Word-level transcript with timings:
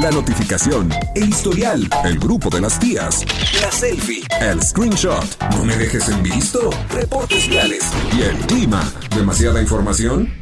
la 0.00 0.10
notificación, 0.10 0.90
el 1.14 1.28
historial, 1.28 1.88
el 2.04 2.18
grupo 2.18 2.50
de 2.50 2.60
las 2.60 2.78
tías, 2.78 3.24
la 3.60 3.70
selfie, 3.70 4.22
el 4.40 4.62
screenshot, 4.62 5.24
no 5.52 5.64
me 5.64 5.76
dejes 5.76 6.08
en 6.08 6.22
visto, 6.22 6.70
reportes 6.90 7.48
viales 7.48 7.84
y 8.16 8.22
el 8.22 8.36
clima. 8.46 8.92
¿Demasiada 9.14 9.60
información? 9.60 10.32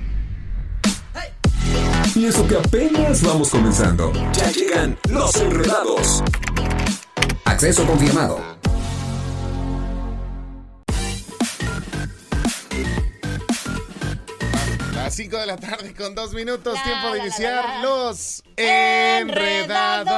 Y 2.14 2.27
eso 2.27 2.46
que 2.46 2.57
apenas 2.57 3.23
vamos 3.23 3.50
comenzando. 3.50 4.12
Ya 4.32 4.50
llegan 4.50 4.98
los 5.11 5.34
enredados. 5.37 6.23
Acceso 7.45 7.86
confirmado. 7.86 8.41
Las 14.95 15.14
5 15.14 15.36
de 15.36 15.46
la 15.46 15.57
tarde 15.57 15.95
con 15.95 16.14
dos 16.14 16.32
minutos, 16.32 16.79
tiempo 16.82 17.12
de 17.12 17.18
iniciar 17.20 17.82
los 17.82 18.43
enredados. 18.57 20.17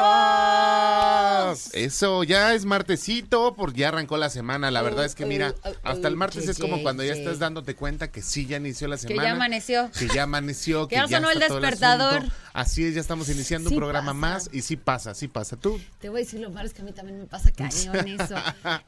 Eso, 1.74 2.24
ya 2.24 2.54
es 2.54 2.64
martesito, 2.64 3.54
porque 3.54 3.80
ya 3.80 3.88
arrancó 3.88 4.16
la 4.16 4.30
semana. 4.30 4.70
La 4.70 4.82
verdad 4.82 5.04
es 5.04 5.14
que 5.14 5.26
mira, 5.26 5.54
hasta 5.82 6.08
el 6.08 6.16
martes 6.16 6.48
es 6.48 6.58
como 6.58 6.82
cuando 6.82 7.04
ya 7.04 7.12
estás 7.12 7.38
dándote 7.38 7.74
cuenta 7.74 8.10
que 8.10 8.22
sí 8.22 8.46
ya 8.46 8.56
inició 8.58 8.88
la 8.88 8.96
semana. 8.96 9.22
Que 9.22 9.28
ya 9.28 9.32
amaneció. 9.32 9.90
Que 9.90 10.08
ya 10.08 10.22
amaneció. 10.24 10.88
que, 10.88 10.96
ya 10.96 11.08
sonó 11.08 11.30
el 11.30 11.38
despertador. 11.38 12.24
Así 12.52 12.84
es, 12.84 12.94
ya 12.94 13.00
estamos 13.00 13.28
iniciando 13.28 13.70
un 13.70 13.76
programa 13.76 14.14
más 14.14 14.50
y 14.52 14.62
sí 14.62 14.76
pasa, 14.76 15.14
sí 15.14 15.28
pasa. 15.28 15.56
¿Tú? 15.56 15.80
Te 16.00 16.08
voy 16.08 16.22
a 16.22 16.24
decir 16.24 16.40
lo 16.40 16.50
malo 16.50 16.66
es 16.66 16.74
que 16.74 16.82
a 16.82 16.84
mí 16.84 16.90
también 16.92 17.18
me 17.18 17.26
pasa 17.26 17.52
cañón 17.52 18.08
eso. 18.20 18.34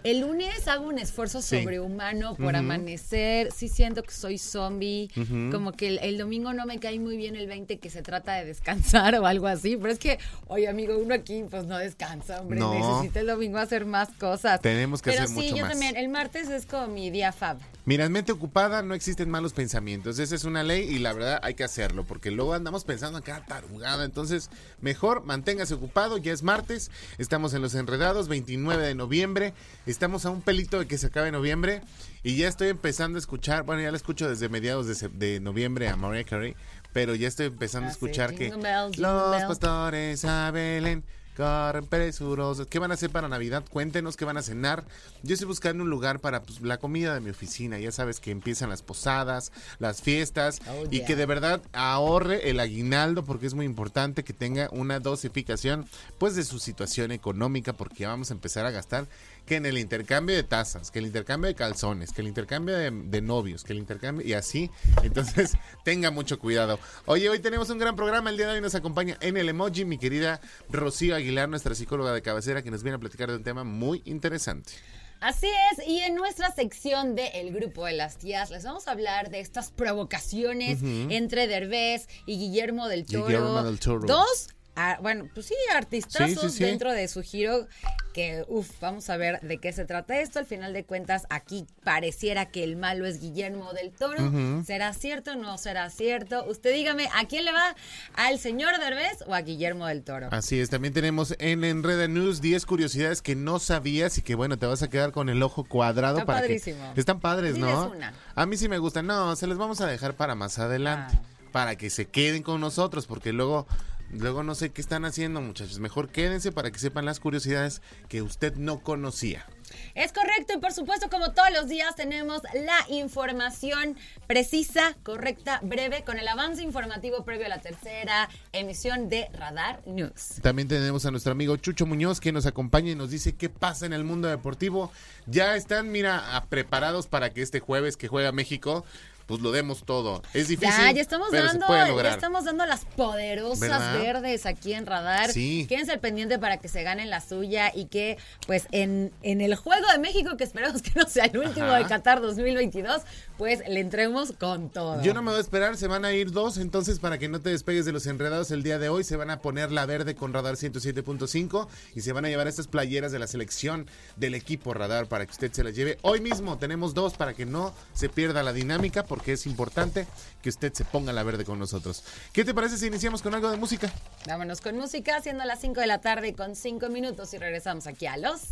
El 0.03 0.21
lunes 0.21 0.67
hago 0.67 0.89
un 0.89 0.99
esfuerzo 0.99 1.41
sobrehumano 1.41 2.35
por 2.35 2.57
amanecer. 2.57 3.53
Sí 3.53 3.69
siento 3.69 4.03
que 4.03 4.13
soy 4.13 4.39
zombie. 4.39 5.09
Como 5.53 5.73
que 5.73 5.99
el, 6.03 6.19
domingo 6.19 6.53
no 6.53 6.67
me 6.67 6.81
cae 6.81 6.99
muy 6.99 7.17
bien 7.17 7.37
el 7.37 7.47
20 7.47 7.79
que 7.79 7.91
se 7.91 8.03
trata 8.03 8.35
de 8.35 8.45
descansar 8.45 9.15
o 9.15 9.27
algo 9.27 9.40
así. 9.47 9.77
Pero 9.77 9.93
es 9.93 9.99
que, 9.99 10.19
oye, 10.49 10.69
amigo, 10.69 10.97
uno 10.99 11.15
aquí 11.15 11.45
pues 11.51 11.65
no 11.65 11.79
descansa, 11.79 12.41
hombre. 12.41 12.61
Necesita 12.61 13.21
el 13.21 13.27
domingo 13.27 13.59
hacer 13.59 13.85
más 13.87 14.09
cosas. 14.19 14.61
Tenemos 14.61 15.03
que 15.03 15.11
Pero 15.11 15.25
hacer 15.25 15.35
sí, 15.37 15.43
mucho 15.43 15.57
yo 15.57 15.63
más. 15.63 15.73
también. 15.73 15.97
El 15.97 16.09
martes 16.09 16.49
es 16.49 16.67
como 16.67 16.89
mi 16.89 17.11
día 17.11 17.33
fab. 17.33 17.59
Mira, 17.87 18.05
en 18.05 18.13
mente 18.13 18.31
ocupada 18.31 18.83
no 18.83 18.95
existen 18.95 19.31
malos 19.31 19.53
pensamientos. 19.53 20.19
Esa 20.19 20.35
es 20.35 20.45
una 20.45 20.63
ley 20.63 20.83
y 20.89 20.99
la 20.99 21.13
verdad 21.13 21.41
hay 21.43 21.55
que 21.55 21.65
hacerlo 21.65 22.05
porque 22.05 22.31
luego 22.31 22.55
andamos 22.55 22.85
pensando 22.85 23.19
acá 23.19 23.45
tarugada. 23.49 24.05
Entonces, 24.05 24.51
mejor 24.81 25.25
manténgase 25.25 25.75
ocupado. 25.75 26.19
Ya 26.19 26.33
es 26.33 26.43
martes, 26.43 26.91
estamos 27.19 27.55
en 27.55 27.63
los 27.63 27.75
enredados, 27.75 28.29
29 28.29 28.87
de 28.87 28.95
noviembre. 28.95 29.55
Estamos 29.87 30.27
a 30.27 30.31
un 30.31 30.43
pelito 30.43 30.79
de 30.79 30.87
que 30.87 30.99
se 30.99 31.07
acabe 31.07 31.33
noviembre 31.33 31.83
y 32.23 32.37
ya 32.37 32.49
estoy 32.49 32.69
empezando 32.69 33.17
a 33.17 33.21
escuchar. 33.21 33.65
Bueno, 33.65 33.83
ya 33.83 33.91
la 33.91 33.97
escucho 33.97 34.29
desde 34.29 34.49
mediados 34.49 34.87
de, 34.87 35.09
de 35.09 35.41
noviembre 35.41 35.89
a 35.89 35.97
Mariah 35.97 36.25
Carey, 36.25 36.55
pero 36.93 37.15
ya 37.15 37.29
estoy 37.29 37.47
empezando 37.47 37.87
a 37.87 37.91
Ah, 37.91 37.93
escuchar 37.93 38.35
que 38.35 38.51
los 38.97 39.43
pastores 39.45 40.25
a 40.25 40.51
Belén 40.51 41.05
corren 41.37 41.87
presurosos. 41.87 42.67
¿Qué 42.67 42.79
van 42.79 42.91
a 42.91 42.95
hacer 42.95 43.09
para 43.09 43.27
Navidad? 43.29 43.65
Cuéntenos 43.71 44.17
qué 44.17 44.27
van 44.27 44.37
a 44.37 44.43
cenar. 44.43 44.85
Yo 45.23 45.33
estoy 45.33 45.47
buscando 45.47 45.83
un 45.85 45.89
lugar 45.89 46.21
para 46.21 46.43
pues, 46.43 46.61
la 46.61 46.77
comida 46.77 47.15
de 47.15 47.21
mi 47.21 47.31
oficina. 47.31 47.79
Ya 47.79 47.93
sabes 47.93 48.21
que 48.21 48.31
empiezan 48.31 48.69
las 48.69 48.83
posadas, 48.83 49.51
las 49.79 50.03
fiestas 50.03 50.61
Oh, 50.69 50.85
y 50.91 50.99
yeah. 50.99 51.07
que 51.07 51.17
de 51.17 51.25
verdad 51.25 51.63
ahorre 51.73 52.51
el 52.51 52.61
aguinaldo 52.61 53.25
porque 53.25 53.47
es 53.47 53.55
muy 53.55 53.65
importante 53.65 54.23
que 54.23 54.35
tenga 54.35 54.69
una 54.73 55.01
dosificación 55.01 55.87
pues 56.19 56.35
de 56.37 56.45
su 56.45 56.59
situación 56.59 57.11
económica 57.11 57.73
porque 57.73 58.01
ya 58.01 58.09
vamos 58.09 58.31
a 58.31 58.35
empezar 58.35 58.67
a 58.67 58.71
gastar 58.71 59.07
que 59.47 59.57
en 59.57 59.67
el 59.67 59.79
intercambio 59.79 60.37
de 60.37 60.43
tazas, 60.43 60.91
que 60.91 60.99
el 60.99 61.07
intercambio 61.07 61.49
de 61.49 61.55
calzones, 61.55 62.13
que 62.13 62.21
el 62.21 62.29
intercambio 62.29 62.77
de, 62.77 62.91
de 62.91 63.21
novios, 63.21 63.65
que 63.65 63.73
el 63.73 63.79
intercambio 63.79 64.27
y 64.27 64.35
así. 64.35 64.71
Entonces, 65.03 65.55
tenga 65.85 66.11
mucho 66.11 66.39
cuidado. 66.39 66.79
Oye, 67.07 67.29
hoy 67.29 67.39
tenemos 67.39 67.71
un 67.71 67.79
gran 67.79 67.97
programa. 67.97 68.31
El 68.31 68.37
día 68.37 68.47
de 68.47 68.55
hoy 68.55 68.61
nos 68.61 68.75
acompaña 68.75 69.17
en 69.21 69.37
el 69.37 69.49
emoji 69.49 69.85
mi 69.85 69.99
querida 69.99 70.41
Rocío 70.69 71.15
Aguilar, 71.15 71.49
nuestra 71.49 71.75
psicóloga 71.75 72.13
de 72.13 72.23
cabecera, 72.23 72.63
que 72.63 72.71
nos 72.71 72.83
viene 72.83 72.97
a 72.97 72.99
platicar 72.99 73.31
de 73.31 73.37
un 73.37 73.45
tema 73.45 73.65
muy 73.65 74.03
interesante. 74.05 74.73
Así 75.21 75.49
es, 75.73 75.87
y 75.87 76.01
en 76.01 76.15
nuestra 76.15 76.51
sección 76.51 77.15
de 77.15 77.27
El 77.35 77.53
Grupo 77.53 77.85
de 77.85 77.93
las 77.93 78.17
Tías 78.17 78.51
les 78.51 78.65
vamos 78.65 78.89
a 78.89 78.93
hablar 78.93 79.29
de 79.29 79.41
estas 79.41 79.71
provocaciones 79.71 80.79
entre 80.83 81.47
Derbez 81.47 82.09
y 82.25 82.39
Guillermo 82.39 82.89
del 82.89 83.05
Toro. 83.05 83.27
Guillermo 83.27 83.63
del 83.63 83.79
Toro. 83.79 84.07
Dos, 84.07 84.49
ah, 84.77 84.99
bueno, 85.03 85.29
pues 85.35 85.47
sí, 85.47 85.55
artistazos 85.75 86.29
Sí, 86.31 86.49
sí, 86.51 86.57
sí. 86.59 86.65
dentro 86.65 86.93
de 86.93 87.07
su 87.09 87.23
giro 87.23 87.67
que, 88.13 88.45
uff, 88.49 88.69
vamos 88.81 89.09
a 89.09 89.17
ver 89.17 89.41
de 89.41 89.59
qué 89.59 89.73
se 89.73 89.85
trata 89.85 90.21
esto. 90.21 90.39
Al 90.41 90.47
final 90.47 90.73
de 90.73 90.85
cuentas, 90.85 91.27
aquí 91.31 91.65
pareciera 91.85 92.47
que 92.51 92.65
el 92.65 92.75
malo 92.77 93.07
es 93.07 93.21
Guillermo 93.21 93.73
del 93.73 93.93
Toro. 93.93 94.65
¿Será 94.65 94.93
cierto 94.95 95.33
o 95.33 95.37
no 95.37 95.59
será 95.59 95.89
cierto? 95.91 96.45
Usted 96.49 96.73
dígame, 96.75 97.09
¿a 97.15 97.27
quién 97.29 97.45
le 97.45 97.53
va? 97.53 97.77
¿Al 98.15 98.39
señor 98.41 98.79
Derbez 98.81 99.23
o 99.27 99.35
a 99.35 99.43
Guillermo 99.43 99.87
del 99.87 100.03
Toro? 100.03 100.29
Así 100.33 100.59
es, 100.59 100.71
también 100.71 100.93
tenemos 100.93 101.37
en 101.39 101.63
Enreda 101.63 102.09
News 102.09 102.41
10 102.41 102.67
curiosidades 102.67 103.23
que 103.23 103.37
no 103.37 103.61
sabías 103.61 104.19
y 104.19 104.23
que 104.23 104.35
bueno, 104.35 104.59
te 104.59 104.67
vas 104.67 104.83
a 104.83 104.91
quedar 104.91 105.13
con 105.13 105.29
el 105.29 105.41
ojo 105.43 105.63
cuadrado 105.65 106.19
Está 106.19 106.27
para 106.27 106.41
padrísimo. 106.41 106.93
que 106.95 107.01
están 107.01 107.21
padres, 107.21 107.59
¿no? 107.59 107.91
Una. 107.91 108.13
A 108.35 108.45
mí 108.47 108.57
sí 108.57 108.69
me 108.69 108.79
gustan. 108.79 109.07
No, 109.07 109.37
se 109.37 109.47
les 109.47 109.57
vamos 109.57 109.81
a 109.81 109.87
dejar 109.87 110.15
para 110.15 110.35
más 110.35 110.59
adelante, 110.59 111.15
Ah. 111.17 111.23
para 111.53 111.77
que 111.77 111.91
se 111.91 112.07
queden 112.07 112.43
con 112.43 112.61
nosotros 112.61 113.07
porque 113.07 113.33
luego 113.33 113.69
luego 114.13 114.43
no 114.43 114.55
sé 114.55 114.71
qué 114.71 114.81
están 114.81 115.05
haciendo, 115.05 115.41
muchachos. 115.41 115.79
Mejor 115.79 116.09
quédense 116.09 116.53
para 116.53 116.71
que 116.71 116.79
sepan 116.79 117.05
las 117.05 117.21
curiosidades 117.21 117.83
que 118.09 118.23
usted 118.23 118.55
no 118.57 118.81
conocía. 118.81 119.47
Es 119.95 120.13
correcto 120.13 120.55
y 120.55 120.59
por 120.59 120.73
supuesto 120.73 121.09
como 121.11 121.33
todos 121.33 121.51
los 121.53 121.69
días 121.69 121.95
tenemos 121.95 122.43
la 122.55 122.79
información 122.89 123.97
precisa, 124.27 124.97
correcta, 125.03 125.61
breve 125.63 126.03
con 126.05 126.19
el 126.19 126.27
avance 126.27 126.63
informativo 126.63 127.25
previo 127.25 127.47
a 127.47 127.49
la 127.49 127.61
tercera 127.61 128.29
emisión 128.53 129.09
de 129.09 129.29
Radar 129.33 129.81
News. 129.87 130.41
También 130.43 130.69
tenemos 130.69 131.07
a 131.07 131.11
nuestro 131.11 131.33
amigo 131.33 131.57
Chucho 131.57 131.87
Muñoz 131.87 132.21
que 132.21 132.33
nos 132.33 132.47
acompaña 132.47 132.91
y 132.91 132.95
nos 132.95 133.11
dice 133.11 133.37
qué 133.37 133.49
pasa 133.49 133.87
en 133.87 133.93
el 133.93 134.05
mundo 134.05 134.29
deportivo. 134.29 134.93
Ya 135.27 135.57
están, 135.57 135.91
mira, 135.93 136.45
preparados 136.49 137.07
para 137.07 137.31
que 137.31 137.43
este 137.43 137.61
jueves 137.61 137.97
que 137.97 138.09
juega 138.09 138.33
México, 138.33 138.85
pues 139.31 139.43
lo 139.43 139.53
demos 139.53 139.85
todo. 139.85 140.23
Es 140.35 140.49
difícil. 140.49 140.75
Ya, 140.77 140.91
ya 140.91 141.01
estamos 141.01 141.29
pero 141.31 141.47
se 141.47 141.53
dando, 141.53 141.67
puede 141.69 142.03
ya 142.03 142.11
estamos 142.11 142.45
dando 142.45 142.67
las 142.67 142.85
poderosas 142.85 143.61
¿Verdad? 143.61 143.99
verdes 144.01 144.45
aquí 144.45 144.73
en 144.73 144.87
Radar. 144.87 145.31
Sí. 145.31 145.67
Quédense 145.69 145.93
al 145.93 146.01
pendiente 146.01 146.41
para 146.41 146.57
que 146.57 146.67
se 146.67 146.83
ganen 146.83 147.11
la 147.11 147.21
suya 147.21 147.71
y 147.73 147.85
que 147.85 148.19
pues 148.49 148.67
en, 148.73 149.13
en 149.23 149.41
el 149.41 149.55
Juego 149.55 149.87
de 149.93 149.99
México, 149.99 150.37
que 150.37 150.43
esperemos 150.43 150.83
que 150.83 150.91
no 150.97 151.09
sea 151.09 151.27
el 151.27 151.39
último 151.39 151.67
Ajá. 151.67 151.79
de 151.79 151.85
Qatar 151.85 152.21
2022, 152.21 153.03
pues 153.41 153.67
le 153.67 153.81
entremos 153.81 154.35
con 154.39 154.69
todo. 154.69 155.01
Yo 155.01 155.15
no 155.15 155.23
me 155.23 155.31
voy 155.31 155.39
a 155.39 155.41
esperar, 155.41 155.75
se 155.79 155.87
van 155.87 156.05
a 156.05 156.13
ir 156.13 156.31
dos, 156.31 156.59
entonces 156.59 156.99
para 156.99 157.17
que 157.17 157.27
no 157.27 157.41
te 157.41 157.49
despegues 157.49 157.87
de 157.87 157.93
los 157.93 158.05
enredados 158.07 158.51
el 158.51 158.63
día 158.63 158.79
de 158.79 158.91
hoy, 158.91 159.03
se 159.03 159.17
van 159.17 159.31
a 159.31 159.41
poner 159.41 159.73
la 159.73 159.87
verde 159.87 160.15
con 160.15 160.35
Radar 160.35 160.57
107.5 160.57 161.67
y 161.95 162.03
se 162.03 162.13
van 162.13 162.27
a 162.27 162.29
llevar 162.29 162.49
estas 162.49 162.67
playeras 162.67 163.13
de 163.13 163.19
la 163.19 163.27
selección 163.27 163.87
del 164.17 164.35
equipo 164.35 164.75
Radar 164.75 165.07
para 165.07 165.25
que 165.25 165.33
usted 165.33 165.51
se 165.51 165.65
las 165.65 165.75
lleve. 165.75 165.97
Hoy 166.03 166.21
mismo 166.21 166.59
tenemos 166.59 166.93
dos 166.93 167.15
para 167.15 167.33
que 167.33 167.47
no 167.47 167.73
se 167.95 168.11
pierda 168.11 168.43
la 168.43 168.53
dinámica 168.53 169.05
porque 169.05 169.33
es 169.33 169.47
importante 169.47 170.07
que 170.43 170.51
usted 170.51 170.75
se 170.75 170.85
ponga 170.85 171.15
la 171.15 171.23
verde 171.23 171.47
con 171.47 171.59
nosotros. 171.59 172.05
¿Qué 172.35 172.45
te 172.45 172.53
parece 172.53 172.77
si 172.77 172.89
iniciamos 172.89 173.23
con 173.23 173.35
algo 173.35 173.51
de 173.51 173.57
música? 173.57 173.91
Vámonos 174.27 174.61
con 174.61 174.77
música, 174.77 175.19
siendo 175.23 175.47
las 175.47 175.63
5 175.63 175.81
de 175.81 175.87
la 175.87 176.03
tarde 176.03 176.35
con 176.35 176.55
5 176.55 176.91
minutos 176.91 177.33
y 177.33 177.39
regresamos 177.39 177.87
aquí 177.87 178.05
a 178.05 178.19
los 178.19 178.43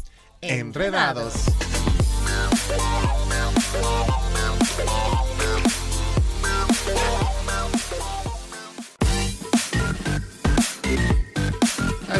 Enredados. 0.41 1.34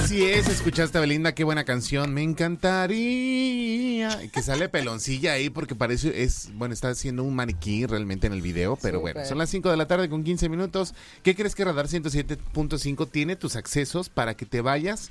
Así 0.09 0.25
es, 0.25 0.49
escuchaste 0.49 0.97
a 0.97 1.03
Belinda, 1.03 1.35
qué 1.35 1.45
buena 1.45 1.65
canción, 1.65 2.15
me 2.15 2.23
encantaría. 2.23 4.19
Que 4.33 4.43
sale 4.43 4.71
peloncilla 4.71 5.33
ahí 5.33 5.51
porque 5.51 5.75
parece, 5.75 6.23
es, 6.23 6.49
bueno, 6.55 6.73
está 6.73 6.89
haciendo 6.89 7.25
un 7.25 7.35
maniquí 7.35 7.85
realmente 7.85 8.27
en 8.27 8.33
el 8.33 8.41
video, 8.41 8.79
pero 8.81 9.01
Súper. 9.01 9.15
bueno, 9.15 9.29
son 9.29 9.37
las 9.37 9.51
5 9.51 9.71
de 9.71 9.77
la 9.77 9.87
tarde 9.87 10.09
con 10.09 10.25
15 10.25 10.49
minutos. 10.49 10.95
¿Qué 11.23 11.35
crees 11.35 11.55
que 11.55 11.63
Radar 11.65 11.89
107.5 11.89 13.11
tiene 13.11 13.37
tus 13.37 13.55
accesos 13.57 14.09
para 14.09 14.35
que 14.35 14.47
te 14.47 14.63
vayas? 14.63 15.11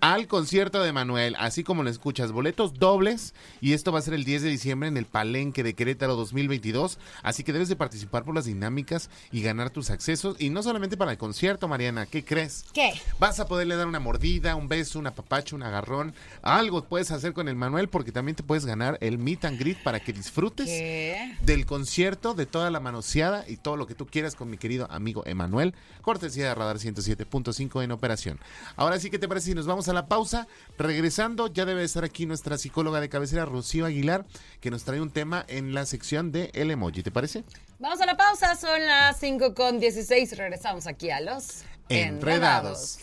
Al 0.00 0.26
concierto 0.28 0.82
de 0.82 0.92
Manuel, 0.92 1.36
así 1.38 1.62
como 1.62 1.82
lo 1.82 1.90
escuchas, 1.90 2.32
boletos 2.32 2.74
dobles 2.74 3.34
y 3.60 3.74
esto 3.74 3.92
va 3.92 3.98
a 3.98 4.02
ser 4.02 4.14
el 4.14 4.24
10 4.24 4.42
de 4.42 4.48
diciembre 4.48 4.88
en 4.88 4.96
el 4.96 5.04
Palenque 5.04 5.62
de 5.62 5.74
Querétaro 5.74 6.16
2022, 6.16 6.98
así 7.22 7.44
que 7.44 7.52
debes 7.52 7.68
de 7.68 7.76
participar 7.76 8.24
por 8.24 8.34
las 8.34 8.46
dinámicas 8.46 9.10
y 9.30 9.42
ganar 9.42 9.70
tus 9.70 9.90
accesos 9.90 10.36
y 10.38 10.48
no 10.48 10.62
solamente 10.62 10.96
para 10.96 11.12
el 11.12 11.18
concierto, 11.18 11.68
Mariana, 11.68 12.06
¿qué 12.06 12.24
crees? 12.24 12.64
¿Qué? 12.72 12.94
Vas 13.18 13.40
a 13.40 13.46
poderle 13.46 13.76
dar 13.76 13.86
una 13.86 14.00
mordida, 14.00 14.56
un 14.56 14.68
beso, 14.68 14.98
una 14.98 15.14
papacha, 15.14 15.54
un 15.54 15.62
agarrón, 15.62 16.14
algo 16.40 16.84
puedes 16.84 17.10
hacer 17.10 17.34
con 17.34 17.48
el 17.48 17.56
Manuel 17.56 17.88
porque 17.88 18.12
también 18.12 18.36
te 18.36 18.42
puedes 18.42 18.64
ganar 18.64 18.96
el 19.02 19.18
meet 19.18 19.44
and 19.44 19.58
greet 19.58 19.82
para 19.82 20.00
que 20.00 20.12
disfrutes 20.14 20.66
¿Qué? 20.66 21.36
del 21.42 21.66
concierto, 21.66 22.32
de 22.32 22.46
toda 22.46 22.70
la 22.70 22.80
manoseada 22.80 23.44
y 23.46 23.58
todo 23.58 23.76
lo 23.76 23.86
que 23.86 23.94
tú 23.94 24.06
quieras 24.06 24.34
con 24.34 24.48
mi 24.48 24.56
querido 24.56 24.90
amigo 24.90 25.22
Emanuel, 25.26 25.74
cortesía 26.00 26.48
de 26.48 26.54
Radar 26.54 26.78
107.5 26.78 27.84
en 27.84 27.92
operación. 27.92 28.38
Ahora 28.76 28.98
sí, 28.98 29.10
¿qué 29.10 29.18
te 29.18 29.28
parece 29.28 29.48
si 29.48 29.54
nos 29.54 29.66
vamos 29.66 29.88
a 29.88 29.89
la 29.92 30.06
pausa? 30.06 30.46
Regresando, 30.78 31.46
ya 31.48 31.64
debe 31.64 31.84
estar 31.84 32.04
aquí 32.04 32.26
nuestra 32.26 32.58
psicóloga 32.58 33.00
de 33.00 33.08
cabecera, 33.08 33.44
Rocío 33.44 33.86
Aguilar, 33.86 34.26
que 34.60 34.70
nos 34.70 34.84
trae 34.84 35.00
un 35.00 35.10
tema 35.10 35.44
en 35.48 35.74
la 35.74 35.86
sección 35.86 36.32
de 36.32 36.50
El 36.54 36.70
Emoji, 36.70 37.02
¿te 37.02 37.10
parece? 37.10 37.44
Vamos 37.78 38.00
a 38.00 38.06
la 38.06 38.16
pausa, 38.16 38.56
son 38.56 38.84
las 38.86 39.18
5 39.18 39.54
con 39.54 39.80
16, 39.80 40.36
regresamos 40.36 40.86
aquí 40.86 41.10
a 41.10 41.20
los 41.20 41.64
Enredados. 41.88 42.98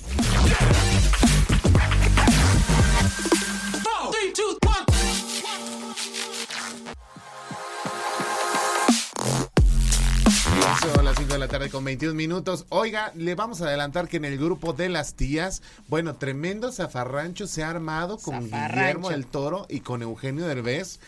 Las 11.18 11.25
5 11.25 11.34
de 11.34 11.40
la 11.40 11.48
tarde 11.48 11.72
con 11.72 11.84
21 11.84 12.14
minutos. 12.14 12.68
Oiga, 12.69 13.12
le 13.16 13.34
vamos 13.34 13.60
a 13.62 13.66
adelantar 13.66 14.08
que 14.08 14.18
en 14.18 14.25
el 14.25 14.38
grupo 14.38 14.74
de 14.74 14.88
las 14.88 15.16
tías, 15.16 15.64
bueno, 15.88 16.16
tremendo 16.16 16.72
zafarrancho 16.72 17.48
se 17.48 17.64
ha 17.64 17.72
armado 17.72 18.19
con 18.19 18.44
Guillermo 18.44 19.10
del 19.10 19.25
Toro 19.25 19.66
y 19.68 19.80
con 19.80 20.04
Eugenio 20.04 20.46
Derbez. 20.46 21.00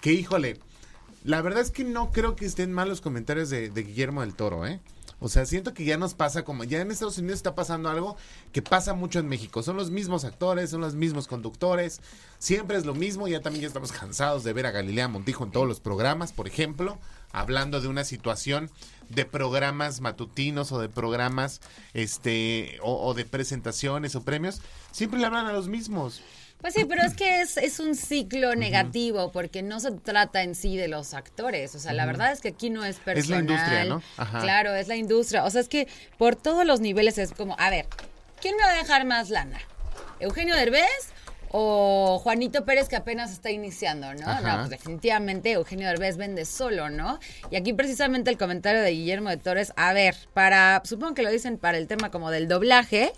Que 0.00 0.12
híjole, 0.12 0.60
la 1.24 1.42
verdad 1.42 1.62
es 1.62 1.72
que 1.72 1.82
no 1.82 2.12
creo 2.12 2.36
que 2.36 2.46
estén 2.46 2.72
mal 2.72 2.88
los 2.88 3.00
comentarios 3.00 3.50
de, 3.50 3.68
de 3.68 3.82
Guillermo 3.82 4.20
del 4.20 4.34
Toro, 4.36 4.64
¿eh? 4.64 4.78
O 5.20 5.28
sea, 5.28 5.44
siento 5.44 5.74
que 5.74 5.84
ya 5.84 5.96
nos 5.96 6.14
pasa 6.14 6.44
como, 6.44 6.62
ya 6.62 6.80
en 6.80 6.92
Estados 6.92 7.18
Unidos 7.18 7.38
está 7.38 7.56
pasando 7.56 7.88
algo 7.88 8.16
que 8.52 8.62
pasa 8.62 8.94
mucho 8.94 9.18
en 9.18 9.26
México. 9.26 9.64
Son 9.64 9.76
los 9.76 9.90
mismos 9.90 10.24
actores, 10.24 10.70
son 10.70 10.80
los 10.80 10.94
mismos 10.94 11.26
conductores, 11.26 12.00
siempre 12.38 12.76
es 12.76 12.86
lo 12.86 12.94
mismo. 12.94 13.26
Ya 13.26 13.40
también 13.40 13.62
ya 13.62 13.66
estamos 13.66 13.90
cansados 13.90 14.44
de 14.44 14.52
ver 14.52 14.66
a 14.66 14.70
Galilea 14.70 15.08
Montijo 15.08 15.42
en 15.42 15.50
todos 15.50 15.66
los 15.66 15.80
programas, 15.80 16.32
por 16.32 16.46
ejemplo, 16.46 16.98
hablando 17.32 17.80
de 17.80 17.88
una 17.88 18.04
situación 18.04 18.70
de 19.08 19.24
programas 19.24 20.00
matutinos 20.00 20.72
o 20.72 20.80
de 20.80 20.88
programas, 20.88 21.60
este, 21.94 22.78
o, 22.82 23.06
o 23.06 23.14
de 23.14 23.24
presentaciones 23.24 24.14
o 24.14 24.22
premios. 24.22 24.60
Siempre 24.90 25.18
le 25.18 25.26
hablan 25.26 25.46
a 25.46 25.52
los 25.52 25.68
mismos. 25.68 26.22
Pues 26.60 26.74
sí, 26.74 26.84
pero 26.86 27.02
es 27.02 27.14
que 27.14 27.40
es, 27.40 27.56
es 27.56 27.78
un 27.78 27.94
ciclo 27.94 28.56
negativo 28.56 29.30
porque 29.30 29.62
no 29.62 29.78
se 29.78 29.92
trata 29.92 30.42
en 30.42 30.56
sí 30.56 30.76
de 30.76 30.88
los 30.88 31.14
actores. 31.14 31.74
O 31.76 31.78
sea, 31.78 31.92
la 31.92 32.04
verdad 32.04 32.32
es 32.32 32.40
que 32.40 32.48
aquí 32.48 32.68
no 32.68 32.84
es 32.84 32.96
personal. 32.96 33.18
Es 33.18 33.28
la 33.28 33.38
industria, 33.38 33.84
¿no? 33.84 34.02
Ajá. 34.16 34.40
Claro, 34.40 34.74
es 34.74 34.88
la 34.88 34.96
industria. 34.96 35.44
O 35.44 35.50
sea, 35.50 35.60
es 35.60 35.68
que 35.68 35.86
por 36.18 36.34
todos 36.34 36.66
los 36.66 36.80
niveles 36.80 37.16
es 37.18 37.32
como, 37.32 37.54
a 37.60 37.70
ver, 37.70 37.86
¿quién 38.40 38.56
me 38.56 38.64
va 38.64 38.70
a 38.70 38.76
dejar 38.76 39.06
más 39.06 39.30
lana? 39.30 39.60
¿Eugenio 40.18 40.56
Derbez 40.56 41.12
o 41.50 42.18
Juanito 42.22 42.64
Pérez 42.64 42.88
que 42.88 42.96
apenas 42.96 43.32
está 43.32 43.50
iniciando, 43.50 44.12
¿no? 44.14 44.26
Ajá. 44.28 44.40
No, 44.40 44.58
pues 44.58 44.70
definitivamente 44.70 45.52
Eugenio 45.52 45.88
Derbez 45.88 46.16
vende 46.16 46.44
solo, 46.44 46.90
¿no? 46.90 47.18
Y 47.50 47.56
aquí 47.56 47.72
precisamente 47.72 48.30
el 48.30 48.38
comentario 48.38 48.80
de 48.82 48.90
Guillermo 48.90 49.30
de 49.30 49.36
Torres, 49.36 49.72
a 49.76 49.92
ver, 49.92 50.14
para, 50.34 50.82
supongo 50.84 51.14
que 51.14 51.22
lo 51.22 51.30
dicen 51.30 51.58
para 51.58 51.78
el 51.78 51.86
tema 51.86 52.10
como 52.10 52.30
del 52.30 52.48
doblaje, 52.48 53.12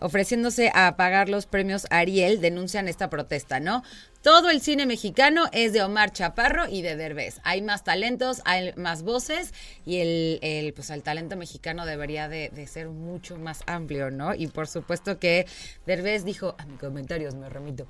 ofreciéndose 0.00 0.70
a 0.74 0.96
pagar 0.96 1.28
los 1.28 1.46
premios 1.46 1.86
Ariel, 1.90 2.40
denuncian 2.40 2.88
esta 2.88 3.10
protesta, 3.10 3.60
¿no? 3.60 3.82
Todo 4.26 4.50
el 4.50 4.60
cine 4.60 4.86
mexicano 4.86 5.44
es 5.52 5.72
de 5.72 5.84
Omar 5.84 6.12
Chaparro 6.12 6.68
y 6.68 6.82
de 6.82 6.96
Derbez. 6.96 7.36
Hay 7.44 7.62
más 7.62 7.84
talentos, 7.84 8.42
hay 8.44 8.72
más 8.74 9.04
voces 9.04 9.54
y 9.84 9.98
el, 9.98 10.40
el, 10.42 10.72
pues 10.74 10.90
el 10.90 11.04
talento 11.04 11.36
mexicano 11.36 11.86
debería 11.86 12.28
de, 12.28 12.48
de 12.48 12.66
ser 12.66 12.88
mucho 12.88 13.36
más 13.36 13.60
amplio, 13.68 14.10
¿no? 14.10 14.34
Y 14.34 14.48
por 14.48 14.66
supuesto 14.66 15.20
que 15.20 15.46
Derbez 15.86 16.24
dijo, 16.24 16.56
a 16.58 16.66
mis 16.66 16.80
comentarios 16.80 17.36
me 17.36 17.48
remito. 17.48 17.86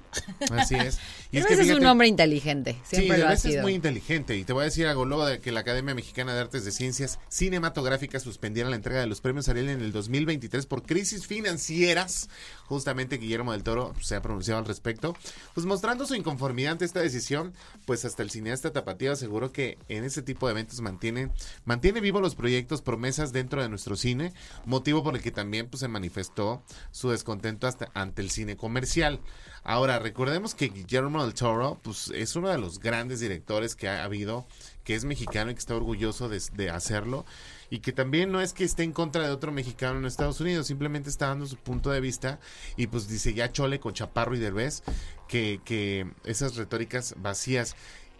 Así 0.50 0.74
es. 0.74 0.98
Y 1.32 1.38
Derbez 1.38 1.52
es, 1.52 1.64
fíjate- 1.68 1.80
un 1.80 1.86
hombre 1.86 2.06
inteligente, 2.06 2.76
siempre 2.84 3.16
sí, 3.16 3.22
lo 3.22 3.26
ha 3.26 3.28
Derbez 3.30 3.40
sido. 3.40 3.56
es 3.56 3.62
muy 3.62 3.72
inteligente 3.72 4.36
y 4.36 4.44
te 4.44 4.52
voy 4.52 4.60
a 4.60 4.64
decir 4.66 4.86
algo 4.86 5.06
luego 5.06 5.24
de 5.24 5.40
que 5.40 5.52
la 5.52 5.60
Academia 5.60 5.94
Mexicana 5.94 6.34
de 6.34 6.40
Artes 6.42 6.66
de 6.66 6.70
Ciencias 6.70 7.18
Cinematográficas 7.30 8.22
suspendiera 8.22 8.68
la 8.68 8.76
entrega 8.76 9.00
de 9.00 9.06
los 9.06 9.22
premios 9.22 9.48
Ariel 9.48 9.70
en 9.70 9.80
el 9.80 9.90
2023 9.90 10.66
por 10.66 10.82
crisis 10.82 11.26
financieras. 11.26 12.28
Justamente 12.66 13.16
Guillermo 13.16 13.52
del 13.52 13.62
Toro 13.62 13.94
se 14.02 14.16
ha 14.16 14.20
pronunciado 14.20 14.58
al 14.58 14.66
respecto, 14.66 15.16
pues 15.54 15.64
mostrando 15.66 16.04
su 16.04 16.14
inconformidad 16.26 16.72
ante 16.72 16.84
esta 16.84 17.00
decisión, 17.00 17.52
pues 17.84 18.04
hasta 18.04 18.24
el 18.24 18.30
cineasta 18.30 18.72
tapatío 18.72 19.12
aseguró 19.12 19.52
que 19.52 19.78
en 19.88 20.02
este 20.02 20.22
tipo 20.22 20.46
de 20.46 20.52
eventos 20.52 20.80
mantiene 20.80 21.30
mantiene 21.64 22.00
vivos 22.00 22.20
los 22.20 22.34
proyectos 22.34 22.82
promesas 22.82 23.32
dentro 23.32 23.62
de 23.62 23.68
nuestro 23.68 23.94
cine, 23.94 24.32
motivo 24.64 25.04
por 25.04 25.14
el 25.14 25.22
que 25.22 25.30
también 25.30 25.68
pues 25.68 25.80
se 25.80 25.88
manifestó 25.88 26.64
su 26.90 27.10
descontento 27.10 27.68
hasta 27.68 27.90
ante 27.94 28.22
el 28.22 28.30
cine 28.30 28.56
comercial. 28.56 29.20
Ahora, 29.62 29.98
recordemos 29.98 30.54
que 30.54 30.68
Guillermo 30.68 31.24
del 31.24 31.34
Toro 31.34 31.78
pues, 31.82 32.12
es 32.14 32.36
uno 32.36 32.48
de 32.48 32.58
los 32.58 32.78
grandes 32.78 33.20
directores 33.20 33.74
que 33.74 33.88
ha 33.88 34.04
habido, 34.04 34.46
que 34.86 34.94
es 34.94 35.04
mexicano 35.04 35.50
y 35.50 35.54
que 35.54 35.58
está 35.58 35.74
orgulloso 35.74 36.28
de, 36.28 36.70
hacerlo. 36.70 37.26
Y 37.70 37.80
que 37.80 37.92
también 37.92 38.30
no 38.30 38.40
es 38.40 38.52
que 38.52 38.62
esté 38.62 38.84
en 38.84 38.92
contra 38.92 39.24
de 39.24 39.30
otro 39.30 39.50
mexicano 39.50 39.98
en 39.98 40.06
Estados 40.06 40.40
Unidos, 40.40 40.68
simplemente 40.68 41.10
está 41.10 41.26
dando 41.26 41.44
su 41.46 41.56
punto 41.56 41.90
de 41.90 42.00
vista 42.00 42.38
y 42.76 42.86
pues 42.86 43.08
dice 43.08 43.34
ya 43.34 43.50
chole 43.50 43.80
con 43.80 43.92
Chaparro 43.92 44.36
y 44.36 44.38
Derbez 44.38 44.84
que, 45.26 45.60
que 45.64 46.08
esas 46.24 46.54
retóricas 46.54 47.16
vacías. 47.18 47.74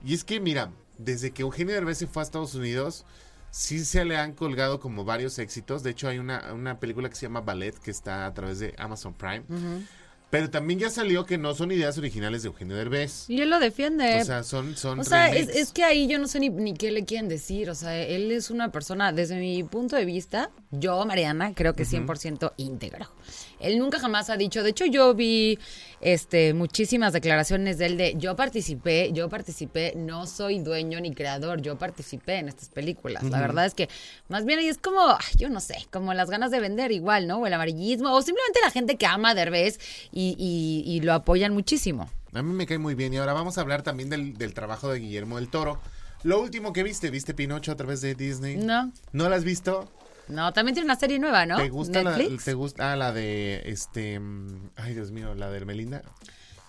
Y 0.05 0.13
es 0.13 0.25
que 0.25 0.41
mira, 0.41 0.73
desde 0.99 1.31
que 1.31 1.43
Eugenio 1.43 1.73
Derbez 1.73 1.99
se 1.99 2.09
fue 2.09 2.23
a 2.23 2.25
Estados 2.25 2.57
Unidos, 2.57 3.07
sí 3.53 3.85
se 3.85 4.05
le 4.05 4.17
han 4.17 4.33
colgado 4.33 4.81
como 4.81 5.05
varios 5.05 5.39
éxitos. 5.39 5.85
De 5.85 5.91
hecho, 5.91 6.09
hay 6.09 6.19
una, 6.19 6.53
una 6.53 6.81
película 6.81 7.09
que 7.09 7.15
se 7.15 7.27
llama 7.27 7.43
Ballet 7.43 7.79
que 7.79 7.93
está 7.93 8.27
a 8.27 8.35
través 8.35 8.59
de 8.59 8.75
Amazon 8.77 9.15
Prime. 9.15 9.45
Pero 10.29 10.51
también 10.51 10.81
ya 10.81 10.91
salió 10.91 11.25
que 11.25 11.39
no 11.39 11.55
son 11.55 11.71
ideas 11.71 11.97
originales 11.99 12.43
de 12.43 12.49
Eugenio 12.49 12.77
Derbez. 12.77 13.31
Y 13.31 13.41
él 13.41 13.51
lo 13.51 13.61
defiende. 13.61 14.21
O 14.21 14.25
sea, 14.25 14.43
son, 14.43 14.77
son 14.77 14.99
O 14.99 15.05
sea, 15.05 15.33
es, 15.33 15.49
es 15.49 15.73
que 15.73 15.85
ahí 15.85 16.09
yo 16.09 16.19
no 16.19 16.27
sé 16.27 16.41
ni, 16.41 16.49
ni 16.49 16.75
qué 16.75 16.91
le 16.91 17.05
quieren 17.05 17.29
decir. 17.29 17.71
O 17.71 17.77
sea, 17.77 17.97
él 17.97 18.33
es 18.33 18.51
una 18.51 18.73
persona, 18.73 19.13
desde 19.13 19.39
mi 19.39 19.63
punto 19.63 19.95
de 19.95 20.05
vista, 20.05 20.51
yo, 20.73 21.07
Mariana, 21.07 21.55
creo 21.55 21.75
que 21.75 21.85
100% 21.85 22.55
íntegro. 22.57 23.07
Él 23.61 23.79
nunca 23.79 23.99
jamás 23.99 24.29
ha 24.31 24.37
dicho, 24.37 24.63
de 24.63 24.71
hecho 24.71 24.85
yo 24.87 25.15
vi 25.15 25.59
este 26.01 26.53
muchísimas 26.55 27.13
declaraciones 27.13 27.79
de 27.79 27.87
él 27.87 27.97
de 27.97 28.15
yo 28.19 28.37
participé, 28.37 29.11
yo 29.13 29.29
participé, 29.29 29.95
no 29.97 30.27
soy 30.27 30.59
dueño 30.61 31.01
ni 31.01 31.15
creador, 31.15 31.63
yo 31.63 31.79
participé 31.79 32.35
en 32.39 32.49
estas 32.49 32.69
películas. 32.69 33.23
La 33.25 33.41
verdad 33.41 33.67
es 33.67 33.75
que 33.75 33.89
más 34.29 34.45
bien 34.45 34.59
ahí 34.59 34.69
es 34.69 34.79
como, 34.79 35.01
yo 35.37 35.49
no 35.49 35.61
sé, 35.61 35.77
como 35.91 36.13
las 36.15 36.29
ganas 36.31 36.51
de 36.51 36.61
vender 36.61 36.93
igual, 36.93 37.27
¿no? 37.27 37.39
O 37.39 37.47
el 37.47 37.53
amarillismo, 37.55 38.13
o 38.13 38.23
simplemente 38.23 38.61
la 38.63 38.71
gente 38.71 38.97
que 38.97 39.07
ama 39.07 39.31
a 39.31 39.35
Derbez 39.35 39.79
y, 40.13 40.37
y- 40.39 40.85
y 40.91 41.01
lo 41.01 41.13
apoyan 41.15 41.53
muchísimo. 41.55 42.11
A 42.33 42.43
mí 42.43 42.53
me 42.53 42.67
cae 42.67 42.79
muy 42.79 42.95
bien. 42.95 43.15
Y 43.15 43.17
ahora 43.17 43.33
vamos 43.33 43.57
a 43.57 43.63
hablar 43.63 43.83
también 43.83 44.11
del, 44.11 44.35
del 44.37 44.53
trabajo 44.53 44.91
de 44.93 44.99
Guillermo 44.99 45.37
del 45.37 45.49
Toro. 45.49 45.81
Lo 46.23 46.41
último 46.41 46.73
que 46.75 46.83
viste, 46.83 47.11
¿viste 47.11 47.33
Pinocho 47.33 47.73
a 47.73 47.77
través 47.77 48.01
de 48.03 48.15
Disney? 48.15 48.57
No. 48.57 48.93
¿No 49.13 49.29
la 49.31 49.37
has 49.37 49.45
visto? 49.45 49.91
No, 50.29 50.53
también 50.53 50.75
tiene 50.75 50.87
una 50.87 50.97
serie 50.97 51.19
nueva, 51.19 51.47
¿no? 51.47 51.57
¿Te 51.57 51.69
gusta 51.69 52.03
la, 52.03 52.17
te 52.17 52.55
gusta 52.55 52.93
ah, 52.93 52.97
la 52.97 53.13
de 53.13 53.63
este 53.67 54.19
mm, 54.19 54.71
ay 54.77 54.95
Dios 54.95 55.11
mío, 55.11 55.35
la 55.35 55.51
de 55.51 55.57
Hermelinda? 55.59 56.03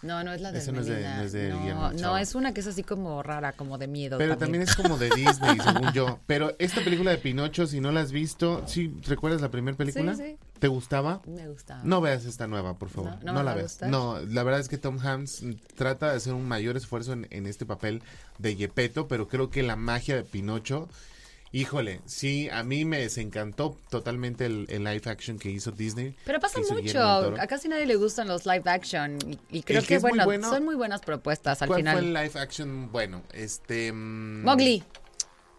No, 0.03 0.23
no 0.23 0.31
es 0.31 0.41
la 0.41 0.51
de 0.51 0.59
Esa 0.59 0.71
no 0.71 0.81
es 0.81 0.85
de- 0.85 0.93
Melinda. 0.93 1.17
no 1.17 1.23
es 1.23 1.31
de 1.33 1.49
no, 1.49 1.59
Guillermo 1.59 1.91
no, 1.93 2.17
es 2.19 2.35
una 2.35 2.53
que 2.53 2.61
es 2.61 2.67
así 2.67 2.83
como 2.83 3.23
rara, 3.23 3.53
como 3.53 3.79
de 3.79 3.87
miedo. 3.87 4.19
Pero 4.19 4.37
también 4.37 4.61
es 4.61 4.75
como 4.75 4.95
de 4.99 5.09
Disney, 5.15 5.57
según 5.59 5.91
yo. 5.91 6.19
Pero 6.27 6.55
esta 6.59 6.81
película 6.83 7.09
de 7.09 7.17
Pinocho, 7.17 7.65
si 7.65 7.79
no 7.81 7.91
la 7.91 8.01
has 8.01 8.11
visto, 8.11 8.63
¿sí 8.67 8.93
recuerdas 9.07 9.41
la 9.41 9.49
primera 9.49 9.75
película? 9.75 10.15
Sí, 10.15 10.21
sí. 10.23 10.37
¿Te 10.59 10.67
gustaba? 10.67 11.21
Me 11.25 11.47
gusta. 11.47 11.81
No 11.83 11.99
veas 11.99 12.25
esta 12.25 12.45
nueva, 12.45 12.77
por 12.77 12.89
favor. 12.89 13.09
No, 13.09 13.17
No, 13.17 13.33
no 13.33 13.39
me 13.39 13.43
la 13.43 13.55
veas. 13.55 13.81
No, 13.87 14.19
la 14.19 14.43
verdad 14.43 14.59
es 14.61 14.69
que 14.69 14.77
Tom 14.77 14.99
Hanks 14.99 15.43
trata 15.75 16.11
de 16.11 16.17
hacer 16.17 16.33
un 16.33 16.47
mayor 16.47 16.77
esfuerzo 16.77 17.13
en, 17.13 17.25
en 17.31 17.47
este 17.47 17.65
papel 17.65 18.03
de 18.37 18.55
Gepetto, 18.55 19.07
pero 19.07 19.27
creo 19.27 19.49
que 19.49 19.63
la 19.63 19.75
magia 19.75 20.15
de 20.15 20.23
Pinocho, 20.23 20.89
híjole, 21.51 22.01
sí, 22.05 22.49
a 22.49 22.63
mí 22.63 22.85
me 22.85 22.99
desencantó 22.99 23.77
totalmente 23.89 24.45
el, 24.45 24.65
el 24.69 24.83
live 24.83 25.01
action 25.05 25.39
que 25.39 25.49
hizo 25.49 25.71
Disney. 25.71 26.15
Pero 26.25 26.39
pasa 26.39 26.59
mucho. 26.59 26.99
A 27.39 27.47
casi 27.47 27.67
nadie 27.69 27.85
le 27.85 27.95
gustan 27.95 28.27
los 28.27 28.45
live 28.45 28.63
action. 28.65 29.17
Y, 29.25 29.57
y 29.57 29.63
creo 29.63 29.79
El 29.79 29.87
que 29.87 29.99
bueno, 29.99 30.25
bueno- 30.25 30.49
son 30.49 30.65
muy 30.65 30.75
buenas 30.75 31.01
propuestas 31.01 31.61
al 31.61 31.67
¿Cuál 31.67 31.79
final. 31.79 31.97
fue 31.97 32.07
el 32.07 32.13
live 32.13 32.39
action? 32.39 32.91
Bueno, 32.91 33.23
este... 33.33 33.91
mm, 33.91 34.43
Mowgli. 34.43 34.83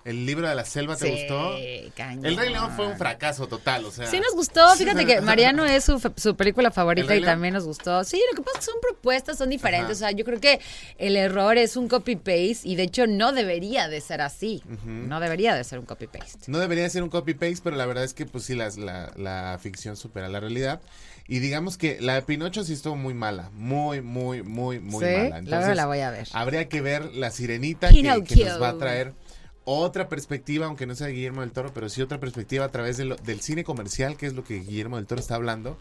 ¿El 0.05 0.25
libro 0.25 0.49
de 0.49 0.55
la 0.55 0.65
selva 0.65 0.97
te 0.97 1.05
Sí, 1.07 1.11
gustó? 1.13 1.57
cañón. 1.95 2.25
El 2.25 2.37
Rey 2.39 2.51
León 2.51 2.71
fue 2.77 2.87
un 2.87 2.97
fracaso 2.97 3.47
total, 3.47 3.85
o 3.85 3.91
sea... 3.91 4.07
Sí 4.07 4.19
nos 4.21 4.33
gustó, 4.33 4.67
fíjate 4.77 5.05
que 5.05 5.21
Mariano 5.21 5.67
es 5.67 5.85
su, 5.85 6.01
su 6.17 6.35
película 6.35 6.69
¿El 6.69 6.75
favorita 6.75 7.15
y 7.15 7.21
también 7.23 7.53
nos 7.53 7.65
gustó. 7.65 8.05
Sí, 8.05 8.23
lo 8.31 8.37
que 8.37 8.43
pasa 8.43 8.59
es 8.59 8.65
que 8.67 8.71
son 8.73 8.81
propuestas, 8.81 9.37
son 9.37 9.51
diferentes. 9.51 9.85
Ajá. 9.85 9.93
O 9.93 10.09
sea, 10.09 10.11
yo 10.13 10.25
creo 10.25 10.41
que 10.41 10.61
el 10.97 11.17
error 11.17 11.59
es 11.59 11.77
un 11.77 11.89
copy-paste 11.89 12.61
y 12.65 12.77
de 12.77 12.85
hecho 12.85 13.07
no 13.07 13.33
debería 13.33 13.89
de 13.89 14.01
ser 14.01 14.23
así. 14.23 14.63
No 14.87 15.21
debería 15.21 15.55
de 15.55 15.65
ser 15.65 15.79
un 15.79 15.85
copy-paste. 15.85 16.39
No 16.47 16.59
debería 16.59 16.89
ser 16.89 17.03
un 17.03 17.11
copy-paste, 17.11 17.61
pero 17.63 17.77
la 17.77 17.85
verdad 17.85 18.05
es 18.05 18.15
que 18.15 18.25
pues 18.25 18.45
sí, 18.45 18.55
las- 18.55 18.79
la, 18.79 19.13
la 19.17 19.59
ficción 19.61 19.97
supera 19.97 20.29
la 20.29 20.41
realidad. 20.41 20.81
Y 21.27 21.41
digamos 21.41 21.77
que 21.77 21.99
la 22.01 22.15
de 22.15 22.23
Pinocho 22.23 22.65
sí 22.65 22.73
estuvo 22.73 22.97
muy 22.97 23.13
mala, 23.13 23.51
muy, 23.53 24.01
muy, 24.01 24.43
muy, 24.43 24.81
muy 24.81 25.05
Sí, 25.05 25.11
mala. 25.13 25.29
la 25.29 25.39
Entonces, 25.39 25.51
verdad 25.51 25.75
la 25.77 25.87
voy 25.87 26.01
a 26.01 26.11
ver. 26.11 26.27
Habría 26.33 26.69
que 26.71 26.81
ver 26.81 27.15
La 27.15 27.31
Sirenita, 27.31 27.91
que, 27.91 28.01
que 28.25 28.45
nos 28.47 28.63
va 28.63 28.71
a 28.71 28.79
traer 28.79 29.13
otra 29.69 30.09
perspectiva, 30.09 30.67
aunque 30.67 30.87
no 30.87 30.95
sea 30.95 31.09
Guillermo 31.09 31.43
del 31.43 31.53
Toro, 31.53 31.73
pero 31.75 31.89
sí 31.89 32.01
otra 32.03 32.19
perspectiva 32.21 32.65
a 32.65 32.71
través 32.71 32.97
del 32.97 33.41
cine 33.41 33.65
comercial, 33.65 34.17
que 34.17 34.27
es 34.27 34.33
lo 34.35 34.45
que 34.45 34.61
Guillermo 34.61 34.97
del 34.97 35.07
Toro 35.07 35.21
está 35.21 35.35
hablando. 35.35 35.79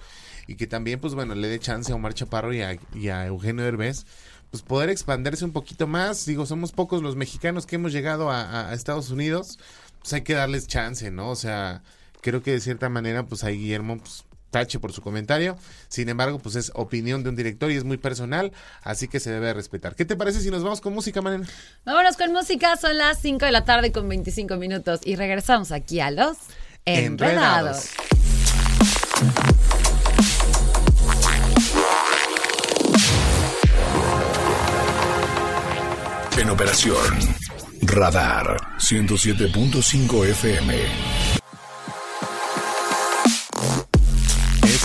Y 0.47 0.55
que 0.55 0.67
también, 0.67 0.99
pues 0.99 1.13
bueno, 1.13 1.35
le 1.35 1.47
dé 1.47 1.59
chance 1.59 1.91
a 1.91 1.95
Omar 1.95 2.13
Chaparro 2.13 2.53
y 2.53 2.61
a, 2.61 2.77
y 2.93 3.09
a 3.09 3.25
Eugenio 3.27 3.63
Derbez 3.63 4.05
pues 4.49 4.63
poder 4.63 4.89
expandirse 4.89 5.43
un 5.43 5.51
poquito 5.51 5.87
más. 5.87 6.25
Digo, 6.25 6.45
somos 6.45 6.71
pocos 6.71 7.01
los 7.03 7.15
mexicanos 7.17 7.65
que 7.65 7.75
hemos 7.75 7.91
llegado 7.91 8.29
a- 8.31 8.69
a 8.69 8.73
Estados 8.73 9.09
Unidos, 9.09 9.59
pues 9.99 10.13
hay 10.13 10.21
que 10.21 10.33
darles 10.35 10.67
chance, 10.67 11.11
¿no? 11.11 11.29
O 11.31 11.35
sea, 11.35 11.83
creo 12.21 12.41
que 12.41 12.51
de 12.51 12.61
cierta 12.61 12.87
manera, 12.87 13.25
pues 13.25 13.43
ahí 13.43 13.57
Guillermo, 13.57 13.97
pues 13.97 14.23
tache 14.49 14.79
por 14.79 14.93
su 14.93 15.01
comentario. 15.01 15.57
Sin 15.87 16.09
embargo, 16.09 16.39
pues 16.39 16.55
es 16.55 16.71
opinión 16.75 17.23
de 17.23 17.29
un 17.29 17.35
director 17.35 17.71
y 17.71 17.75
es 17.75 17.83
muy 17.83 17.97
personal, 17.97 18.51
así 18.81 19.07
que 19.07 19.19
se 19.19 19.31
debe 19.31 19.53
respetar. 19.53 19.95
¿Qué 19.95 20.05
te 20.05 20.15
parece 20.15 20.41
si 20.41 20.51
nos 20.51 20.63
vamos 20.63 20.81
con 20.81 20.93
música, 20.93 21.21
Mariana? 21.21 21.47
Vámonos 21.85 22.17
con 22.17 22.31
música, 22.31 22.77
son 22.77 22.97
las 22.97 23.19
5 23.19 23.45
de 23.45 23.51
la 23.51 23.65
tarde 23.65 23.91
con 23.91 24.07
25 24.07 24.55
minutos 24.57 25.01
y 25.03 25.15
regresamos 25.15 25.71
aquí 25.71 25.99
a 25.99 26.11
los 26.11 26.37
Enredados. 26.85 27.89
Enredados. 27.91 29.37
En 36.37 36.49
operación, 36.51 36.95
Radar 37.81 38.57
107.5 38.77 40.27
FM. 40.27 41.26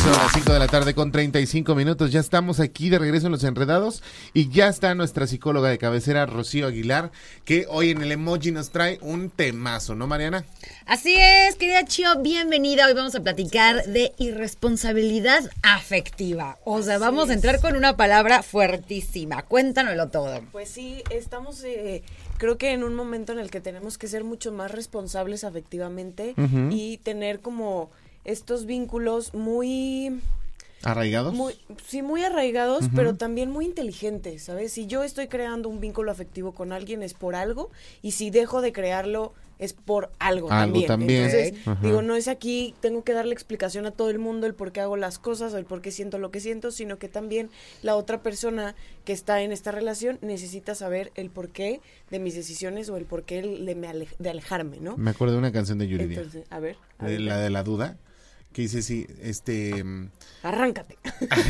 Son 0.03 0.11
las 0.11 0.33
5 0.33 0.53
de 0.53 0.59
la 0.59 0.67
tarde 0.67 0.95
con 0.95 1.13
35 1.13 1.77
minutos. 1.77 2.11
Ya 2.11 2.19
estamos 2.19 2.59
aquí 2.59 2.89
de 2.89 2.99
regreso 2.99 3.27
en 3.27 3.33
Los 3.33 3.45
Enredados 3.45 4.03
y 4.35 4.49
ya 4.49 4.67
está 4.67 4.97
nuestra 4.97 5.29
psicóloga 5.29 5.69
de 5.69 5.79
cabecera, 5.79 6.27
Rocío 6.27 6.67
Aguilar, 6.67 7.13
que 7.45 7.67
hoy 7.69 7.91
en 7.91 8.03
el 8.03 8.11
emoji 8.11 8.51
nos 8.51 8.71
trae 8.71 8.99
un 9.01 9.31
temazo, 9.31 9.95
¿no, 9.95 10.09
Mariana? 10.09 10.45
Así 10.87 11.15
es, 11.17 11.55
querida 11.55 11.85
Chio, 11.85 12.21
bienvenida. 12.21 12.89
Hoy 12.89 12.95
vamos 12.95 13.15
a 13.15 13.23
platicar 13.23 13.85
de 13.85 14.13
irresponsabilidad 14.19 15.49
afectiva. 15.63 16.59
O 16.65 16.83
sea, 16.83 16.99
vamos 16.99 17.31
a 17.31 17.35
entrar 17.35 17.61
con 17.61 17.77
una 17.77 17.97
palabra 17.97 18.43
fuertísima. 18.43 19.43
Cuéntanoslo 19.43 20.09
todo. 20.09 20.41
Pues 20.51 20.69
sí, 20.69 21.05
estamos... 21.11 21.63
Eh, 21.63 22.03
creo 22.39 22.59
que 22.59 22.73
en 22.73 22.83
un 22.83 22.97
momento 22.97 23.31
en 23.31 23.39
el 23.39 23.53
que 23.53 23.61
tenemos 23.61 23.99
que 23.99 24.09
ser 24.09 24.25
mucho 24.25 24.51
más 24.51 24.73
responsables 24.73 25.45
afectivamente 25.45 26.35
y 26.71 26.99
tener 26.99 27.39
como 27.39 27.93
estos 28.25 28.67
vínculos 28.67 29.35
muy... 29.35 30.21
¿Arraigados? 30.85 31.33
Muy, 31.33 31.55
sí, 31.87 32.03
muy 32.03 32.25
arraigados, 32.25 32.87
pero 32.93 33.15
también 33.15 33.51
muy 33.51 33.65
inteligentes, 33.65 34.43
¿sabes? 34.43 34.73
Si 34.73 34.89
yo 34.89 35.05
estoy 35.05 35.29
creando 35.29 35.69
un 35.69 35.79
vínculo 35.79 36.11
afectivo 36.11 36.53
con 36.53 36.73
alguien 36.73 37.05
es 37.05 37.15
por 37.15 37.37
algo 37.37 37.71
y 38.03 38.13
si 38.13 38.31
dejo 38.31 38.61
de 38.63 38.73
crearlo 38.73 39.33
es 39.63 39.75
por 39.75 40.11
algo, 40.19 40.51
algo 40.51 40.83
también. 40.87 41.31
Entonces, 41.31 41.55
digo, 41.83 42.03
no 42.03 42.17
es 42.17 42.27
aquí, 42.27 42.75
tengo 42.81 43.05
que 43.05 43.13
darle 43.13 43.33
explicación 43.33 43.87
a 43.87 43.93
todo 43.93 44.11
el 44.11 44.19
mundo 44.19 44.49
el 44.49 44.55
por 44.55 44.73
qué 44.73 44.81
hago 44.81 44.97
las 44.97 45.21
cosas, 45.21 45.55
el 45.55 45.65
por 45.65 45.81
qué 45.81 45.93
siento 45.93 46.19
lo 46.19 46.33
que 46.33 46.41
siento, 46.41 46.73
sino 46.73 46.99
que 46.99 47.09
también 47.09 47.49
la 47.81 47.95
otra 47.95 48.23
persona 48.23 48.75
que 49.05 49.13
está 49.13 49.41
en 49.41 49.53
esta 49.53 49.71
relación 49.71 50.19
necesita 50.21 50.75
saber 50.75 51.13
el 51.15 51.31
porqué 51.31 51.81
de 52.11 52.19
mis 52.19 52.35
decisiones 52.35 52.89
o 52.89 52.97
el 52.97 53.05
porqué 53.05 53.41
de, 53.41 54.09
de 54.19 54.31
alejarme, 54.31 54.81
¿no? 54.81 54.97
Me 54.97 55.13
acuerdo 55.13 55.35
de 55.35 55.39
una 55.39 55.53
canción 55.53 55.79
de 55.79 55.87
Yuridia. 55.87 56.17
Entonces, 56.17 56.45
a 56.51 56.59
ver. 56.59 56.77
la 56.99 57.39
de 57.39 57.51
la 57.51 57.63
duda 57.63 57.99
que 58.53 58.63
dice 58.63 58.83
sí, 58.83 59.07
este... 59.21 59.83
Mm, 59.83 60.11
Arráncate. 60.43 60.99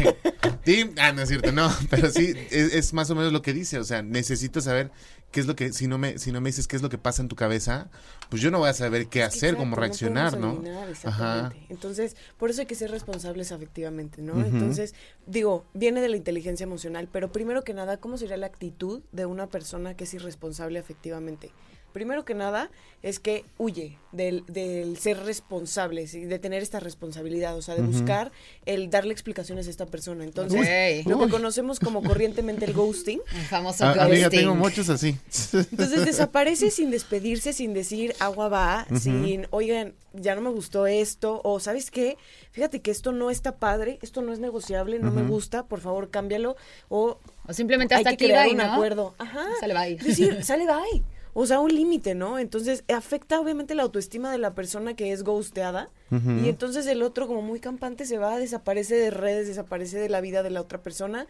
sí, 0.64 0.90
ah, 0.99 1.12
no 1.12 1.23
es 1.23 1.28
cierto, 1.28 1.52
no, 1.52 1.71
pero 1.90 2.11
sí, 2.11 2.35
es, 2.50 2.92
más 2.92 3.11
o 3.11 3.14
menos 3.14 3.32
lo 3.32 3.42
que 3.42 3.52
dice, 3.52 3.78
o 3.78 3.85
sea, 3.85 4.02
necesito 4.02 4.61
saber 4.61 4.90
qué 5.30 5.40
es 5.40 5.47
lo 5.47 5.56
que, 5.56 5.73
si 5.73 5.87
no 5.87 5.99
me, 5.99 6.18
si 6.18 6.30
no 6.30 6.40
me 6.40 6.50
dices 6.50 6.68
qué 6.68 6.76
es 6.76 6.82
lo 6.82 6.88
que 6.88 6.99
pasa 6.99 7.23
en 7.23 7.28
tu 7.28 7.37
cabeza, 7.37 7.90
pues 8.28 8.42
yo 8.42 8.50
no 8.50 8.59
voy 8.59 8.68
a 8.68 8.75
saber 8.75 9.09
qué 9.09 9.23
hacer, 9.23 9.56
cómo 9.56 9.76
reaccionar, 9.76 10.38
¿no? 10.38 10.62
Ajá. 11.04 11.52
Entonces, 11.68 12.16
por 12.37 12.50
eso 12.50 12.61
hay 12.61 12.66
que 12.66 12.75
ser 12.75 12.90
responsables 12.90 13.50
afectivamente, 13.50 14.23
¿no? 14.23 14.44
Entonces, 14.44 14.94
digo, 15.26 15.64
viene 15.75 16.00
de 16.00 16.09
la 16.09 16.16
inteligencia 16.16 16.64
emocional, 16.64 17.09
pero 17.11 17.32
primero 17.32 17.64
que 17.64 17.75
nada, 17.75 17.97
¿cómo 17.97 18.18
sería 18.18 18.37
la 18.37 18.47
actitud 18.47 19.02
de 19.12 19.26
una 19.26 19.49
persona 19.49 19.97
que 19.97 20.04
es 20.04 20.14
irresponsable 20.14 20.78
afectivamente? 20.78 21.50
Primero 21.92 22.25
que 22.25 22.34
nada, 22.34 22.70
es 23.02 23.18
que 23.18 23.44
huye 23.58 23.99
del, 24.12 24.44
del 24.46 24.96
ser 24.96 25.25
responsable, 25.25 26.06
de 26.06 26.38
tener 26.38 26.62
esta 26.62 26.78
responsabilidad, 26.78 27.56
o 27.56 27.62
sea, 27.62 27.75
de 27.75 27.82
buscar 27.82 28.30
el 28.64 28.90
darle 28.90 29.12
explicaciones 29.12 29.66
a 29.66 29.70
esta 29.70 29.87
persona. 29.87 30.25
Entonces, 30.25 31.06
lo 31.06 31.18
que 31.18 31.28
conocemos 31.28 31.80
como 31.80 32.02
corrientemente 32.02 32.64
el 32.64 32.72
ghosting. 32.72 33.20
El 33.34 33.42
famoso 33.46 33.84
ah, 33.84 33.94
ghosting. 33.94 34.30
tengo 34.30 34.54
muchos 34.54 34.88
así. 34.88 35.16
Entonces, 35.52 36.04
desaparece 36.06 36.70
sin 36.70 36.90
despedirse, 36.90 37.52
sin 37.52 37.75
decir 37.75 38.14
agua 38.20 38.49
va, 38.49 38.87
sin, 38.99 39.46
oigan, 39.50 39.94
ya 40.12 40.34
no 40.34 40.42
me 40.42 40.50
gustó 40.50 40.87
esto, 40.87 41.40
o 41.42 41.58
¿sabes 41.58 41.90
qué? 41.90 42.16
Fíjate 42.52 42.80
que 42.80 42.90
esto 42.90 43.12
no 43.12 43.30
está 43.30 43.56
padre, 43.56 43.99
esto 44.02 44.22
no 44.22 44.32
es 44.32 44.38
negociable, 44.38 44.99
no 44.99 45.11
me 45.11 45.22
gusta, 45.22 45.64
por 45.64 45.80
favor, 45.80 46.11
cámbialo, 46.11 46.56
o... 46.88 47.18
O 47.49 47.52
simplemente 47.52 47.94
hasta 47.96 48.11
hay 48.11 48.16
que 48.16 48.26
crear 48.26 48.49
un 48.49 48.61
acuerdo. 48.61 49.14
Ajá. 49.18 49.46
Sale 49.58 49.75
bye. 49.75 49.96
Decir, 49.96 50.44
sale 50.44 50.64
bye. 50.66 51.02
O 51.34 51.46
sea, 51.46 51.60
un 51.60 51.74
límite, 51.74 52.14
¿no? 52.14 52.38
Entonces 52.38 52.84
afecta 52.94 53.40
obviamente 53.40 53.74
la 53.74 53.84
autoestima 53.84 54.30
de 54.30 54.38
la 54.38 54.54
persona 54.54 54.94
que 54.94 55.12
es 55.12 55.22
ghosteada 55.22 55.88
y 56.10 56.50
entonces 56.50 56.86
el 56.86 57.02
otro 57.02 57.26
como 57.26 57.40
muy 57.40 57.58
campante 57.58 58.04
se 58.04 58.18
va, 58.18 58.38
desaparece 58.38 58.96
de 58.96 59.10
redes, 59.10 59.46
desaparece 59.46 59.98
de 59.98 60.10
la 60.10 60.20
vida 60.20 60.42
de 60.42 60.50
la 60.50 60.60
otra 60.60 60.82
persona 60.82 61.26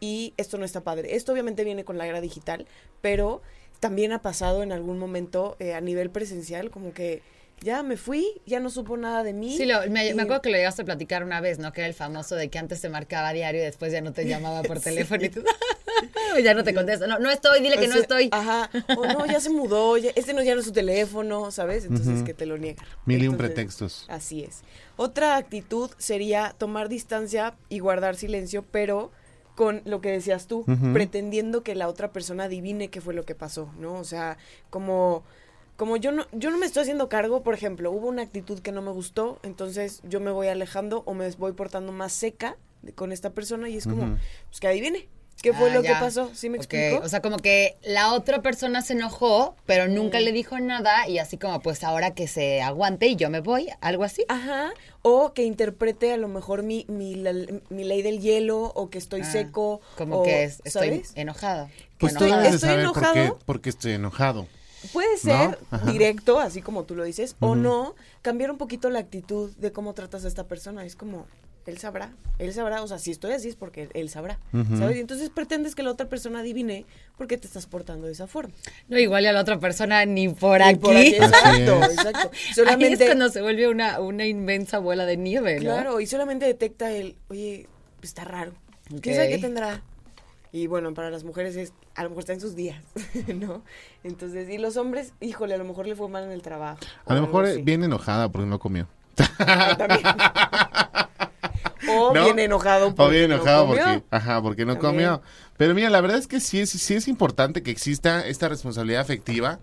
y 0.00 0.34
esto 0.36 0.58
no 0.58 0.64
está 0.64 0.80
padre. 0.80 1.14
Esto 1.14 1.32
obviamente 1.32 1.62
viene 1.62 1.84
con 1.84 1.98
la 1.98 2.06
era 2.08 2.20
digital, 2.20 2.66
pero 3.00 3.42
también 3.78 4.12
ha 4.12 4.22
pasado 4.22 4.64
en 4.64 4.72
algún 4.72 4.98
momento 4.98 5.56
eh, 5.60 5.74
a 5.74 5.80
nivel 5.80 6.10
presencial 6.10 6.70
como 6.70 6.92
que 6.92 7.22
ya 7.60 7.82
me 7.82 7.96
fui, 7.96 8.26
ya 8.46 8.60
no 8.60 8.70
supo 8.70 8.96
nada 8.96 9.22
de 9.22 9.32
mí. 9.32 9.56
Sí, 9.56 9.66
me, 9.88 10.10
acuerdo 10.10 10.42
que 10.42 10.50
lo 10.50 10.56
llegaste 10.56 10.82
a 10.82 10.84
platicar 10.84 11.24
una 11.24 11.40
vez, 11.40 11.58
¿no? 11.58 11.72
Que 11.72 11.80
era 11.80 11.88
el 11.88 11.94
famoso 11.94 12.36
de 12.36 12.48
que 12.48 12.58
antes 12.58 12.80
te 12.80 12.88
marcaba 12.88 13.32
diario 13.32 13.60
y 13.60 13.64
después 13.64 13.92
ya 13.92 14.00
no 14.00 14.12
te 14.12 14.24
llamaba 14.28 14.62
por 14.62 14.80
teléfono 14.80 15.24
y 15.24 15.30
tú, 15.30 15.42
ya 16.42 16.54
no 16.54 16.64
te 16.64 16.74
contesta. 16.74 17.06
No, 17.06 17.18
no 17.18 17.30
estoy, 17.30 17.60
dile 17.60 17.78
que 17.78 17.88
no 17.88 17.96
estoy. 17.96 18.28
Ajá. 18.32 18.70
O 18.96 19.06
no, 19.06 19.26
ya 19.26 19.40
se 19.40 19.50
mudó, 19.50 19.96
este 19.96 20.34
no 20.34 20.42
ya 20.42 20.54
no 20.54 20.60
es 20.60 20.66
su 20.66 20.72
teléfono, 20.72 21.50
¿sabes? 21.50 21.84
Entonces 21.84 22.22
que 22.22 22.34
te 22.34 22.46
lo 22.46 22.58
niega. 22.58 22.84
Mil 23.06 23.22
y 23.22 23.28
un 23.28 23.36
pretextos. 23.36 24.06
Así 24.08 24.42
es. 24.42 24.62
Otra 24.96 25.36
actitud 25.36 25.90
sería 25.98 26.54
tomar 26.56 26.88
distancia 26.88 27.54
y 27.68 27.78
guardar 27.78 28.16
silencio, 28.16 28.64
pero 28.70 29.10
con 29.54 29.82
lo 29.84 30.00
que 30.00 30.10
decías 30.10 30.46
tú, 30.46 30.64
pretendiendo 30.92 31.62
que 31.62 31.74
la 31.74 31.88
otra 31.88 32.12
persona 32.12 32.44
adivine 32.44 32.88
qué 32.88 33.00
fue 33.00 33.14
lo 33.14 33.24
que 33.24 33.34
pasó, 33.34 33.72
¿no? 33.78 33.94
O 33.94 34.04
sea, 34.04 34.36
como 34.70 35.22
como 35.76 35.96
yo 35.96 36.12
no, 36.12 36.26
yo 36.32 36.50
no 36.50 36.58
me 36.58 36.66
estoy 36.66 36.82
haciendo 36.82 37.08
cargo, 37.08 37.42
por 37.42 37.54
ejemplo, 37.54 37.90
hubo 37.90 38.08
una 38.08 38.22
actitud 38.22 38.60
que 38.60 38.72
no 38.72 38.82
me 38.82 38.90
gustó, 38.90 39.38
entonces 39.42 40.00
yo 40.04 40.20
me 40.20 40.30
voy 40.30 40.48
alejando 40.48 41.02
o 41.06 41.14
me 41.14 41.28
voy 41.32 41.52
portando 41.52 41.92
más 41.92 42.12
seca 42.12 42.56
con 42.94 43.12
esta 43.12 43.30
persona 43.30 43.68
y 43.68 43.76
es 43.76 43.84
como, 43.84 44.18
pues 44.48 44.60
que 44.60 44.68
adivine. 44.68 45.08
¿Qué 45.42 45.52
fue 45.52 45.70
ah, 45.70 45.74
lo 45.74 45.82
que 45.82 45.90
pasó? 45.90 46.30
¿Sí 46.32 46.48
me 46.48 46.56
explico? 46.56 47.00
O 47.04 47.08
sea, 47.08 47.20
como 47.20 47.36
que 47.36 47.76
la 47.82 48.14
otra 48.14 48.40
persona 48.40 48.80
se 48.82 48.94
enojó, 48.94 49.56
pero 49.66 49.88
nunca 49.88 50.20
le 50.20 50.32
dijo 50.32 50.58
nada 50.58 51.06
y 51.08 51.18
así 51.18 51.36
como, 51.36 51.60
pues 51.60 51.84
ahora 51.84 52.14
que 52.14 52.28
se 52.28 52.62
aguante 52.62 53.08
y 53.08 53.16
yo 53.16 53.28
me 53.28 53.40
voy, 53.40 53.68
algo 53.80 54.04
así. 54.04 54.24
Ajá. 54.28 54.72
O 55.02 55.34
que 55.34 55.42
interprete 55.42 56.12
a 56.12 56.16
lo 56.16 56.28
mejor 56.28 56.62
mi, 56.62 56.86
mi, 56.88 57.22
mi 57.68 57.84
ley 57.84 58.00
del 58.00 58.20
hielo 58.20 58.72
o 58.74 58.88
que 58.88 58.96
estoy 58.96 59.20
ah, 59.20 59.30
seco. 59.30 59.80
Como 59.98 60.22
que 60.22 60.44
estoy 60.44 61.02
enojada. 61.14 61.68
Pues 61.98 62.14
tú 62.14 62.24
debes 62.24 62.52
de 62.52 62.58
saber 62.58 62.86
por 62.86 63.12
qué, 63.12 63.32
porque 63.44 63.70
estoy 63.70 63.92
enojado. 63.92 64.46
Puede 64.92 65.16
ser 65.18 65.58
directo, 65.86 66.40
así 66.40 66.62
como 66.62 66.84
tú 66.84 66.94
lo 66.94 67.04
dices, 67.04 67.36
o 67.40 67.54
no, 67.54 67.94
cambiar 68.22 68.50
un 68.50 68.58
poquito 68.58 68.90
la 68.90 69.00
actitud 69.00 69.50
de 69.56 69.72
cómo 69.72 69.94
tratas 69.94 70.24
a 70.24 70.28
esta 70.28 70.44
persona. 70.44 70.84
Es 70.84 70.96
como, 70.96 71.26
él 71.66 71.78
sabrá, 71.78 72.12
él 72.38 72.52
sabrá, 72.52 72.82
o 72.82 72.88
sea, 72.88 72.98
si 72.98 73.10
estoy 73.10 73.32
así 73.32 73.48
es 73.48 73.56
porque 73.56 73.88
él 73.94 74.10
sabrá, 74.10 74.38
¿sabes? 74.78 74.96
Y 74.96 75.00
entonces 75.00 75.30
pretendes 75.30 75.74
que 75.74 75.82
la 75.82 75.90
otra 75.90 76.08
persona 76.08 76.40
adivine 76.40 76.84
por 77.16 77.26
qué 77.26 77.38
te 77.38 77.46
estás 77.46 77.66
portando 77.66 78.06
de 78.06 78.12
esa 78.12 78.26
forma. 78.26 78.52
No, 78.88 78.98
igual 78.98 79.24
a 79.26 79.32
la 79.32 79.40
otra 79.40 79.58
persona 79.58 80.04
ni 80.04 80.28
por 80.28 80.62
aquí. 80.62 81.14
Exacto, 81.14 81.82
exacto. 81.84 82.30
Solamente, 82.54 82.86
Ahí 83.02 83.02
es 83.02 83.06
cuando 83.06 83.28
se 83.30 83.40
vuelve 83.40 83.68
una, 83.68 84.00
una 84.00 84.26
inmensa 84.26 84.78
bola 84.78 85.06
de 85.06 85.16
nieve, 85.16 85.56
¿no? 85.56 85.62
Claro, 85.62 86.00
y 86.00 86.06
solamente 86.06 86.44
detecta 86.44 86.90
el, 86.90 87.16
oye, 87.28 87.66
pues 87.96 88.10
está 88.10 88.24
raro. 88.24 88.52
¿Qué 89.00 89.14
sabe 89.14 89.30
qué 89.30 89.38
tendrá? 89.38 89.82
Y 90.52 90.66
bueno, 90.66 90.92
para 90.92 91.10
las 91.10 91.24
mujeres 91.24 91.56
es, 91.56 91.72
a 91.94 92.02
lo 92.02 92.10
mejor 92.10 92.20
está 92.20 92.32
en 92.32 92.40
sus 92.40 92.54
días, 92.54 92.82
¿no? 93.34 93.62
Entonces, 94.02 94.48
y 94.48 94.58
los 94.58 94.76
hombres, 94.76 95.12
híjole, 95.20 95.54
a 95.54 95.58
lo 95.58 95.64
mejor 95.64 95.86
le 95.86 95.94
fue 95.94 96.08
mal 96.08 96.24
en 96.24 96.32
el 96.32 96.42
trabajo. 96.42 96.80
A 97.06 97.14
lo 97.14 97.22
mejor 97.22 97.62
viene 97.62 97.86
enojada 97.86 98.28
porque 98.30 98.46
no 98.48 98.58
comió. 98.58 98.88
o 101.88 102.12
viene 102.12 102.44
enojado 102.44 102.94
porque 102.94 103.02
o 103.02 103.08
viene 103.10 103.34
enojado 103.34 103.68
porque, 103.68 104.02
ajá, 104.10 104.42
porque 104.42 104.64
no 104.64 104.78
comió. 104.78 105.22
Pero 105.56 105.74
mira, 105.74 105.88
la 105.88 106.00
verdad 106.00 106.18
es 106.18 106.26
que 106.26 106.40
sí 106.40 106.58
es, 106.60 106.70
sí 106.70 106.94
es 106.94 107.06
importante 107.06 107.62
que 107.62 107.70
exista 107.70 108.26
esta 108.26 108.48
responsabilidad 108.48 109.02
afectiva 109.02 109.60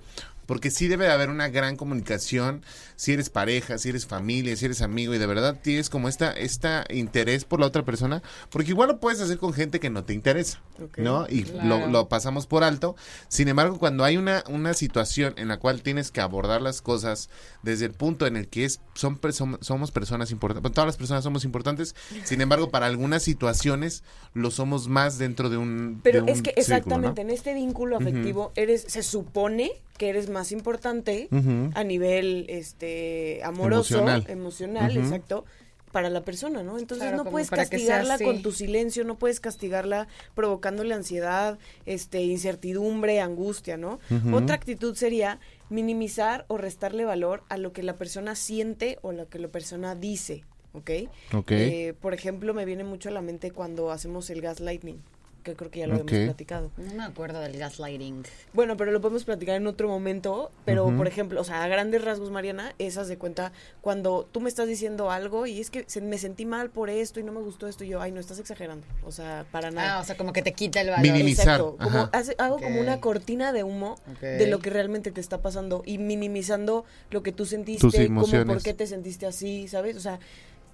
porque 0.52 0.70
sí 0.70 0.90
debe 0.90 1.06
de 1.06 1.12
haber 1.14 1.30
una 1.30 1.48
gran 1.48 1.78
comunicación 1.78 2.62
si 2.98 3.14
eres 3.14 3.30
pareja, 3.30 3.78
si 3.78 3.88
eres 3.88 4.06
familia, 4.06 4.54
si 4.58 4.66
eres 4.66 4.82
amigo 4.82 5.14
y 5.14 5.18
de 5.18 5.26
verdad 5.26 5.58
tienes 5.62 5.90
como 5.90 6.10
esta, 6.10 6.34
esta 6.34 6.84
interés 6.90 7.46
por 7.46 7.62
la 7.62 7.68
otra 7.68 7.86
persona, 7.86 8.22
porque 8.50 8.72
igual 8.72 8.90
lo 8.90 9.00
puedes 9.00 9.22
hacer 9.22 9.38
con 9.38 9.54
gente 9.54 9.80
que 9.80 9.90
no 9.90 10.04
te 10.04 10.14
interesa, 10.14 10.60
¿no? 10.98 11.26
Y 11.30 11.46
lo, 11.64 12.10
pasamos 12.10 12.48
por 12.48 12.66
alto. 12.66 12.98
Sin 13.30 13.48
embargo, 13.48 13.80
cuando 13.80 14.04
hay 14.04 14.18
una, 14.18 14.44
una 14.50 14.74
situación 14.74 15.36
en 15.38 15.48
la 15.48 15.58
cual 15.58 15.84
tienes 15.84 16.12
que 16.12 16.20
abordar 16.20 16.62
las 16.62 16.82
cosas 16.82 17.30
desde 17.64 17.86
el 17.86 17.94
punto 17.94 18.28
en 18.28 18.36
el 18.36 18.50
que 18.50 18.66
es, 18.66 18.82
son, 18.94 19.22
somos 19.62 19.92
personas 19.92 20.32
importantes, 20.32 20.70
todas 20.74 20.86
las 20.86 20.98
personas 20.98 21.24
somos 21.24 21.46
importantes, 21.46 21.96
sin 22.26 22.42
embargo, 22.42 22.72
para 22.72 22.88
algunas 22.88 23.24
situaciones 23.24 24.04
lo 24.34 24.52
somos 24.52 24.90
más 24.90 25.18
dentro 25.18 25.50
de 25.50 25.56
un... 25.56 26.02
Pero 26.04 26.28
es 26.28 26.42
que 26.42 26.54
exactamente, 26.58 27.22
en 27.22 27.30
este 27.30 27.54
vínculo 27.54 27.96
afectivo 27.96 28.52
eres, 28.56 28.84
se 28.86 29.02
supone 29.02 29.72
que 30.02 30.10
eres 30.10 30.32
más 30.32 30.52
importante 30.52 31.30
a 31.76 31.84
nivel 31.84 32.48
este 32.50 33.40
amoroso, 33.44 34.04
emocional, 34.28 34.98
exacto, 34.98 35.46
para 35.92 36.10
la 36.10 36.22
persona, 36.22 36.64
¿no? 36.64 36.80
Entonces 36.80 37.14
no 37.14 37.24
puedes 37.24 37.52
castigarla 37.52 38.18
con 38.18 38.42
tu 38.42 38.52
silencio, 38.52 39.04
no 39.04 39.20
puedes 39.20 39.40
castigarla 39.40 40.08
provocándole 40.34 40.96
ansiedad, 40.96 41.60
este 41.86 42.24
incertidumbre, 42.24 43.22
angustia, 43.22 43.78
¿no? 43.78 44.00
Otra 44.34 44.56
actitud 44.56 44.96
sería 44.96 45.40
minimizar 45.70 46.46
o 46.48 46.58
restarle 46.58 47.06
valor 47.06 47.44
a 47.48 47.58
lo 47.58 47.72
que 47.72 47.84
la 47.84 47.96
persona 47.96 48.34
siente 48.34 48.98
o 49.04 49.12
lo 49.12 49.30
que 49.30 49.38
la 49.38 49.50
persona 49.50 49.94
dice. 49.94 50.44
¿ok? 50.74 50.90
Ok. 51.34 51.52
Eh, 51.52 51.94
por 52.02 52.16
ejemplo, 52.16 52.56
me 52.56 52.66
viene 52.66 52.84
mucho 52.86 53.10
a 53.10 53.12
la 53.12 53.22
mente 53.22 53.52
cuando 53.52 53.92
hacemos 53.92 54.32
el 54.32 54.42
gaslighting, 54.42 55.00
que 55.44 55.56
creo 55.56 55.72
que 55.72 55.80
ya 55.80 55.88
lo 55.88 55.96
Ok. 55.98 56.12
hemos 56.12 56.26
platicado. 56.26 56.72
No 56.78 56.94
me 56.96 57.04
acuerdo 57.04 57.40
del 57.40 57.58
gaslighting. 57.58 58.24
Bueno, 58.54 58.78
pero 58.78 58.92
lo 58.92 59.02
podemos 59.02 59.24
platicar 59.24 59.56
en 59.56 59.68
otro 59.68 59.88
momento. 59.88 60.52
Pero, 60.66 60.96
por 60.96 61.08
ejemplo, 61.08 61.42
o 61.42 61.44
sea, 61.44 61.64
a 61.64 61.68
grandes 61.68 62.04
rasgos, 62.04 62.30
Mariana, 62.32 62.74
esas 62.80 63.08
de 63.08 63.18
cuenta 63.18 63.52
cuando 63.82 64.28
tú 64.32 64.42
me 64.42 64.50
estás 64.50 64.68
diciendo 64.68 65.12
algo 65.12 65.46
y 65.48 65.60
es 65.60 65.70
que 65.72 65.84
se- 65.88 66.02
me 66.02 66.18
sentí 66.18 66.46
mal 66.46 66.70
por 66.70 66.90
esto 66.90 67.20
y 67.20 67.24
no 67.24 67.32
me 67.32 67.42
gustó 67.42 67.68
esto. 67.68 67.84
Y 67.84 67.88
yo, 67.90 68.02
ay, 68.02 68.12
no 68.12 68.20
estás 68.20 68.40
exagerando. 68.40 68.86
O 69.06 69.12
sea, 69.12 69.46
para 69.52 69.72
nada. 69.72 69.98
Ah, 69.98 70.02
o 70.02 70.04
sea, 70.04 70.16
como 70.18 70.32
que 70.34 70.42
te 70.42 70.54
quita 70.54 70.82
el 70.82 70.90
valor. 70.90 71.02
Minimizar. 71.02 71.46
Exacto. 71.60 71.78
Como 71.82 72.00
ajá. 72.00 72.10
hace- 72.14 72.36
hago 72.38 72.60
como 72.60 72.80
una 72.80 73.00
cortina 73.02 73.52
de 73.54 73.64
humo 73.64 73.96
de 74.22 74.48
lo 74.48 74.60
que 74.60 74.70
realmente 74.70 75.12
te 75.12 75.22
está 75.22 75.42
pasando 75.42 75.82
y 75.86 75.98
minimizando 75.98 76.86
lo 77.10 77.24
que 77.24 77.32
tú 77.32 77.38
Tus 77.44 77.50
sentiste, 77.50 78.08
como 78.08 78.28
por 78.46 78.62
qué 78.62 78.74
te 78.74 78.86
sentiste 78.86 79.26
así, 79.26 79.68
¿sabes? 79.68 79.96
O 79.98 80.00
sea, 80.00 80.20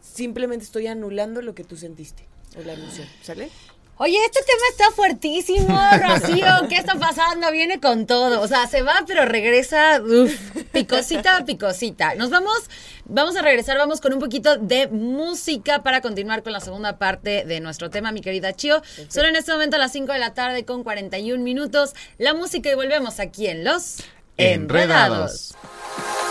simplemente 0.02 0.66
estoy 0.66 0.88
anulando 0.88 1.42
lo 1.42 1.56
que 1.56 1.64
tú 1.64 1.78
sentiste 1.78 2.24
o 2.58 2.62
la 2.62 2.74
emoción, 2.74 3.08
¿sale? 3.22 3.50
Oye, 4.00 4.18
este 4.26 4.42
tema 4.42 4.62
está 4.70 4.92
fuertísimo, 4.92 5.80
Rocío. 6.08 6.46
¿Qué 6.70 6.76
está 6.76 6.96
pasando? 7.00 7.52
Viene 7.52 7.80
con 7.80 8.06
todo. 8.06 8.42
O 8.42 8.48
sea, 8.48 8.68
se 8.68 8.84
va, 8.84 9.04
pero 9.08 9.26
regresa, 9.26 10.00
uf, 10.02 10.32
picosita 10.72 11.38
a 11.38 11.46
picosita. 11.46 12.14
Nos 12.14 12.30
vamos, 12.30 12.70
vamos 13.06 13.36
a 13.36 13.42
regresar, 13.42 13.76
vamos 13.78 14.00
con 14.00 14.14
un 14.14 14.20
poquito 14.20 14.58
de 14.58 14.88
música 14.88 15.82
para 15.82 16.02
continuar 16.02 16.44
con 16.44 16.54
la 16.54 16.60
segunda 16.60 17.00
parte 17.00 17.44
de 17.46 17.60
nuestro 17.60 17.90
tema, 17.90 18.12
mi 18.12 18.22
querida 18.22 18.54
Chio. 18.54 18.84
Solo 19.08 19.30
en 19.30 19.36
este 19.36 19.52
momento 19.52 19.78
a 19.78 19.80
las 19.80 19.94
5 19.94 20.14
de 20.14 20.20
la 20.20 20.36
tarde 20.36 20.64
con 20.64 20.84
41 20.84 21.44
minutos. 21.44 21.96
La 22.20 22.36
música 22.36 22.70
y 22.72 22.76
volvemos 22.76 23.20
aquí 23.20 23.48
en 23.48 23.64
Los 23.64 23.98
Enredados. 24.38 25.56
Enredados. 25.56 26.27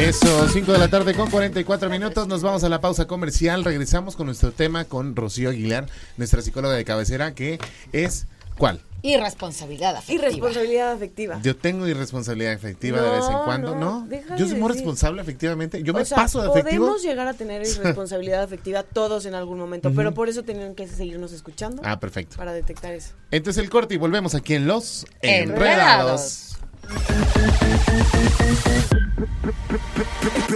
Eso, 0.00 0.48
5 0.48 0.72
de 0.72 0.78
la 0.78 0.88
tarde 0.88 1.14
con 1.14 1.30
44 1.30 1.90
minutos. 1.90 2.26
Nos 2.26 2.42
vamos 2.42 2.64
a 2.64 2.70
la 2.70 2.80
pausa 2.80 3.06
comercial. 3.06 3.64
Regresamos 3.64 4.16
con 4.16 4.26
nuestro 4.26 4.50
tema 4.50 4.86
con 4.86 5.14
Rocío 5.14 5.50
Aguilar, 5.50 5.86
nuestra 6.16 6.40
psicóloga 6.40 6.74
de 6.74 6.86
cabecera, 6.86 7.34
que 7.34 7.58
es 7.92 8.26
¿cuál? 8.56 8.80
Irresponsabilidad 9.02 9.96
afectiva. 9.96 10.26
Irresponsabilidad 10.26 10.92
afectiva. 10.92 11.40
Yo 11.42 11.54
tengo 11.54 11.86
irresponsabilidad 11.86 12.54
afectiva 12.54 13.00
de 13.02 13.10
vez 13.10 13.24
en 13.28 13.38
cuando, 13.44 13.76
no, 13.76 14.08
Yo 14.38 14.48
soy 14.48 14.58
muy 14.58 14.72
responsable 14.72 15.20
efectivamente. 15.20 15.82
Yo 15.82 15.92
me 15.92 16.00
O 16.00 16.04
sea, 16.06 16.16
paso 16.16 16.40
de 16.42 16.48
afectivo. 16.48 16.86
Podemos 16.86 17.02
llegar 17.02 17.28
a 17.28 17.34
tener 17.34 17.62
irresponsabilidad 17.66 18.42
afectiva 18.42 18.82
todos 18.82 19.26
en 19.26 19.34
algún 19.34 19.58
momento, 19.58 19.92
pero 19.94 20.14
por 20.14 20.30
eso 20.30 20.42
tienen 20.44 20.74
que 20.74 20.88
seguirnos 20.88 21.32
escuchando 21.32 21.82
Ah, 21.84 22.00
perfecto. 22.00 22.36
para 22.38 22.52
detectar 22.54 22.94
eso. 22.94 23.12
Entonces 23.30 23.62
el 23.62 23.68
corte 23.68 23.94
y 23.94 23.98
volvemos 23.98 24.34
aquí 24.34 24.54
en 24.54 24.66
Los 24.66 25.04
Enredados. 25.20 25.50
Enredados. 25.60 26.49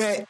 Ay, 0.02 0.24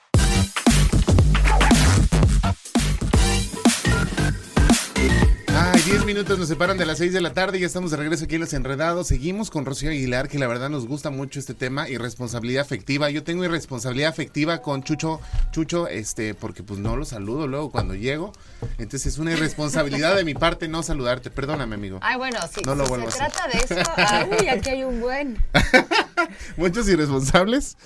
10 5.84 6.06
minutos 6.06 6.38
nos 6.38 6.48
separan 6.48 6.78
de 6.78 6.86
las 6.86 6.96
6 6.96 7.12
de 7.12 7.20
la 7.20 7.34
tarde 7.34 7.58
y 7.58 7.60
ya 7.60 7.66
estamos 7.66 7.90
de 7.90 7.98
regreso 7.98 8.24
aquí 8.24 8.36
en 8.36 8.40
Los 8.40 8.54
Enredados. 8.54 9.06
Seguimos 9.06 9.50
con 9.50 9.66
Rocío 9.66 9.90
Aguilar, 9.90 10.30
que 10.30 10.38
la 10.38 10.46
verdad 10.46 10.70
nos 10.70 10.86
gusta 10.86 11.10
mucho 11.10 11.38
este 11.38 11.52
tema, 11.52 11.90
irresponsabilidad 11.90 12.62
afectiva. 12.62 13.10
Yo 13.10 13.22
tengo 13.22 13.44
irresponsabilidad 13.44 14.08
afectiva 14.08 14.62
con 14.62 14.82
Chucho, 14.82 15.20
Chucho, 15.50 15.86
este, 15.86 16.32
porque 16.32 16.62
pues 16.62 16.80
no 16.80 16.96
lo 16.96 17.04
saludo 17.04 17.46
luego 17.46 17.70
cuando 17.70 17.94
llego. 17.94 18.32
Entonces 18.78 19.12
es 19.12 19.18
una 19.18 19.32
irresponsabilidad 19.32 20.16
de 20.16 20.24
mi 20.24 20.32
parte 20.32 20.68
no 20.68 20.82
saludarte. 20.82 21.30
Perdóname, 21.30 21.74
amigo. 21.74 21.98
Ay, 22.00 22.16
bueno, 22.16 22.38
sí, 22.50 22.62
No 22.64 22.74
lo 22.74 22.84
si 22.84 22.88
vuelvo 22.88 23.10
se 23.10 23.22
a 23.22 23.26
hacer. 23.26 23.32
trata 23.42 23.58
de 23.58 24.28
eso, 24.30 24.36
uy, 24.40 24.48
aquí 24.48 24.70
hay 24.70 24.84
un 24.84 25.00
buen. 25.00 25.44
Muchos 26.56 26.88
irresponsables. 26.88 27.76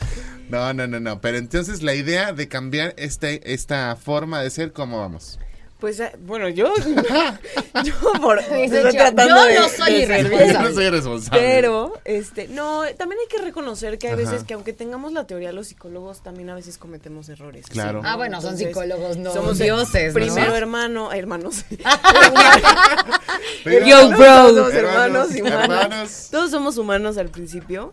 No, 0.49 0.73
no, 0.73 0.87
no, 0.87 1.01
no. 1.01 1.21
Pero 1.21 1.39
entonces 1.39 1.83
la 1.83 1.97
idea 1.97 2.33
de 2.33 2.47
cambiar 2.47 2.95
este, 2.97 3.53
esta 3.53 3.97
forma 3.97 4.41
de 4.41 4.51
ser, 4.51 4.73
¿cómo 4.73 5.01
vamos? 5.01 5.41
Pues 5.81 6.01
eh, 6.01 6.11
bueno, 6.19 6.49
yo, 6.49 6.75
yo 7.85 7.95
por 8.21 8.41
estoy 8.41 8.69
yo, 8.69 8.91
tratando 8.91 9.37
yo 9.37 9.45
de- 9.45 9.55
no 9.61 9.69
soy 9.69 9.93
de 9.95 10.07
ser 10.07 10.27
irresponsable. 10.27 10.53
Yo 10.53 10.61
no 10.69 10.75
soy 10.75 10.85
irresponsable. 10.87 11.41
Pero, 11.41 11.93
este, 12.05 12.49
no, 12.49 12.83
también 12.97 13.21
hay 13.21 13.29
que 13.29 13.39
reconocer 13.45 13.97
que 13.97 14.09
hay 14.09 14.15
Ajá. 14.15 14.23
veces 14.23 14.43
que 14.45 14.55
aunque 14.55 14.73
tengamos 14.73 15.13
la 15.13 15.25
teoría, 15.29 15.53
los 15.53 15.69
psicólogos 15.69 16.21
también 16.23 16.51
a 16.51 16.57
veces 16.57 16.79
cometemos 16.79 17.29
errores. 17.29 17.67
Claro. 17.69 18.03
Ah, 18.05 18.17
bueno, 18.17 18.43
son 18.43 18.59
psicólogos, 18.59 19.19
no 19.19 19.33
somos 19.33 19.59
dioses, 19.59 20.09
¿no? 20.09 20.15
Primero 20.15 20.57
hermano, 20.57 21.13
hermanos. 21.13 21.65
Yo, 23.65 24.09
bro. 24.11 24.19
Todos 24.49 24.75
hermanos 24.75 25.35
y 25.37 25.43
humanos. 25.43 25.63
hermanos. 25.81 26.29
Todos 26.31 26.51
somos 26.51 26.79
humanos 26.79 27.19
al 27.19 27.29
principio. 27.29 27.93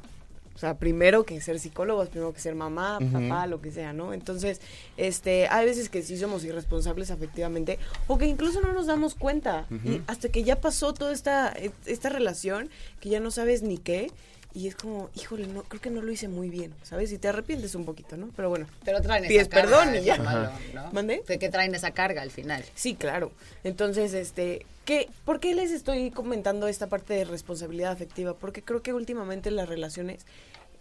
O 0.55 0.57
sea, 0.57 0.77
primero 0.77 1.25
que 1.25 1.41
ser 1.41 1.59
psicólogos, 1.59 2.07
primero 2.07 2.33
que 2.33 2.39
ser 2.39 2.55
mamá, 2.55 2.99
papá, 3.11 3.45
lo 3.45 3.61
que 3.61 3.71
sea, 3.71 3.91
¿no? 3.91 4.13
Entonces, 4.13 4.61
este, 4.95 5.47
hay 5.49 5.65
veces 5.65 5.89
que 5.89 6.01
sí 6.01 6.17
somos 6.17 6.45
irresponsables 6.45 7.11
afectivamente 7.11 7.77
o 8.07 8.17
que 8.17 8.25
incluso 8.25 8.61
no 8.61 8.71
nos 8.71 8.87
damos 8.87 9.15
cuenta. 9.15 9.67
Y 9.83 10.01
hasta 10.07 10.29
que 10.29 10.43
ya 10.43 10.61
pasó 10.61 10.93
toda 10.93 11.11
esta, 11.11 11.53
esta 11.85 12.09
relación, 12.09 12.69
que 13.01 13.09
ya 13.09 13.19
no 13.19 13.31
sabes 13.31 13.63
ni 13.63 13.77
qué, 13.77 14.11
y 14.55 14.67
es 14.67 14.75
como, 14.75 15.09
híjole, 15.15 15.47
no, 15.47 15.63
creo 15.63 15.81
que 15.81 15.89
no 15.89 16.01
lo 16.01 16.09
hice 16.11 16.29
muy 16.29 16.49
bien, 16.49 16.73
¿sabes? 16.81 17.11
Y 17.11 17.17
te 17.17 17.27
arrepientes 17.27 17.75
un 17.75 17.83
poquito, 17.83 18.15
¿no? 18.15 18.29
Pero 18.37 18.47
bueno. 18.49 18.67
Pero 18.85 19.01
traen 19.01 19.27
Pides 19.27 19.41
esa 19.41 19.49
carga. 19.49 19.77
perdón 19.77 19.95
y 20.01 20.05
ya. 20.05 20.17
lo 20.17 20.23
malo, 20.23 20.49
¿no? 20.73 20.91
¿Mande? 20.93 21.23
De 21.27 21.37
que 21.37 21.49
traen 21.49 21.75
esa 21.75 21.91
carga 21.91 22.21
al 22.21 22.31
final. 22.31 22.63
Sí, 22.73 22.95
claro. 22.95 23.33
Entonces, 23.65 24.13
este, 24.13 24.65
¿qué, 24.85 25.09
¿por 25.25 25.41
qué 25.41 25.53
les 25.53 25.71
estoy 25.71 26.09
comentando 26.09 26.69
esta 26.69 26.87
parte 26.87 27.13
de 27.13 27.25
responsabilidad 27.25 27.91
afectiva? 27.91 28.33
Porque 28.33 28.63
creo 28.63 28.81
que 28.81 28.93
últimamente 28.93 29.51
las 29.51 29.67
relaciones 29.67 30.25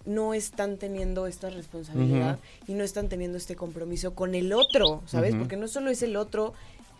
no 0.06 0.34
están 0.34 0.76
teniendo 0.76 1.26
esta 1.26 1.50
responsabilidad 1.50 2.38
y 2.68 2.74
no 2.74 2.84
están 2.84 3.08
teniendo 3.08 3.38
este 3.38 3.56
compromiso 3.56 4.14
con 4.14 4.34
el 4.34 4.52
otro, 4.52 5.02
¿sabes? 5.06 5.34
Porque 5.34 5.56
no 5.56 5.66
solo 5.66 5.90
es 5.90 6.02
el 6.02 6.16
otro, 6.16 6.52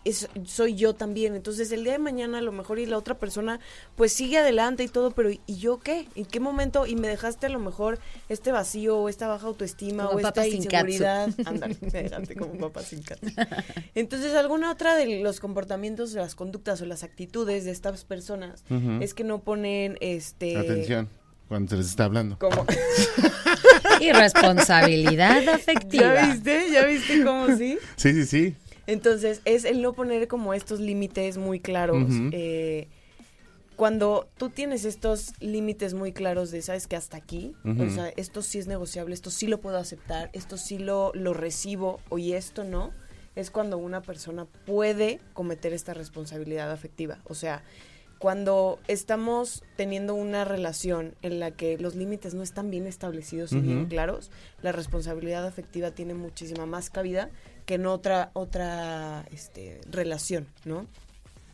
es, 0.05 0.29
soy 0.45 0.75
yo 0.75 0.93
también. 0.93 1.35
Entonces, 1.35 1.71
el 1.71 1.83
día 1.83 1.93
de 1.93 1.99
mañana 1.99 2.37
a 2.37 2.41
lo 2.41 2.51
mejor 2.51 2.79
y 2.79 2.85
la 2.85 2.97
otra 2.97 3.15
persona 3.15 3.59
pues 3.95 4.13
sigue 4.13 4.37
adelante 4.37 4.83
y 4.83 4.87
todo, 4.87 5.11
pero 5.11 5.31
¿y 5.31 5.41
yo 5.57 5.79
qué? 5.79 6.07
¿En 6.15 6.25
qué 6.25 6.39
momento? 6.39 6.85
Y 6.85 6.95
me 6.95 7.07
dejaste 7.07 7.47
a 7.47 7.49
lo 7.49 7.59
mejor 7.59 7.99
este 8.29 8.51
vacío 8.51 8.97
o 8.97 9.09
esta 9.09 9.27
baja 9.27 9.47
autoestima 9.47 10.05
Como 10.05 10.17
o 10.17 10.19
esta 10.19 10.47
inseguridad. 10.47 11.29
Ándale, 11.45 11.75
me 11.81 12.03
dejaste 12.03 12.35
como 12.35 12.57
papá 12.57 12.81
sin 12.83 13.01
katsu. 13.01 13.27
Entonces, 13.95 14.33
alguna 14.35 14.71
otra 14.71 14.95
de 14.95 15.19
los 15.19 15.39
comportamientos, 15.39 16.13
las 16.13 16.35
conductas 16.35 16.81
o 16.81 16.85
las 16.85 17.03
actitudes 17.03 17.65
de 17.65 17.71
estas 17.71 18.05
personas 18.05 18.63
es 19.01 19.13
que 19.13 19.23
no 19.23 19.39
ponen 19.39 19.97
este 20.01 20.57
Atención, 20.57 21.09
cuando 21.47 21.71
se 21.71 21.77
les 21.77 21.87
está 21.87 22.05
hablando. 22.05 22.37
como 22.37 22.65
Irresponsabilidad 24.01 25.47
afectiva. 25.53 26.13
¿Ya 26.15 26.27
viste? 26.27 26.65
¿Ya 26.71 26.85
viste 26.85 27.23
cómo 27.23 27.55
sí? 27.57 27.77
Sí, 27.95 28.13
sí, 28.13 28.25
sí. 28.25 28.55
Entonces, 28.87 29.41
es 29.45 29.65
el 29.65 29.81
no 29.81 29.93
poner 29.93 30.27
como 30.27 30.53
estos 30.53 30.79
límites 30.79 31.37
muy 31.37 31.59
claros. 31.59 32.07
Eh, 32.31 32.87
cuando 33.75 34.27
tú 34.37 34.49
tienes 34.49 34.85
estos 34.85 35.33
límites 35.39 35.93
muy 35.93 36.13
claros 36.13 36.51
de, 36.51 36.61
sabes 36.61 36.87
que 36.87 36.95
hasta 36.95 37.17
aquí, 37.17 37.53
o 37.65 37.89
sea, 37.89 38.09
esto 38.15 38.41
sí 38.41 38.59
es 38.59 38.67
negociable, 38.67 39.13
esto 39.13 39.31
sí 39.31 39.47
lo 39.47 39.59
puedo 39.59 39.77
aceptar, 39.77 40.29
esto 40.33 40.57
sí 40.57 40.77
lo, 40.77 41.11
lo 41.13 41.33
recibo, 41.33 41.99
o 42.09 42.17
y 42.17 42.33
esto 42.33 42.63
no, 42.63 42.93
es 43.35 43.51
cuando 43.51 43.77
una 43.77 44.01
persona 44.01 44.45
puede 44.65 45.19
cometer 45.33 45.73
esta 45.73 45.93
responsabilidad 45.93 46.71
afectiva. 46.71 47.19
O 47.25 47.35
sea, 47.35 47.63
cuando 48.17 48.79
estamos 48.87 49.63
teniendo 49.75 50.15
una 50.15 50.45
relación 50.45 51.15
en 51.21 51.39
la 51.39 51.51
que 51.51 51.77
los 51.77 51.95
límites 51.95 52.33
no 52.33 52.43
están 52.43 52.71
bien 52.71 52.87
establecidos 52.87 53.51
y 53.51 53.59
bien 53.59 53.87
claros, 53.87 54.31
la 54.61 54.71
responsabilidad 54.71 55.45
afectiva 55.45 55.91
tiene 55.91 56.13
muchísima 56.13 56.65
más 56.65 56.89
cabida 56.89 57.29
que 57.65 57.75
en 57.75 57.85
otra 57.85 58.29
otra 58.33 59.25
este, 59.31 59.81
relación, 59.89 60.47
¿no? 60.65 60.85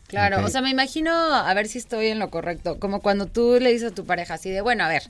Claro, 0.08 0.44
o 0.44 0.48
sea, 0.48 0.60
me 0.60 0.68
imagino, 0.68 1.10
a 1.10 1.54
ver 1.54 1.68
si 1.68 1.78
estoy 1.78 2.08
en 2.08 2.18
lo 2.18 2.28
correcto, 2.28 2.78
como 2.78 3.00
cuando 3.00 3.26
tú 3.26 3.56
le 3.58 3.72
dices 3.72 3.92
a 3.92 3.94
tu 3.94 4.04
pareja 4.04 4.34
así 4.34 4.50
de, 4.50 4.60
bueno, 4.60 4.84
a 4.84 4.88
ver, 4.88 5.04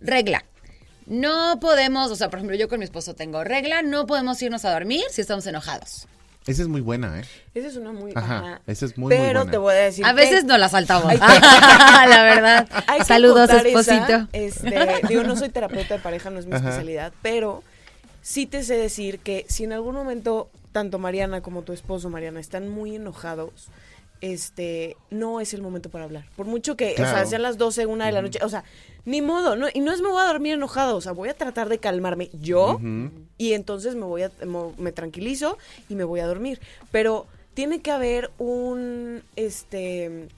regla. 0.00 0.42
No 1.04 1.58
podemos, 1.60 2.10
o 2.10 2.16
sea, 2.16 2.30
por 2.30 2.38
ejemplo, 2.38 2.56
yo 2.56 2.68
con 2.68 2.78
mi 2.78 2.84
esposo 2.84 3.14
tengo 3.14 3.44
regla, 3.44 3.82
no 3.82 4.06
podemos 4.06 4.40
irnos 4.40 4.64
a 4.64 4.72
dormir 4.72 5.02
si 5.10 5.20
estamos 5.20 5.46
enojados. 5.46 6.06
Esa 6.46 6.62
es 6.62 6.68
muy 6.68 6.80
buena, 6.80 7.20
¿eh? 7.20 7.24
Esa 7.54 7.68
es 7.68 7.76
una 7.76 7.92
muy 7.92 8.12
Ajá, 8.14 8.38
ajá. 8.38 8.60
esa 8.66 8.86
es 8.86 8.96
muy, 8.98 9.14
muy 9.14 9.16
Pero 9.16 9.40
buena. 9.40 9.50
te 9.50 9.56
voy 9.58 9.74
a 9.74 9.76
decir 9.76 10.04
A 10.04 10.08
que 10.10 10.14
veces 10.14 10.44
no 10.44 10.56
la 10.58 10.68
saltamos, 10.68 11.12
la 11.20 12.22
verdad. 12.22 12.68
Saludos, 13.06 13.50
esposito. 13.50 14.26
esa, 14.32 14.68
este, 14.68 15.06
digo, 15.08 15.22
no 15.24 15.36
soy 15.36 15.50
terapeuta 15.50 15.94
de 15.94 16.00
pareja, 16.00 16.30
no 16.30 16.38
es 16.40 16.46
mi 16.46 16.54
Ajá. 16.54 16.64
especialidad, 16.70 17.12
pero 17.22 17.62
sí 18.22 18.46
te 18.46 18.62
sé 18.62 18.76
decir 18.76 19.18
que 19.18 19.44
si 19.48 19.64
en 19.64 19.72
algún 19.72 19.94
momento 19.94 20.48
tanto 20.72 20.98
Mariana 20.98 21.42
como 21.42 21.62
tu 21.62 21.72
esposo, 21.72 22.08
Mariana, 22.08 22.40
están 22.40 22.68
muy 22.68 22.96
enojados, 22.96 23.68
este, 24.22 24.96
no 25.10 25.40
es 25.40 25.52
el 25.52 25.62
momento 25.62 25.90
para 25.90 26.04
hablar. 26.04 26.24
Por 26.36 26.46
mucho 26.46 26.76
que, 26.76 26.92
o 26.94 26.96
sea, 26.96 27.26
sean 27.26 27.42
las 27.42 27.58
12, 27.58 27.86
una 27.86 28.06
de 28.06 28.12
la 28.12 28.22
noche, 28.22 28.38
o 28.42 28.48
sea, 28.48 28.64
ni 29.04 29.20
modo, 29.20 29.56
no, 29.56 29.66
y 29.72 29.80
no 29.80 29.92
es 29.92 30.00
me 30.00 30.08
voy 30.08 30.22
a 30.22 30.26
dormir 30.26 30.54
enojado, 30.54 30.96
o 30.96 31.00
sea, 31.00 31.12
voy 31.12 31.28
a 31.28 31.34
tratar 31.34 31.68
de 31.68 31.78
calmarme 31.78 32.30
yo 32.40 32.80
y 33.36 33.52
entonces 33.52 33.96
me 33.96 34.04
voy 34.04 34.22
a, 34.22 34.30
me 34.78 34.92
tranquilizo 34.92 35.58
y 35.88 35.96
me 35.96 36.04
voy 36.04 36.20
a 36.20 36.26
dormir. 36.26 36.60
Pero 36.90 37.26
tiene 37.54 37.80
que 37.80 37.90
haber 37.90 38.30
un, 38.38 39.22
este, 39.36 40.28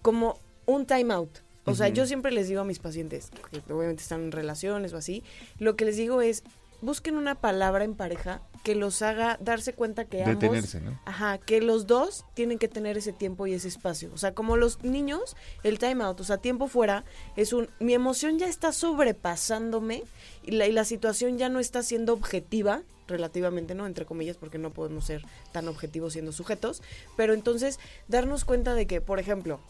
como 0.00 0.38
un 0.66 0.86
time 0.86 1.12
out. 1.12 1.30
O 1.64 1.74
sea, 1.74 1.88
yo 1.88 2.06
siempre 2.06 2.32
les 2.32 2.48
digo 2.48 2.60
a 2.60 2.64
mis 2.64 2.80
pacientes, 2.80 3.30
que 3.50 3.72
obviamente 3.72 4.02
están 4.02 4.22
en 4.22 4.32
relaciones 4.32 4.92
o 4.92 4.96
así, 4.96 5.22
lo 5.58 5.76
que 5.76 5.84
les 5.84 5.96
digo 5.96 6.20
es, 6.20 6.42
busquen 6.82 7.16
una 7.16 7.36
palabra 7.36 7.84
en 7.84 7.94
pareja 7.94 8.42
que 8.62 8.74
los 8.74 9.02
haga 9.02 9.38
darse 9.40 9.72
cuenta 9.72 10.04
que 10.04 10.22
ambos... 10.22 10.40
Detenerse, 10.40 10.80
¿no? 10.80 11.00
Ajá, 11.04 11.38
que 11.38 11.60
los 11.60 11.86
dos 11.86 12.24
tienen 12.34 12.58
que 12.58 12.68
tener 12.68 12.96
ese 12.96 13.12
tiempo 13.12 13.46
y 13.46 13.54
ese 13.54 13.68
espacio. 13.68 14.10
O 14.14 14.18
sea, 14.18 14.34
como 14.34 14.56
los 14.56 14.84
niños, 14.84 15.36
el 15.62 15.78
time 15.78 16.04
out, 16.04 16.20
o 16.20 16.24
sea, 16.24 16.38
tiempo 16.38 16.68
fuera, 16.68 17.04
es 17.36 17.52
un... 17.52 17.68
Mi 17.80 17.94
emoción 17.94 18.38
ya 18.38 18.46
está 18.46 18.72
sobrepasándome 18.72 20.04
y 20.44 20.52
la, 20.52 20.66
y 20.66 20.72
la 20.72 20.84
situación 20.84 21.38
ya 21.38 21.48
no 21.48 21.58
está 21.58 21.82
siendo 21.82 22.12
objetiva, 22.12 22.82
relativamente, 23.08 23.74
¿no? 23.74 23.86
Entre 23.86 24.06
comillas, 24.06 24.36
porque 24.36 24.58
no 24.58 24.70
podemos 24.70 25.04
ser 25.04 25.24
tan 25.52 25.68
objetivos 25.68 26.12
siendo 26.12 26.32
sujetos. 26.32 26.82
Pero 27.16 27.34
entonces, 27.34 27.80
darnos 28.08 28.44
cuenta 28.44 28.74
de 28.74 28.86
que, 28.86 29.00
por 29.00 29.18
ejemplo, 29.18 29.60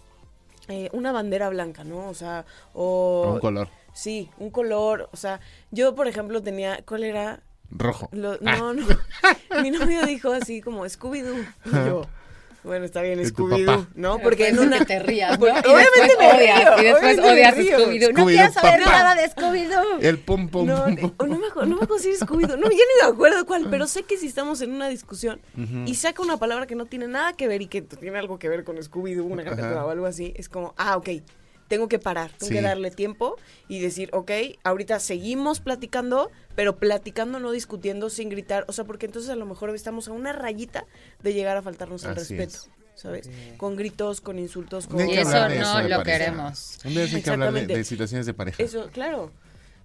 eh, 0.69 0.91
una 0.93 1.13
bandera 1.13 1.49
blanca, 1.49 1.83
¿no? 1.85 2.09
O 2.09 2.15
sea, 2.15 2.45
o... 2.75 3.33
Un 3.35 3.41
color. 3.41 3.69
Sí, 3.93 4.31
un 4.39 4.51
color. 4.51 5.09
O 5.13 5.17
sea, 5.17 5.41
yo, 5.71 5.95
por 5.95 6.07
ejemplo, 6.09 6.43
tenía... 6.43 6.83
¿Cuál 6.87 7.05
era? 7.05 7.41
Rojo. 7.71 8.09
Lo- 8.13 8.39
Ah. 8.45 8.57
no, 8.59 8.75
no. 8.75 8.87
Mi 9.63 9.71
novio 9.71 10.05
dijo 10.07 10.33
así 10.33 10.61
como 10.61 10.85
Scooby-Doo. 10.87 11.45
Y 11.67 11.71
yo, 11.71 12.07
bueno, 12.65 12.85
está 12.85 13.01
bien, 13.03 13.19
Scooby-Doo. 13.21 13.89
¿no? 13.95 14.19
Porque 14.19 14.49
en 14.49 14.59
una... 14.59 14.79
que 14.81 14.85
te 14.85 14.99
rías, 14.99 15.39
¿no? 15.39 15.47
Y 15.47 15.51
obviamente 15.51 16.01
después 16.03 16.19
me 16.19 16.33
odias, 16.37 16.77
río, 16.77 16.79
y 16.81 16.85
después 16.85 17.19
odias. 17.19 17.55
Scooby-Doo. 17.57 18.13
No 18.13 18.27
quiero 18.27 18.53
saber 18.53 18.81
papá. 18.81 18.91
nada 18.93 19.15
de 19.15 19.29
Scooby-Doo. 19.31 19.99
El 20.01 20.19
pum 20.19 20.49
pum 20.49 20.67
No, 20.67 20.87
no, 20.87 20.95
me, 20.95 21.03
acu- 21.03 21.67
no 21.67 21.77
me 21.77 21.85
acuerdo 21.85 21.99
si 21.99 22.11
es 22.11 22.21
Scooby-Doo. 22.23 22.57
No, 22.59 22.65
ya 22.71 22.77
ni 22.77 23.07
me 23.07 23.13
acuerdo 23.13 23.45
cuál, 23.47 23.69
pero 23.71 23.87
sé 23.87 24.03
que 24.05 24.17
si 24.19 24.27
estamos 24.27 24.61
en 24.63 24.73
una 24.73 24.89
discusión 24.89 25.41
y 25.87 25.95
saca 25.95 26.23
una 26.23 26.37
palabra 26.39 26.67
que 26.67 26.75
no 26.75 26.85
tiene 26.87 27.09
nada 27.09 27.33
que 27.35 27.49
ver 27.49 27.63
y 27.63 27.67
que 27.69 27.81
tiene 27.83 28.19
algo 28.19 28.39
que 28.39 28.49
ver 28.51 28.65
con 28.65 28.77
Scooby-Doo, 28.77 29.25
una 29.25 29.45
caricatura 29.45 29.85
o 29.87 29.91
algo 29.91 30.07
así, 30.07 30.33
es 30.37 30.49
como, 30.51 30.75
ah, 30.77 30.97
ok, 30.99 31.09
tengo 31.73 31.89
que 31.89 31.99
parar, 31.99 32.31
tengo 32.33 32.49
Sí. 32.49 32.55
que 32.55 32.61
darle 32.61 32.91
tiempo 32.91 33.37
y 33.67 33.81
decir, 33.81 34.11
ok, 34.13 34.31
ahorita 34.63 35.01
seguimos 35.01 35.61
platicando, 35.61 36.31
pero 36.55 36.77
platicando, 36.77 37.41
no 37.41 37.51
discutiendo, 37.51 38.11
sin 38.11 38.29
gritar, 38.29 38.67
o 38.69 38.75
sea, 38.75 38.85
porque 38.85 39.07
entonces 39.07 39.31
a 39.31 39.37
lo 39.37 39.47
mejor 39.47 39.75
estamos 39.75 40.07
a 40.09 40.13
una 40.13 40.35
rayita 40.35 40.85
de 41.23 41.33
llegar 41.33 41.57
a 41.57 41.63
faltarnos 41.63 42.05
el 42.05 42.11
Así 42.11 42.37
respeto. 42.37 42.67
es. 42.67 42.71
¿Sabes? 42.95 43.31
Con 43.57 43.75
gritos, 43.77 44.21
con 44.21 44.39
insultos, 44.39 44.87
con... 44.87 45.01
Y 45.09 45.15
eso 45.15 45.31
no 45.49 45.81
lo 45.81 45.97
pareja. 45.97 46.03
queremos. 46.05 46.79
Un 46.85 46.91
día 46.91 47.05
hay 47.05 47.23
que 47.23 47.31
hablar 47.31 47.55
de 47.55 47.85
situaciones 47.85 48.27
de 48.27 48.35
pareja. 48.35 48.63
Eso, 48.63 48.91
claro. 48.93 49.31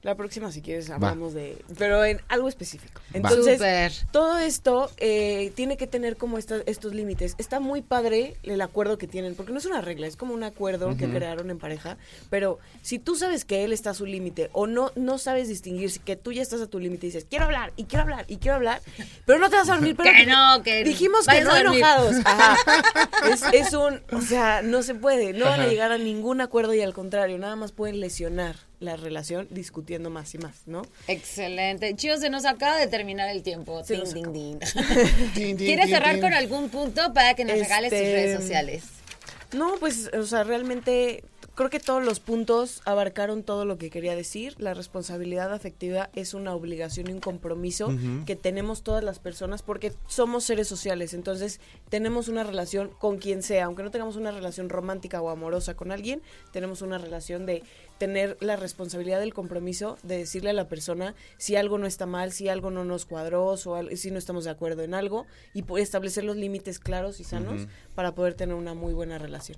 La 0.03 0.15
próxima, 0.15 0.51
si 0.51 0.61
quieres, 0.61 0.89
hablamos 0.89 1.33
de... 1.33 1.57
Pero 1.77 2.05
en 2.05 2.21
algo 2.29 2.47
específico. 2.47 3.01
Entonces, 3.13 4.05
todo 4.11 4.37
esto 4.37 4.89
eh, 4.97 5.51
tiene 5.55 5.75
que 5.75 5.87
tener 5.87 6.15
como 6.17 6.37
esta- 6.37 6.61
estos 6.65 6.93
límites. 6.93 7.35
Está 7.37 7.59
muy 7.59 7.81
padre 7.81 8.37
el 8.43 8.61
acuerdo 8.61 8.97
que 8.97 9.07
tienen, 9.07 9.35
porque 9.35 9.51
no 9.51 9.57
es 9.57 9.65
una 9.65 9.81
regla, 9.81 10.07
es 10.07 10.15
como 10.15 10.33
un 10.33 10.43
acuerdo 10.43 10.95
que 10.95 11.09
crearon 11.09 11.49
en 11.49 11.57
pareja. 11.57 11.97
Pero 12.29 12.59
si 12.83 12.99
tú 12.99 13.15
sabes 13.15 13.43
que 13.43 13.63
él 13.63 13.73
está 13.73 13.89
a 13.89 13.93
su 13.93 14.05
límite 14.05 14.49
o 14.53 14.67
no, 14.67 14.91
no 14.95 15.17
sabes 15.17 15.49
distinguir 15.49 15.89
si 15.91 15.99
que 15.99 16.15
tú 16.15 16.31
ya 16.31 16.41
estás 16.41 16.61
a 16.61 16.67
tu 16.67 16.79
límite 16.79 17.07
y 17.07 17.09
dices, 17.09 17.25
quiero 17.29 17.45
hablar, 17.45 17.73
y 17.75 17.85
quiero 17.85 18.03
hablar, 18.03 18.25
y 18.29 18.37
quiero 18.37 18.55
hablar, 18.55 18.81
pero 19.25 19.39
no 19.39 19.49
te 19.49 19.55
vas 19.57 19.67
a 19.69 19.73
dormir. 19.73 19.95
Pero 19.97 20.11
Que 20.15 20.25
no, 20.25 20.63
que 20.63 20.83
Dijimos 20.83 21.25
que 21.25 21.41
no 21.41 21.55
enojados. 21.55 22.15
Ajá. 22.25 22.55
Es, 23.29 23.41
es 23.51 23.73
un, 23.73 23.99
o 24.11 24.21
sea, 24.21 24.61
no 24.61 24.83
se 24.83 24.95
puede. 24.95 25.33
No 25.33 25.45
van 25.45 25.61
a 25.61 25.67
llegar 25.67 25.91
a 25.91 25.97
ningún 25.97 26.39
acuerdo 26.39 26.73
y 26.73 26.81
al 26.81 26.93
contrario, 26.93 27.37
nada 27.39 27.55
más 27.55 27.71
pueden 27.71 27.99
lesionar 27.99 28.66
la 28.79 28.95
relación 28.95 29.47
discutiendo 29.49 30.09
más 30.09 30.33
y 30.35 30.37
más, 30.37 30.67
¿no? 30.67 30.83
Excelente. 31.07 31.95
Chicos, 31.95 32.19
se 32.19 32.29
nos 32.29 32.45
acaba 32.45 32.77
de 32.77 32.87
terminar 32.87 33.29
el 33.29 33.41
tiempo. 33.43 33.81
Ding. 33.83 34.59
Tin, 35.33 35.57
tin, 35.57 35.57
¿Quieres 35.57 35.89
cerrar 35.89 36.19
con 36.19 36.33
algún 36.33 36.69
punto 36.69 37.13
para 37.13 37.33
que 37.33 37.43
nos 37.43 37.57
regales 37.57 37.89
tus 37.89 37.99
Este, 37.99 38.13
redes 38.13 38.39
sociales? 38.39 38.83
No, 39.53 39.75
pues, 39.79 40.09
o 40.13 40.23
sea, 40.25 40.43
realmente 40.43 41.23
creo 41.57 41.69
que 41.69 41.79
todos 41.81 42.05
los 42.05 42.19
puntos 42.21 42.81
abarcaron 42.85 43.43
todo 43.43 43.65
lo 43.65 43.77
que 43.77 43.89
quería 43.89 44.15
decir. 44.15 44.55
La 44.59 44.73
responsabilidad 44.73 45.51
afectiva 45.51 46.09
es 46.15 46.33
una 46.33 46.53
obligación 46.53 47.09
y 47.09 47.11
un 47.13 47.19
compromiso 47.19 47.89
que 48.25 48.35
tenemos 48.37 48.83
todas 48.83 49.03
las 49.03 49.19
personas 49.19 49.63
porque 49.63 49.91
somos 50.07 50.45
seres 50.45 50.67
sociales. 50.67 51.13
Entonces, 51.13 51.59
tenemos 51.89 52.27
una 52.29 52.43
relación 52.43 52.89
con 52.99 53.17
quien 53.17 53.41
sea, 53.43 53.65
aunque 53.65 53.83
no 53.83 53.91
tengamos 53.91 54.15
una 54.15 54.31
relación 54.31 54.69
romántica 54.69 55.19
o 55.21 55.29
amorosa 55.29 55.73
con 55.75 55.91
alguien, 55.91 56.21
tenemos 56.51 56.81
una 56.81 56.97
relación 56.99 57.45
de 57.45 57.63
tener 57.97 58.37
la 58.39 58.55
responsabilidad 58.55 59.19
del 59.19 59.33
compromiso 59.33 59.97
de 60.03 60.19
decirle 60.19 60.51
a 60.51 60.53
la 60.53 60.67
persona 60.69 61.15
si 61.37 61.55
algo 61.55 61.79
no 61.79 61.87
está 61.87 62.05
mal, 62.05 62.31
si 62.31 62.47
algo 62.47 62.69
no 62.69 62.85
nos 62.85 63.05
cuadró, 63.05 63.45
o 63.65 63.75
al- 63.75 63.97
si 63.97 64.11
no 64.11 64.19
estamos 64.19 64.43
de 64.45 64.51
acuerdo 64.51 64.83
en 64.83 64.93
algo 64.93 65.25
y 65.55 65.63
establecer 65.79 66.23
los 66.23 66.35
límites 66.37 66.77
claros 66.77 67.19
y 67.19 67.23
sanos 67.23 67.67
para 67.95 68.13
poder 68.13 68.35
tener 68.35 68.53
una 68.55 68.75
muy 68.75 68.93
buena 68.93 69.17
relación. 69.17 69.57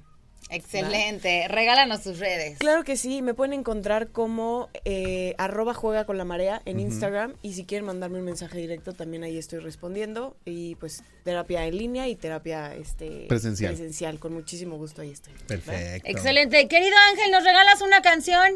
Excelente. 0.50 1.48
Regálanos 1.48 2.02
tus 2.02 2.20
redes. 2.20 2.58
Claro 2.58 2.84
que 2.84 2.98
sí, 2.98 3.22
me 3.22 3.34
pueden 3.34 3.54
encontrar 3.54 4.08
como 4.08 4.70
eh, 4.86 5.36
arroba 5.38 5.74
juega 5.74 6.06
con 6.06 6.18
la 6.18 6.26
marea 6.26 6.62
en 6.66 6.80
Instagram 6.80 7.36
y 7.42 7.54
si 7.54 7.66
quieren 7.66 7.86
mandarme 7.86 8.20
un 8.20 8.26
mensaje 8.26 8.58
directo 8.58 8.94
también 8.94 9.24
ahí 9.24 9.38
estoy 9.38 9.60
respondiendo 9.60 10.36
y 10.46 10.76
pues 10.76 11.04
terapia 11.24 11.66
en 11.66 11.78
línea 11.78 12.08
y 12.08 12.16
terapia 12.16 12.74
este 12.76 13.26
Presencial. 13.28 13.74
presencial 13.74 14.20
con 14.20 14.34
muchísimo 14.34 14.78
gusto 14.78 15.02
ahí 15.02 15.12
estoy. 15.12 15.34
¿va? 15.34 15.48
Perfecto. 15.48 16.10
Excelente. 16.10 16.68
Querido 16.68 16.96
Ángel, 17.12 17.32
¿nos 17.32 17.44
regalas 17.44 17.82
una 17.82 18.02
canción? 18.02 18.54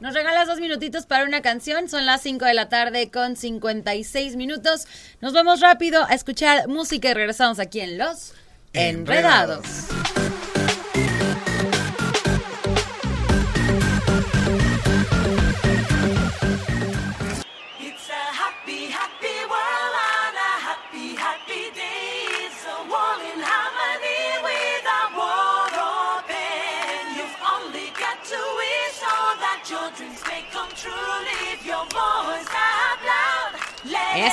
Nos 0.00 0.14
regalas 0.14 0.46
dos 0.46 0.60
minutitos 0.60 1.04
para 1.04 1.24
una 1.24 1.42
canción. 1.42 1.88
Son 1.88 2.06
las 2.06 2.22
5 2.22 2.46
de 2.46 2.54
la 2.54 2.70
tarde 2.70 3.10
con 3.10 3.36
56 3.36 4.36
minutos. 4.36 4.86
Nos 5.20 5.34
vamos 5.34 5.60
rápido 5.60 6.04
a 6.04 6.14
escuchar 6.14 6.68
música 6.68 7.10
y 7.10 7.14
regresamos 7.14 7.58
aquí 7.58 7.80
en 7.80 7.98
Los 7.98 8.32
Enredados. 8.72 9.66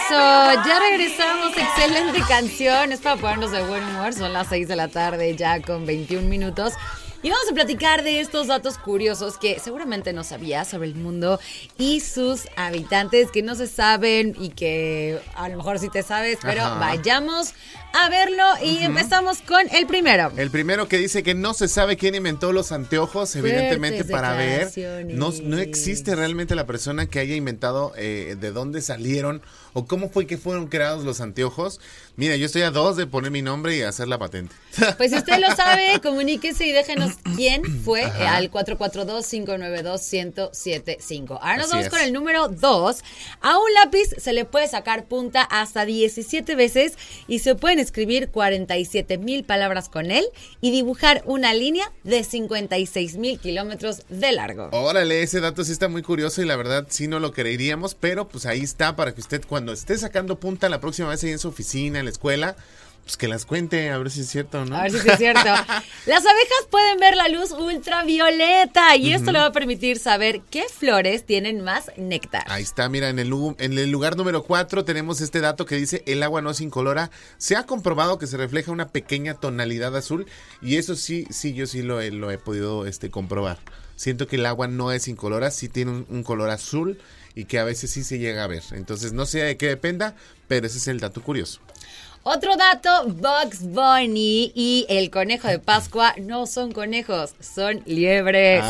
Ya 0.09 0.79
regresamos. 0.79 1.57
Excelente 1.57 2.21
canción. 2.27 2.91
Es 2.91 3.01
para 3.01 3.17
ponernos 3.17 3.51
de 3.51 3.63
buen 3.63 3.83
humor. 3.83 4.13
Son 4.13 4.33
las 4.33 4.47
6 4.47 4.67
de 4.67 4.75
la 4.75 4.87
tarde 4.87 5.35
ya 5.35 5.61
con 5.61 5.85
21 5.85 6.27
minutos. 6.27 6.73
Y 7.23 7.29
vamos 7.31 7.49
a 7.49 7.53
platicar 7.53 8.03
de 8.03 8.19
estos 8.19 8.47
datos 8.47 8.77
curiosos 8.77 9.37
que 9.37 9.59
seguramente 9.59 10.13
no 10.13 10.23
sabías 10.23 10.67
sobre 10.67 10.87
el 10.87 10.95
mundo 10.95 11.39
y 11.77 11.99
sus 11.99 12.47
habitantes 12.55 13.31
que 13.31 13.41
no 13.41 13.55
se 13.55 13.65
saben 13.65 14.35
y 14.39 14.49
que 14.49 15.19
a 15.35 15.49
lo 15.49 15.57
mejor 15.57 15.79
sí 15.79 15.89
te 15.89 16.03
sabes, 16.03 16.37
pero 16.43 16.61
Ajá. 16.61 16.75
vayamos 16.75 17.55
a 17.93 18.09
verlo 18.09 18.43
y 18.63 18.79
empezamos 18.79 19.41
con 19.41 19.67
el 19.73 19.87
primero. 19.87 20.31
El 20.37 20.51
primero 20.51 20.87
que 20.87 20.97
dice 20.97 21.23
que 21.23 21.33
no 21.33 21.53
se 21.53 21.67
sabe 21.67 21.97
quién 21.97 22.15
inventó 22.15 22.51
los 22.51 22.71
anteojos, 22.71 23.35
evidentemente 23.35 24.03
Fuertes 24.03 24.11
para 24.11 24.33
ver. 24.33 24.71
No, 25.07 25.31
no 25.43 25.57
existe 25.57 26.15
realmente 26.15 26.55
la 26.55 26.65
persona 26.65 27.07
que 27.07 27.19
haya 27.19 27.35
inventado 27.35 27.93
eh, 27.97 28.35
de 28.39 28.51
dónde 28.51 28.81
salieron 28.81 29.41
o 29.73 29.85
cómo 29.85 30.09
fue 30.09 30.25
que 30.25 30.37
fueron 30.37 30.67
creados 30.67 31.03
los 31.03 31.21
anteojos. 31.21 31.79
Mira, 32.15 32.35
yo 32.35 32.47
estoy 32.47 32.63
a 32.63 32.71
dos 32.71 32.97
de 32.97 33.05
poner 33.05 33.29
mi 33.29 33.43
nombre 33.43 33.77
y 33.77 33.83
hacer 33.83 34.07
la 34.07 34.17
patente. 34.17 34.55
Pues 34.97 35.11
si 35.11 35.17
usted 35.17 35.37
lo 35.39 35.55
sabe, 35.55 35.99
comuníquese 36.01 36.65
y 36.65 36.71
déjenos 36.71 37.13
quién 37.35 37.63
fue 37.83 38.01
eh, 38.01 38.27
al 38.27 38.49
442-592-1075. 38.51 41.39
Ahora 41.41 41.57
nos 41.57 41.65
Así 41.65 41.71
vamos 41.71 41.85
es. 41.85 41.91
con 41.91 42.01
el 42.01 42.13
número 42.13 42.47
2. 42.47 42.97
A 43.41 43.57
un 43.57 43.73
lápiz 43.73 44.09
se 44.17 44.33
le 44.33 44.45
puede 44.45 44.67
sacar 44.67 45.05
punta 45.05 45.41
hasta 45.43 45.85
17 45.85 46.55
veces 46.55 46.93
y 47.27 47.39
se 47.39 47.55
pueden 47.55 47.76
escribir 47.79 48.29
47 48.29 49.17
mil 49.17 49.43
palabras 49.43 49.89
con 49.89 50.11
él 50.11 50.25
y 50.61 50.71
dibujar 50.71 51.23
una 51.25 51.53
línea 51.53 51.91
de 52.03 52.23
56 52.23 53.17
mil 53.17 53.39
kilómetros 53.39 54.03
de 54.09 54.31
largo. 54.31 54.69
Órale, 54.71 55.23
ese 55.23 55.39
dato 55.39 55.63
sí 55.63 55.71
está 55.71 55.87
muy 55.87 56.01
curioso 56.01 56.41
y 56.41 56.45
la 56.45 56.55
verdad 56.55 56.87
sí 56.89 57.07
no 57.07 57.19
lo 57.19 57.33
creeríamos, 57.33 57.95
pero 57.95 58.27
pues 58.27 58.45
ahí 58.45 58.61
está 58.61 58.95
para 58.95 59.13
que 59.13 59.21
usted 59.21 59.43
cuando 59.47 59.73
esté 59.73 59.97
sacando 59.97 60.39
punta 60.39 60.69
la 60.69 60.79
próxima 60.79 61.09
vez 61.09 61.23
ahí 61.23 61.31
en 61.31 61.39
su 61.39 61.49
oficina, 61.49 61.99
en 61.99 62.05
la 62.05 62.11
escuela, 62.11 62.55
pues 63.07 63.15
que 63.17 63.29
las 63.29 63.45
cuente, 63.45 63.89
a 63.89 63.97
ver 63.97 64.11
si 64.11 64.19
es 64.21 64.27
cierto 64.29 64.61
o 64.61 64.65
no. 64.65 64.75
A 64.75 64.83
ver 64.83 64.91
si 64.91 64.97
es 65.09 65.17
cierto. 65.17 65.39
Las 66.05 66.25
abejas 66.25 66.67
pueden 66.69 66.99
ver 66.99 67.15
la 67.15 67.29
luz 67.29 67.51
ultravioleta 67.51 68.95
y 68.97 69.13
esto 69.13 69.31
le 69.31 69.39
va 69.39 69.45
a 69.47 69.51
permitir 69.51 69.97
saber 69.99 70.41
qué 70.49 70.65
flores 70.69 71.25
tienen 71.25 71.63
más 71.63 71.91
néctar. 71.97 72.43
Ahí 72.47 72.63
está, 72.63 72.89
mira, 72.89 73.09
en 73.09 73.19
el, 73.19 73.29
lu- 73.29 73.55
en 73.59 73.77
el 73.77 73.89
lugar 73.91 74.17
número 74.17 74.43
4 74.43 74.83
tenemos 74.85 75.21
este 75.21 75.39
dato 75.39 75.65
que 75.65 75.75
dice 75.75 76.03
el 76.05 76.21
agua 76.23 76.41
no 76.41 76.51
es 76.51 76.59
incolora. 76.61 77.09
Se 77.37 77.55
ha 77.55 77.65
comprobado 77.65 78.17
que 78.19 78.27
se 78.27 78.35
refleja 78.37 78.71
una 78.71 78.89
pequeña 78.89 79.33
tonalidad 79.35 79.95
azul 79.95 80.25
y 80.61 80.75
eso 80.75 80.95
sí, 80.95 81.25
sí, 81.29 81.53
yo 81.53 81.65
sí 81.65 81.81
lo 81.81 82.01
he, 82.01 82.11
lo 82.11 82.29
he 82.31 82.37
podido 82.37 82.85
este, 82.85 83.09
comprobar. 83.09 83.57
Siento 83.95 84.27
que 84.27 84.35
el 84.35 84.45
agua 84.45 84.67
no 84.67 84.91
es 84.91 85.07
incolora, 85.07 85.49
sí 85.49 85.69
tiene 85.69 85.91
un, 85.91 86.05
un 86.09 86.23
color 86.23 86.49
azul 86.49 86.99
y 87.35 87.45
que 87.45 87.57
a 87.59 87.63
veces 87.63 87.89
sí 87.91 88.03
se 88.03 88.19
llega 88.19 88.43
a 88.43 88.47
ver. 88.47 88.63
Entonces 88.71 89.13
no 89.13 89.25
sé 89.25 89.39
de 89.39 89.57
qué 89.57 89.67
dependa, 89.67 90.15
pero 90.47 90.67
ese 90.67 90.77
es 90.77 90.87
el 90.87 90.99
dato 90.99 91.21
curioso. 91.23 91.61
Otro 92.29 92.57
dato, 92.57 93.07
Bugs 93.07 93.61
Bunny 93.61 94.51
y 94.53 94.85
el 94.89 95.09
conejo 95.09 95.47
de 95.47 95.59
Pascua 95.59 96.13
no 96.19 96.45
son 96.45 96.73
conejos, 96.73 97.33
son 97.39 97.81
liebres. 97.85 98.65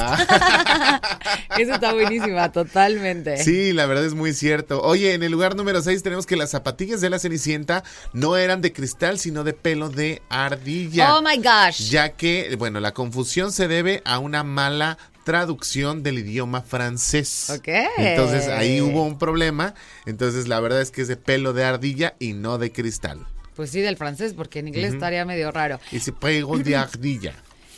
Eso 1.57 1.73
está 1.73 1.91
buenísima, 1.91 2.51
totalmente. 2.51 3.43
Sí, 3.43 3.73
la 3.73 3.87
verdad 3.87 4.05
es 4.05 4.13
muy 4.13 4.33
cierto. 4.33 4.83
Oye, 4.83 5.15
en 5.15 5.23
el 5.23 5.31
lugar 5.31 5.55
número 5.55 5.81
6 5.81 6.03
tenemos 6.03 6.27
que 6.27 6.35
las 6.35 6.51
zapatillas 6.51 7.01
de 7.01 7.09
la 7.09 7.17
Cenicienta 7.17 7.83
no 8.13 8.37
eran 8.37 8.61
de 8.61 8.73
cristal, 8.73 9.17
sino 9.17 9.43
de 9.43 9.53
pelo 9.53 9.89
de 9.89 10.21
ardilla. 10.29 11.17
Oh 11.17 11.23
my 11.23 11.37
gosh. 11.37 11.89
Ya 11.89 12.09
que, 12.09 12.55
bueno, 12.59 12.79
la 12.79 12.93
confusión 12.93 13.51
se 13.51 13.67
debe 13.67 14.03
a 14.05 14.19
una 14.19 14.43
mala 14.43 14.99
traducción 15.23 16.03
del 16.03 16.19
idioma 16.19 16.61
francés. 16.61 17.49
Ok. 17.49 17.69
Entonces 17.97 18.49
ahí 18.49 18.81
hubo 18.81 19.01
un 19.01 19.17
problema. 19.17 19.73
Entonces 20.05 20.47
la 20.47 20.59
verdad 20.59 20.79
es 20.79 20.91
que 20.91 21.01
es 21.01 21.07
de 21.07 21.17
pelo 21.17 21.53
de 21.53 21.63
ardilla 21.63 22.13
y 22.19 22.33
no 22.33 22.59
de 22.59 22.71
cristal. 22.71 23.25
Pues 23.57 23.71
sí, 23.71 23.81
del 23.81 23.97
francés, 23.97 24.33
porque 24.33 24.59
en 24.59 24.69
inglés 24.69 24.93
estaría 24.93 25.25
medio 25.25 25.51
raro. 25.51 25.79
Y 25.91 25.99
se 25.99 26.13
pelo 26.13 26.57
de 26.59 26.75
ardilla. 26.75 27.33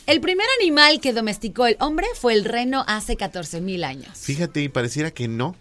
El 0.06 0.20
primer 0.20 0.46
animal 0.60 1.00
que 1.00 1.14
domesticó 1.14 1.66
el 1.66 1.76
hombre 1.80 2.06
fue 2.14 2.34
el 2.34 2.44
reno 2.44 2.84
hace 2.86 3.16
14 3.16 3.62
mil 3.62 3.82
años. 3.82 4.18
Fíjate, 4.18 4.60
y 4.60 4.68
pareciera 4.68 5.10
que 5.10 5.26
no. 5.26 5.56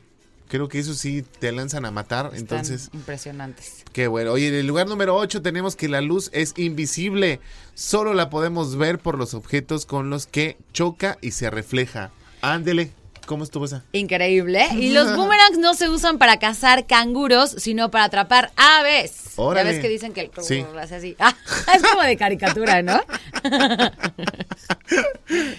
Creo 0.50 0.68
que 0.68 0.80
eso 0.80 0.94
sí 0.94 1.24
te 1.40 1.54
lanzan 1.54 1.86
a 1.86 1.92
matar. 1.92 2.26
Están 2.26 2.40
Entonces, 2.40 2.90
impresionantes. 2.94 3.86
Qué 3.94 4.08
bueno. 4.08 4.34
Oye, 4.34 4.50
en 4.50 4.56
el 4.56 4.68
lugar 4.68 4.88
número 4.88 5.16
8 5.16 5.42
tenemos 5.42 5.78
que 5.78 5.88
la 5.88 6.02
luz 6.02 6.30
es 6.34 6.54
invisible. 6.58 7.40
Solo 7.74 8.14
la 8.14 8.30
podemos 8.30 8.76
ver 8.76 9.00
por 9.00 9.18
los 9.18 9.34
objetos 9.34 9.86
con 9.86 10.10
los 10.10 10.28
que 10.28 10.58
choca 10.74 11.18
y 11.22 11.32
se 11.32 11.50
refleja. 11.50 12.12
Ándele. 12.42 12.92
¿Cómo 13.30 13.44
estuvo 13.44 13.66
esa? 13.66 13.84
Increíble. 13.92 14.66
Y 14.74 14.90
los 14.90 15.16
boomerangs 15.16 15.60
no 15.60 15.76
se 15.76 15.88
usan 15.88 16.18
para 16.18 16.40
cazar 16.40 16.88
canguros, 16.88 17.52
sino 17.60 17.92
para 17.92 18.06
atrapar 18.06 18.50
aves. 18.56 19.34
Órale. 19.36 19.70
Ya 19.70 19.74
ves 19.74 19.82
que 19.84 19.88
dicen 19.88 20.14
que 20.14 20.22
el 20.22 20.32
Sí. 20.44 20.66
hace 20.82 20.96
así. 20.96 21.16
Ah, 21.20 21.36
es 21.76 21.84
como 21.84 22.02
de 22.02 22.18
caricatura, 22.18 22.82
¿no? 22.82 23.00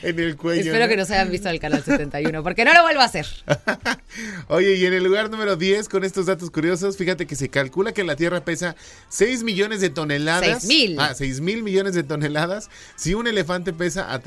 En 0.03 0.19
el 0.19 0.37
cuello. 0.37 0.63
Espero 0.63 0.87
¿no? 0.87 0.89
que 0.89 0.97
nos 0.97 1.09
hayan 1.13 1.31
visto 1.31 1.49
el 1.49 1.61
canal 1.61 1.85
71, 1.85 2.43
porque 2.43 2.65
no 2.65 2.75
lo 2.75 2.83
vuelvo 2.83 3.01
a 3.03 3.05
hacer. 3.05 3.27
Oye, 4.49 4.75
y 4.75 4.85
en 4.85 4.93
el 4.95 5.05
lugar 5.05 5.31
número 5.31 5.55
10, 5.55 5.89
con 5.89 6.03
estos 6.03 6.27
datos 6.27 6.51
curiosos, 6.51 6.97
fíjate 6.97 7.27
que 7.29 7.37
se 7.37 7.49
calcula 7.49 7.93
que 7.93 8.03
la 8.03 8.17
Tierra 8.17 8.45
pesa 8.45 8.75
6 9.11 9.45
millones 9.45 9.81
de 9.81 9.91
toneladas. 9.91 10.63
Seis 10.63 10.67
mil. 10.67 10.99
Ah, 10.99 11.15
6 11.15 11.41
mil 11.41 11.63
millones 11.63 11.95
de 11.95 12.03
toneladas. 12.03 12.69
Si 12.97 13.15
un 13.15 13.29
elefante 13.29 13.73
pesa 13.73 14.13
a 14.13 14.21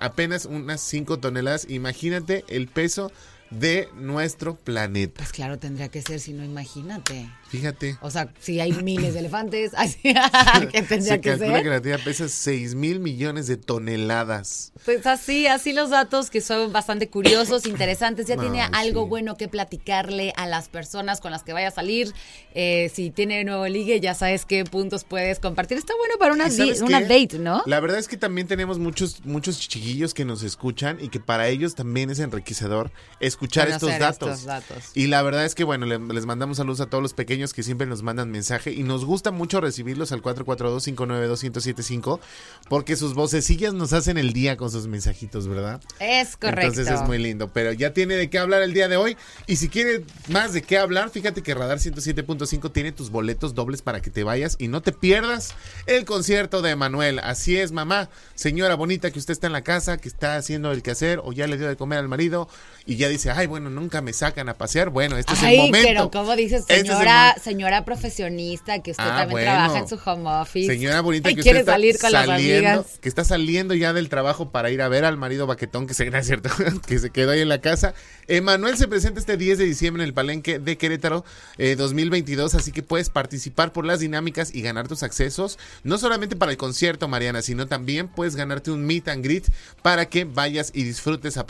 apenas 0.00 0.46
unas 0.46 0.80
5 0.80 1.18
toneladas, 1.18 1.66
imagínate 1.68 2.44
el 2.48 2.66
peso 2.66 2.85
eso 2.86 3.10
de 3.50 3.88
nuestro 3.94 4.56
planeta. 4.56 5.14
Pues 5.18 5.32
claro, 5.32 5.58
tendría 5.58 5.88
que 5.88 6.02
ser, 6.02 6.20
si 6.20 6.32
no, 6.32 6.44
imagínate. 6.44 7.28
Fíjate. 7.48 7.96
O 8.00 8.10
sea, 8.10 8.32
si 8.40 8.60
hay 8.60 8.72
miles 8.72 9.14
de 9.14 9.20
elefantes, 9.20 9.72
así, 9.76 9.98
¿qué 10.72 10.82
tendría 10.82 11.14
Se 11.14 11.20
que 11.20 11.30
calcula 11.30 11.54
ser? 11.54 11.62
que 11.62 11.70
la 11.70 11.80
Tierra 11.80 12.04
pesa 12.04 12.28
6 12.28 12.74
mil 12.74 12.98
millones 13.00 13.46
de 13.46 13.56
toneladas. 13.56 14.72
Pues 14.84 15.06
así, 15.06 15.46
así 15.46 15.72
los 15.72 15.90
datos 15.90 16.30
que 16.30 16.40
son 16.40 16.72
bastante 16.72 17.08
curiosos, 17.08 17.66
interesantes. 17.66 18.26
Ya 18.26 18.36
tiene 18.36 18.62
algo 18.62 19.04
sí. 19.04 19.08
bueno 19.08 19.36
que 19.36 19.48
platicarle 19.48 20.32
a 20.36 20.46
las 20.46 20.68
personas 20.68 21.20
con 21.20 21.30
las 21.30 21.42
que 21.42 21.52
vaya 21.52 21.68
a 21.68 21.72
salir. 21.72 22.12
Eh, 22.54 22.90
si 22.94 23.10
tiene 23.10 23.44
nuevo 23.44 23.66
ligue, 23.68 24.00
ya 24.00 24.14
sabes 24.14 24.44
qué 24.44 24.64
puntos 24.64 25.04
puedes 25.04 25.38
compartir. 25.38 25.78
Está 25.78 25.94
bueno 25.96 26.14
para 26.18 26.32
una, 26.34 26.48
¿Y 26.48 26.50
sabes 26.52 26.78
di- 26.80 26.84
una 26.84 27.00
date, 27.00 27.38
¿no? 27.38 27.62
La 27.66 27.80
verdad 27.80 27.98
es 27.98 28.08
que 28.08 28.16
también 28.16 28.46
tenemos 28.48 28.78
muchos, 28.78 29.24
muchos 29.24 29.58
chiquillos 29.60 30.14
que 30.14 30.24
nos 30.24 30.42
escuchan 30.42 30.98
y 31.00 31.08
que 31.08 31.20
para 31.20 31.48
ellos 31.48 31.74
también 31.74 32.10
es 32.10 32.18
enriquecedor 32.18 32.90
escuchar 33.36 33.68
estos 33.68 33.90
datos. 33.98 34.28
estos 34.30 34.44
datos. 34.46 34.84
Y 34.94 35.06
la 35.08 35.22
verdad 35.22 35.44
es 35.44 35.54
que, 35.54 35.62
bueno, 35.64 35.84
le- 35.86 35.98
les 35.98 36.24
mandamos 36.26 36.56
saludos 36.56 36.80
a 36.80 36.86
todos 36.86 37.02
los 37.02 37.12
pequeños 37.12 37.52
que 37.52 37.62
siempre 37.62 37.86
nos 37.86 38.02
mandan 38.02 38.30
mensaje 38.30 38.72
y 38.72 38.82
nos 38.82 39.04
gusta 39.04 39.30
mucho 39.30 39.60
recibirlos 39.60 40.10
al 40.12 40.22
442-592-1075 40.22 42.20
porque 42.68 42.96
sus 42.96 43.14
vocecillas 43.14 43.74
nos 43.74 43.92
hacen 43.92 44.18
el 44.18 44.32
día 44.32 44.56
con 44.56 44.70
sus 44.70 44.86
mensajitos, 44.86 45.48
¿verdad? 45.48 45.80
Es 46.00 46.36
correcto. 46.36 46.62
Entonces 46.62 46.88
es 46.94 47.02
muy 47.06 47.18
lindo, 47.18 47.48
pero 47.52 47.72
ya 47.72 47.92
tiene 47.92 48.14
de 48.14 48.30
qué 48.30 48.38
hablar 48.38 48.62
el 48.62 48.72
día 48.72 48.88
de 48.88 48.96
hoy. 48.96 49.16
Y 49.46 49.56
si 49.56 49.68
quiere 49.68 50.04
más 50.28 50.52
de 50.52 50.62
qué 50.62 50.78
hablar, 50.78 51.10
fíjate 51.10 51.42
que 51.42 51.54
Radar 51.54 51.78
107.5 51.78 52.72
tiene 52.72 52.92
tus 52.92 53.10
boletos 53.10 53.54
dobles 53.54 53.82
para 53.82 54.00
que 54.00 54.10
te 54.10 54.24
vayas 54.24 54.56
y 54.58 54.68
no 54.68 54.82
te 54.82 54.92
pierdas 54.92 55.54
el 55.86 56.04
concierto 56.04 56.62
de 56.62 56.70
Emanuel. 56.70 57.18
Así 57.20 57.56
es, 57.56 57.72
mamá, 57.72 58.08
señora 58.34 58.74
bonita 58.74 59.10
que 59.10 59.18
usted 59.18 59.32
está 59.32 59.46
en 59.46 59.52
la 59.52 59.62
casa, 59.62 59.98
que 59.98 60.08
está 60.08 60.36
haciendo 60.36 60.72
el 60.72 60.82
quehacer 60.82 61.20
o 61.22 61.32
ya 61.32 61.46
le 61.46 61.58
dio 61.58 61.68
de 61.68 61.76
comer 61.76 61.98
al 61.98 62.08
marido 62.08 62.48
y 62.86 62.96
ya 62.96 63.08
dice, 63.08 63.25
ay, 63.30 63.46
bueno, 63.46 63.70
nunca 63.70 64.00
me 64.02 64.12
sacan 64.12 64.48
a 64.48 64.54
pasear. 64.54 64.90
Bueno, 64.90 65.16
este 65.16 65.32
es 65.34 65.42
el 65.42 65.56
momento. 65.58 65.88
pero 65.88 66.10
como 66.10 66.36
dices, 66.36 66.60
Este 66.60 66.76
señora, 66.80 67.34
señora 67.42 67.84
profesionista, 67.84 68.82
que 68.82 68.92
usted 68.92 69.02
Ah, 69.04 69.18
también 69.18 69.30
bueno. 69.30 69.50
trabaja 69.52 69.78
en 69.78 69.88
su 69.88 69.98
home 70.04 70.28
office. 70.30 70.72
Señora 70.72 71.00
bonita 71.00 71.32
que 71.32 71.40
usted 71.40 71.56
está 71.56 71.72
salir 71.72 71.98
con 71.98 72.12
las 72.12 72.26
saliendo, 72.26 72.68
amigas. 72.70 72.98
que 73.00 73.08
está 73.08 73.24
saliendo 73.24 73.74
ya 73.74 73.92
del 73.92 74.08
trabajo 74.08 74.50
para 74.50 74.70
ir 74.70 74.82
a 74.82 74.88
ver 74.88 75.04
al 75.04 75.16
marido 75.16 75.46
baquetón 75.46 75.86
que 75.86 75.94
se 75.94 76.10
no 76.10 76.18
es 76.18 76.26
cierto, 76.26 76.50
que 76.86 76.98
se 76.98 77.10
quedó 77.10 77.32
ahí 77.32 77.40
en 77.40 77.48
la 77.48 77.60
casa. 77.60 77.94
Emanuel 78.28 78.76
se 78.76 78.88
presenta 78.88 79.20
este 79.20 79.36
10 79.36 79.58
de 79.58 79.64
diciembre 79.64 80.02
en 80.02 80.08
el 80.08 80.14
Palenque 80.14 80.58
de 80.58 80.76
Querétaro 80.78 81.24
eh, 81.58 81.76
2022, 81.76 82.54
así 82.54 82.72
que 82.72 82.82
puedes 82.82 83.10
participar 83.10 83.72
por 83.72 83.84
las 83.84 84.00
dinámicas 84.00 84.54
y 84.54 84.62
ganar 84.62 84.88
tus 84.88 85.02
accesos, 85.02 85.58
no 85.84 85.98
solamente 85.98 86.36
para 86.36 86.50
el 86.52 86.58
concierto, 86.58 87.08
Mariana, 87.08 87.42
sino 87.42 87.66
también 87.66 88.08
puedes 88.08 88.36
ganarte 88.36 88.70
un 88.70 88.84
meet 88.84 89.08
and 89.08 89.22
greet 89.24 89.44
para 89.82 90.06
que 90.06 90.24
vayas 90.24 90.70
y 90.74 90.82
disfrutes 90.84 91.36
a 91.36 91.46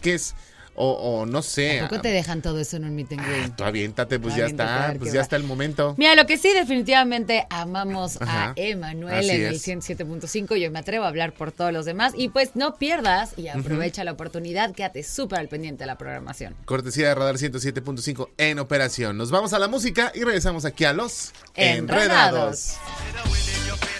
papaches, 0.00 0.34
muerdas, 0.34 0.34
pellizques 0.34 0.34
o, 0.76 0.92
o 0.92 1.26
no 1.26 1.42
sé. 1.42 1.80
¿A 1.80 1.88
poco 1.88 2.00
te 2.00 2.08
dejan 2.08 2.40
todo 2.40 2.58
eso 2.58 2.76
en 2.76 2.84
un 2.84 2.94
meet 2.94 3.12
and 3.12 3.26
greet? 3.26 3.56
Tú 3.56 3.64
aviéntate, 3.64 4.18
pues 4.18 4.34
ya 4.34 4.44
Aviéntate, 4.44 4.80
está, 4.86 4.98
pues 4.98 5.12
ya 5.12 5.18
va. 5.18 5.22
está 5.24 5.36
el 5.36 5.42
momento. 5.42 5.94
Mira, 5.98 6.14
lo 6.14 6.26
que 6.26 6.38
sí 6.38 6.48
definitivamente 6.54 7.46
amamos 7.50 8.22
Ajá, 8.22 8.50
a 8.50 8.52
Emanuel 8.56 9.28
en 9.28 9.46
el 9.46 9.54
es. 9.56 9.66
107.5, 9.68 10.56
yo 10.56 10.70
me 10.70 10.78
atrevo 10.78 11.04
a 11.04 11.08
hablar 11.08 11.34
por 11.34 11.52
todos 11.52 11.72
los 11.72 11.84
demás 11.84 12.14
y 12.16 12.28
pues 12.30 12.52
no 12.54 12.76
pierdas 12.76 13.32
y 13.36 13.48
aprovecha 13.48 14.04
la 14.04 14.12
oportunidad, 14.12 14.72
quédate 14.72 15.02
súper 15.02 15.40
al 15.40 15.48
pendiente 15.48 15.82
de 15.82 15.86
la 15.88 15.98
programación. 15.98 16.54
Cortesía 16.64 17.08
de 17.08 17.14
Radar 17.14 17.34
107.5 17.36 18.28
en 18.38 18.58
operación. 18.58 19.18
Nos 19.18 19.30
vamos 19.30 19.52
a 19.52 19.58
la 19.58 19.68
música 19.68 20.12
y 20.14 20.22
regresamos 20.22 20.64
aquí 20.64 20.84
a 20.84 20.92
los 20.94 21.32
Enredados. 21.56 22.76
Enredados. 22.78 23.99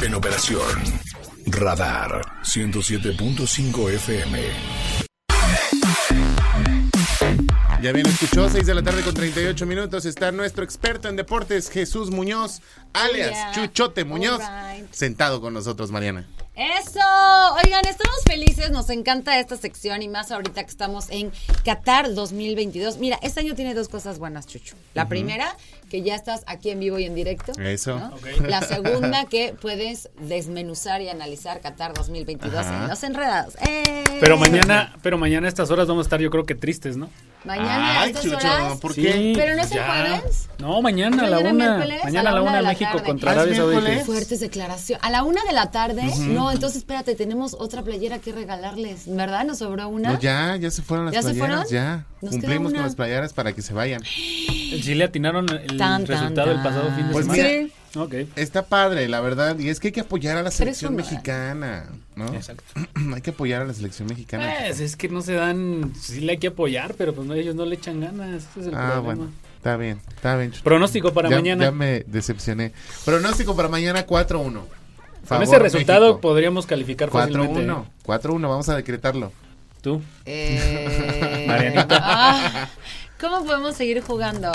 En 0.00 0.14
operación. 0.14 0.60
Radar 1.46 2.22
107.5 2.44 3.90
FM. 3.94 4.97
Ya 7.80 7.92
bien 7.92 8.06
escuchó, 8.06 8.48
6 8.50 8.66
de 8.66 8.74
la 8.74 8.82
tarde 8.82 9.02
con 9.02 9.14
38 9.14 9.64
minutos. 9.64 10.04
Está 10.04 10.32
nuestro 10.32 10.64
experto 10.64 11.08
en 11.08 11.14
deportes, 11.14 11.70
Jesús 11.70 12.10
Muñoz, 12.10 12.60
alias 12.92 13.30
yeah. 13.30 13.52
Chuchote 13.52 14.04
Muñoz, 14.04 14.42
sentado 14.90 15.40
con 15.40 15.54
nosotros, 15.54 15.92
Mariana. 15.92 16.26
Eso, 16.56 16.98
oigan, 17.64 17.86
estamos 17.86 18.16
felices, 18.26 18.72
nos 18.72 18.90
encanta 18.90 19.38
esta 19.38 19.56
sección 19.56 20.02
y 20.02 20.08
más 20.08 20.32
ahorita 20.32 20.64
que 20.64 20.70
estamos 20.70 21.06
en 21.10 21.30
Qatar 21.64 22.12
2022. 22.14 22.98
Mira, 22.98 23.16
este 23.22 23.38
año 23.38 23.54
tiene 23.54 23.74
dos 23.74 23.88
cosas 23.88 24.18
buenas, 24.18 24.48
Chucho. 24.48 24.74
La 24.92 25.06
primera, 25.06 25.56
que 25.88 26.02
ya 26.02 26.16
estás 26.16 26.42
aquí 26.48 26.70
en 26.70 26.80
vivo 26.80 26.98
y 26.98 27.04
en 27.04 27.14
directo. 27.14 27.52
Eso. 27.60 27.96
¿no? 27.96 28.12
La 28.40 28.60
segunda, 28.62 29.24
que 29.30 29.54
puedes 29.60 30.08
desmenuzar 30.20 31.00
y 31.00 31.08
analizar 31.10 31.60
Qatar 31.60 31.94
2022 31.94 32.52
Ajá. 32.52 32.82
en 32.82 32.88
Los 32.88 33.04
Enredados. 33.04 33.54
¡Eh! 33.64 34.02
Pero 34.18 34.36
mañana, 34.36 34.96
pero 35.00 35.16
mañana 35.16 35.46
a 35.46 35.50
estas 35.50 35.70
horas 35.70 35.86
vamos 35.86 36.06
a 36.06 36.08
estar 36.08 36.20
yo 36.20 36.28
creo 36.28 36.44
que 36.44 36.56
tristes, 36.56 36.96
¿no? 36.96 37.08
Mañana 37.44 38.00
a 38.00 38.02
Ay, 38.02 38.10
estas 38.10 38.24
Chucho, 38.24 38.36
horas. 38.36 38.78
¿por 38.80 38.92
Sí, 38.94 39.02
qué? 39.02 39.32
¿Pero 39.36 39.54
no 39.54 39.62
es 39.62 39.70
el 39.70 39.76
ya. 39.78 39.86
jueves? 39.86 40.48
No, 40.58 40.82
mañana 40.82 41.22
a 41.22 41.26
la 41.28 41.38
una. 41.38 41.78
Mañana 42.04 42.30
a 42.30 42.32
la 42.32 42.42
una 42.42 42.56
de 42.56 42.62
la 42.62 42.68
México 42.70 42.90
tarde. 42.92 43.04
contra 43.06 43.30
¿Ah, 43.30 43.34
Arabia 43.34 43.54
Saudita. 43.56 43.80
miércoles? 43.80 44.06
Fuertes 44.06 44.40
declaraciones. 44.40 45.04
A 45.04 45.10
la 45.10 45.22
una 45.22 45.44
de 45.44 45.52
la 45.52 45.70
tarde. 45.70 46.02
No, 46.18 46.50
entonces 46.50 46.78
espérate, 46.78 47.14
tenemos 47.14 47.54
otra 47.58 47.82
playera 47.82 48.18
que 48.18 48.32
regalarles. 48.32 49.02
¿Verdad? 49.06 49.44
¿Nos 49.44 49.58
sobró 49.58 49.88
una? 49.88 50.12
No, 50.14 50.18
ya, 50.20 50.56
ya 50.56 50.70
se 50.70 50.82
fueron 50.82 51.06
las 51.06 51.14
¿Ya 51.14 51.22
se 51.22 51.28
playeras, 51.34 51.68
fueron? 51.68 51.72
ya. 51.72 52.04
Nos 52.20 52.30
Cumplimos 52.32 52.72
con 52.72 52.82
las 52.82 52.94
playeras 52.96 53.32
para 53.32 53.52
que 53.52 53.62
se 53.62 53.72
vayan. 53.72 54.02
En 54.70 54.82
Chile 54.82 55.04
atinaron 55.04 55.48
el 55.48 55.66
Tan, 55.78 56.04
tan, 56.04 56.06
resultado 56.06 56.50
el 56.50 56.60
pasado 56.62 56.92
fin 56.94 57.06
de 57.06 57.12
Pues 57.14 57.24
semana. 57.24 57.42
mira, 57.48 57.68
Ok. 57.96 58.14
Está 58.36 58.66
padre, 58.66 59.08
la 59.08 59.20
verdad, 59.22 59.58
y 59.58 59.70
es 59.70 59.80
que 59.80 59.88
hay 59.88 59.92
que 59.92 60.00
apoyar 60.02 60.36
a 60.36 60.42
la 60.42 60.50
selección 60.50 60.94
mexicana, 60.94 61.86
¿no? 62.18 62.34
Exacto. 62.34 62.64
hay 63.14 63.20
que 63.22 63.30
apoyar 63.30 63.62
a 63.62 63.64
la 63.64 63.72
selección 63.72 64.08
mexicana. 64.08 64.52
Pues 64.66 64.80
es 64.80 64.96
que 64.96 65.08
no 65.08 65.22
se 65.22 65.34
dan, 65.34 65.92
sí 65.98 66.20
le 66.20 66.32
hay 66.32 66.38
que 66.38 66.48
apoyar, 66.48 66.94
pero 66.94 67.14
pues 67.14 67.26
no, 67.26 67.34
ellos 67.34 67.54
no 67.54 67.64
le 67.64 67.76
echan 67.76 68.00
ganas, 68.00 68.44
ese 68.50 68.60
es 68.60 68.66
el 68.66 68.74
ah, 68.74 68.92
problema. 68.92 69.00
bueno, 69.00 69.30
está 69.56 69.76
bien, 69.76 70.00
está 70.14 70.36
bien. 70.36 70.52
Pronóstico 70.62 71.12
para 71.14 71.30
ya, 71.30 71.36
mañana. 71.36 71.64
Ya 71.64 71.70
me 71.70 72.00
decepcioné. 72.06 72.72
Pronóstico 73.04 73.56
para 73.56 73.68
mañana 73.68 74.06
4-1. 74.06 74.60
Con 75.28 75.42
ese 75.42 75.58
resultado 75.58 76.06
México. 76.06 76.20
podríamos 76.20 76.66
calificar 76.66 77.10
fácilmente. 77.10 77.66
4-1. 77.66 77.84
4-1, 78.04 78.40
vamos 78.42 78.68
a 78.68 78.76
decretarlo. 78.76 79.32
Tú. 79.80 80.02
Eh, 80.24 81.44
Marianita. 81.48 82.00
ah, 82.02 82.68
¿Cómo 83.20 83.44
podemos 83.44 83.76
seguir 83.76 84.00
jugando? 84.00 84.52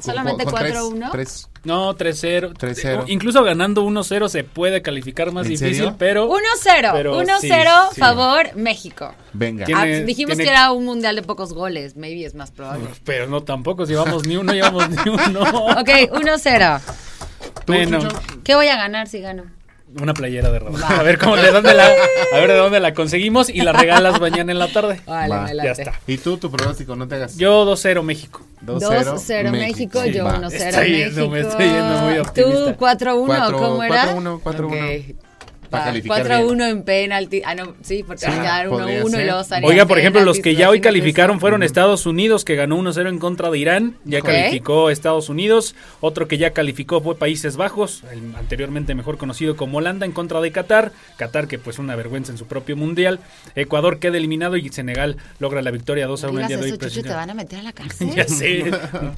Solamente 0.00 0.44
Con- 0.44 0.52
con 0.52 0.62
tres- 0.62 0.74
4-1. 0.74 1.10
tres. 1.10 1.48
No, 1.64 1.94
3-0. 1.96 2.52
3-0. 2.52 3.04
Incluso 3.08 3.42
ganando 3.42 3.82
1-0 3.82 4.28
se 4.28 4.44
puede 4.44 4.82
calificar 4.82 5.32
más 5.32 5.46
¿En 5.46 5.52
difícil, 5.52 5.74
serio? 5.76 5.96
pero 5.98 6.28
1-0. 6.28 6.92
Pero 6.92 7.16
1-0, 7.18 7.40
sí, 7.40 7.48
sí. 7.94 8.00
favor, 8.00 8.54
México. 8.54 9.12
Venga. 9.32 9.64
Tiene- 9.66 9.80
Ah, 9.80 10.04
dijimos 10.04 10.36
tiene- 10.36 10.44
que 10.44 10.50
era 10.50 10.70
un 10.70 10.84
mundial 10.84 11.16
de 11.16 11.22
pocos 11.22 11.52
goles. 11.52 11.96
Maybe 11.96 12.24
es 12.24 12.34
más 12.34 12.50
probable. 12.52 12.86
pero 13.04 13.26
no 13.26 13.42
tampoco 13.42 13.84
llevamos 13.84 14.26
ni 14.26 14.36
uno, 14.36 14.52
llevamos 14.54 14.88
ni 14.90 14.96
uno. 15.10 15.40
Ok, 15.80 15.88
1-0. 16.12 16.80
¿Tú, 17.64 17.72
Bueno? 17.72 17.98
¿Qué 18.44 18.54
voy 18.54 18.68
a 18.68 18.76
ganar 18.76 19.08
si 19.08 19.20
gano? 19.20 19.44
Una 20.00 20.12
playera 20.14 20.50
de 20.50 20.58
ropa. 20.58 20.78
Va. 20.78 20.88
A 20.98 21.02
ver 21.02 21.18
cómo 21.18 21.36
de 21.36 21.50
dónde 21.50 21.72
la 21.74 21.86
a 21.86 22.36
ver 22.38 22.48
de 22.50 22.56
dónde 22.56 22.80
la 22.80 22.92
conseguimos 22.94 23.48
y 23.48 23.60
la 23.62 23.72
regalas 23.72 24.20
mañana 24.20 24.52
en 24.52 24.58
la 24.58 24.68
tarde. 24.68 25.00
Vale, 25.06 25.54
Ya 25.64 25.72
está. 25.72 25.92
Y 26.06 26.18
tú, 26.18 26.36
tu 26.38 26.50
pronóstico, 26.50 26.96
no 26.96 27.06
te 27.08 27.14
hagas. 27.16 27.36
Yo 27.36 27.64
2-0 27.64 28.02
México. 28.02 28.42
2-0 28.64 29.50
México, 29.52 30.04
yo 30.06 30.24
Va. 30.24 30.38
1-0 30.40 30.52
Estoy 30.52 30.90
México. 30.90 31.28
me 31.28 31.40
estoy 31.40 31.64
yendo 31.66 31.98
muy 32.00 32.18
optimista. 32.18 32.64
¿Tú 32.64 32.76
4-1 32.78 33.26
Cuatro- 33.26 33.58
cómo 33.58 33.82
era? 33.82 34.14
4-1, 34.14 34.40
4-1. 34.42 35.14
Ok. 35.66 35.70
Pa' 35.70 35.78
Va, 35.78 35.84
calificar 35.86 36.26
4-1 36.26 36.70
en 36.70 36.82
penalti. 36.82 37.42
Ah, 37.44 37.54
no, 37.54 37.74
sí, 37.82 38.02
porque 38.06 38.20
Sí, 38.20 38.26
van 38.30 38.38
a 38.38 38.42
quedar 38.42 38.68
podría 38.68 39.02
1-1 39.04 39.20
y 39.20 39.24
luego 39.24 39.44
salían 39.44 39.70
Oiga, 39.70 39.86
por 39.86 39.98
ejemplo, 39.98 40.22
los 40.24 40.38
que 40.38 40.54
ya 40.54 40.70
hoy 40.70 40.80
calificaron 40.80 41.40
fueron 41.40 41.62
Estados 41.62 42.06
Unidos, 42.06 42.44
que 42.44 42.54
ganó 42.56 42.76
1-0 42.78 43.08
en 43.08 43.18
contra 43.18 43.50
de 43.50 43.58
Irán. 43.58 43.96
Ya 44.04 44.20
calificó 44.20 44.90
Estados 44.90 45.28
Unidos. 45.28 45.74
Otro 46.00 46.28
que 46.28 46.38
ya 46.38 46.50
calificó 46.50 47.00
fue 47.00 47.16
Países 47.16 47.56
Bajos, 47.56 48.04
el 48.12 48.34
anteriormente 48.36 48.94
mejor 48.94 49.18
conocido 49.18 49.56
como 49.56 49.78
Holanda, 49.78 50.06
en 50.06 50.12
contra 50.12 50.40
de 50.40 50.52
Qatar. 50.52 50.92
Qatar, 51.16 51.48
que 51.48 51.58
pues 51.58 51.78
una 51.78 51.96
vergüenza 51.96 52.32
en 52.32 52.38
su 52.38 52.46
propio 52.46 52.76
mundial. 52.76 53.20
Ecuador 53.54 53.98
queda 53.98 54.16
eliminado 54.16 54.56
y 54.56 54.68
Senegal 54.68 55.16
logra 55.38 55.62
la 55.62 55.70
victoria 55.70 56.06
2 56.06 56.24
a 56.24 56.28
1 56.28 56.40
el 56.40 56.46
día 56.48 56.56
de 56.58 56.72
hoy. 56.72 56.78
te 56.78 57.08
van 57.08 57.30
a 57.30 57.34
meter 57.34 57.60
a 57.60 57.62
la 57.62 57.72
cárcel. 57.72 58.10
Ya 58.14 58.24
sé, 58.24 58.64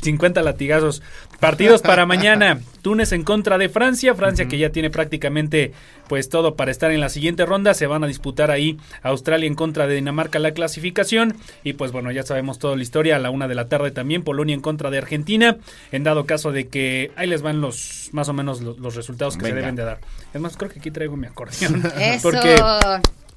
50 0.02 0.42
latigazos. 0.42 1.02
Partidos 1.40 1.82
para 1.82 2.06
mañana. 2.06 2.60
Túnez 2.82 3.12
en 3.12 3.22
contra 3.24 3.58
de 3.58 3.68
Francia. 3.68 4.14
Francia 4.14 4.46
que 4.46 4.58
ya 4.58 4.70
tiene 4.70 4.90
prácticamente 4.90 5.72
pues 6.08 6.28
todo 6.38 6.54
para 6.54 6.70
estar 6.70 6.92
en 6.92 7.00
la 7.00 7.08
siguiente 7.08 7.44
ronda. 7.44 7.74
Se 7.74 7.88
van 7.88 8.04
a 8.04 8.06
disputar 8.06 8.52
ahí 8.52 8.78
Australia 9.02 9.48
en 9.48 9.56
contra 9.56 9.88
de 9.88 9.96
Dinamarca 9.96 10.38
la 10.38 10.52
clasificación. 10.52 11.34
Y 11.64 11.72
pues 11.72 11.90
bueno, 11.90 12.12
ya 12.12 12.22
sabemos 12.22 12.60
toda 12.60 12.76
la 12.76 12.82
historia. 12.82 13.16
A 13.16 13.18
la 13.18 13.30
una 13.30 13.48
de 13.48 13.56
la 13.56 13.68
tarde 13.68 13.90
también 13.90 14.22
Polonia 14.22 14.54
en 14.54 14.60
contra 14.60 14.88
de 14.90 14.98
Argentina. 14.98 15.56
En 15.90 16.04
dado 16.04 16.26
caso 16.26 16.52
de 16.52 16.68
que 16.68 17.10
ahí 17.16 17.26
les 17.26 17.42
van 17.42 17.60
los 17.60 18.10
más 18.12 18.28
o 18.28 18.32
menos 18.32 18.60
los, 18.60 18.78
los 18.78 18.94
resultados 18.94 19.36
que 19.36 19.42
Venga. 19.42 19.56
se 19.56 19.60
deben 19.62 19.74
de 19.74 19.84
dar. 19.84 19.98
Es 20.32 20.40
más, 20.40 20.56
creo 20.56 20.70
que 20.70 20.78
aquí 20.78 20.92
traigo 20.92 21.16
mi 21.16 21.26
acordeón. 21.26 21.82
Eso. 21.98 22.30
Porque 22.30 22.56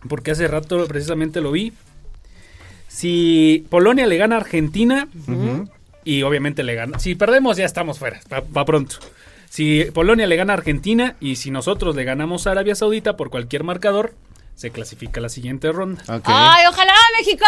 porque 0.07 0.31
hace 0.31 0.47
rato 0.47 0.85
precisamente 0.87 1.41
lo 1.41 1.51
vi. 1.51 1.73
Si 2.87 3.65
Polonia 3.69 4.05
le 4.05 4.17
gana 4.17 4.35
a 4.35 4.39
Argentina, 4.41 5.07
y 6.03 6.23
obviamente 6.23 6.63
le 6.63 6.75
gana. 6.75 6.99
Si 6.99 7.15
perdemos, 7.15 7.57
ya 7.57 7.65
estamos 7.65 7.99
fuera, 7.99 8.19
para 8.29 8.65
pronto. 8.65 8.97
Si 9.51 9.83
Polonia 9.93 10.27
le 10.27 10.37
gana 10.37 10.53
a 10.53 10.55
Argentina 10.55 11.17
y 11.19 11.35
si 11.35 11.51
nosotros 11.51 11.93
le 11.93 12.05
ganamos 12.05 12.47
a 12.47 12.51
Arabia 12.51 12.73
Saudita 12.73 13.17
por 13.17 13.29
cualquier 13.29 13.65
marcador, 13.65 14.13
se 14.55 14.71
clasifica 14.71 15.19
a 15.19 15.23
la 15.23 15.27
siguiente 15.27 15.69
ronda. 15.73 16.01
¡Ay, 16.23 16.63
ojalá, 16.69 16.93
México! 17.19 17.45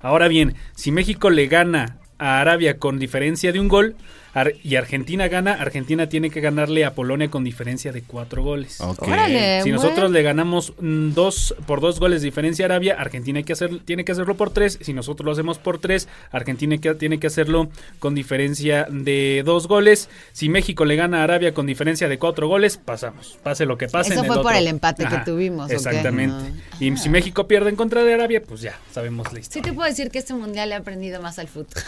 Ahora 0.00 0.28
bien, 0.28 0.56
si 0.74 0.92
México 0.92 1.28
le 1.28 1.46
gana 1.46 1.98
a 2.16 2.40
Arabia 2.40 2.78
con 2.78 2.98
diferencia 2.98 3.52
de 3.52 3.60
un 3.60 3.68
gol 3.68 3.96
Ar- 4.36 4.52
y 4.62 4.76
Argentina 4.76 5.28
gana, 5.28 5.52
Argentina 5.54 6.08
tiene 6.10 6.28
que 6.28 6.42
ganarle 6.42 6.84
a 6.84 6.92
Polonia 6.94 7.30
con 7.30 7.42
diferencia 7.42 7.90
de 7.90 8.02
cuatro 8.02 8.42
goles. 8.42 8.80
Ok. 8.82 9.02
Órale. 9.08 9.62
Si 9.62 9.70
bueno. 9.70 9.82
nosotros 9.82 10.10
le 10.10 10.22
ganamos 10.22 10.74
mm, 10.78 11.12
dos 11.12 11.54
por 11.66 11.80
dos 11.80 11.98
goles 11.98 12.20
de 12.20 12.26
diferencia 12.26 12.64
a 12.64 12.66
Arabia, 12.66 12.96
Argentina 12.98 13.38
hay 13.38 13.44
que 13.44 13.54
hacer, 13.54 13.78
tiene 13.86 14.04
que 14.04 14.12
hacerlo 14.12 14.36
por 14.36 14.50
tres. 14.50 14.78
Si 14.82 14.92
nosotros 14.92 15.24
lo 15.24 15.32
hacemos 15.32 15.58
por 15.58 15.78
tres, 15.78 16.06
Argentina 16.32 16.76
que- 16.76 16.94
tiene 16.94 17.18
que 17.18 17.28
hacerlo 17.28 17.70
con 17.98 18.14
diferencia 18.14 18.86
de 18.90 19.42
dos 19.42 19.68
goles. 19.68 20.10
Si 20.32 20.50
México 20.50 20.84
le 20.84 20.96
gana 20.96 21.20
a 21.20 21.24
Arabia 21.24 21.54
con 21.54 21.64
diferencia 21.64 22.06
de 22.08 22.18
cuatro 22.18 22.46
goles, 22.46 22.76
pasamos. 22.76 23.38
Pase 23.42 23.64
lo 23.64 23.78
que 23.78 23.88
pase. 23.88 24.12
Eso 24.12 24.20
en 24.20 24.26
fue 24.26 24.36
por 24.36 24.46
otro. 24.48 24.58
el 24.58 24.66
empate 24.66 25.06
que 25.06 25.16
tuvimos. 25.24 25.70
Exactamente. 25.70 26.36
Ah. 26.36 26.76
Y 26.78 26.94
si 26.98 27.08
México 27.08 27.48
pierde 27.48 27.70
en 27.70 27.76
contra 27.76 28.04
de 28.04 28.12
Arabia, 28.12 28.42
pues 28.46 28.60
ya 28.60 28.78
sabemos 28.92 29.32
la 29.32 29.42
Sí 29.42 29.62
te 29.62 29.72
puedo 29.72 29.88
decir 29.88 30.10
que 30.10 30.18
este 30.18 30.34
mundial 30.34 30.72
he 30.72 30.74
aprendido 30.74 31.20
más 31.22 31.38
al 31.38 31.48
fútbol. 31.48 31.82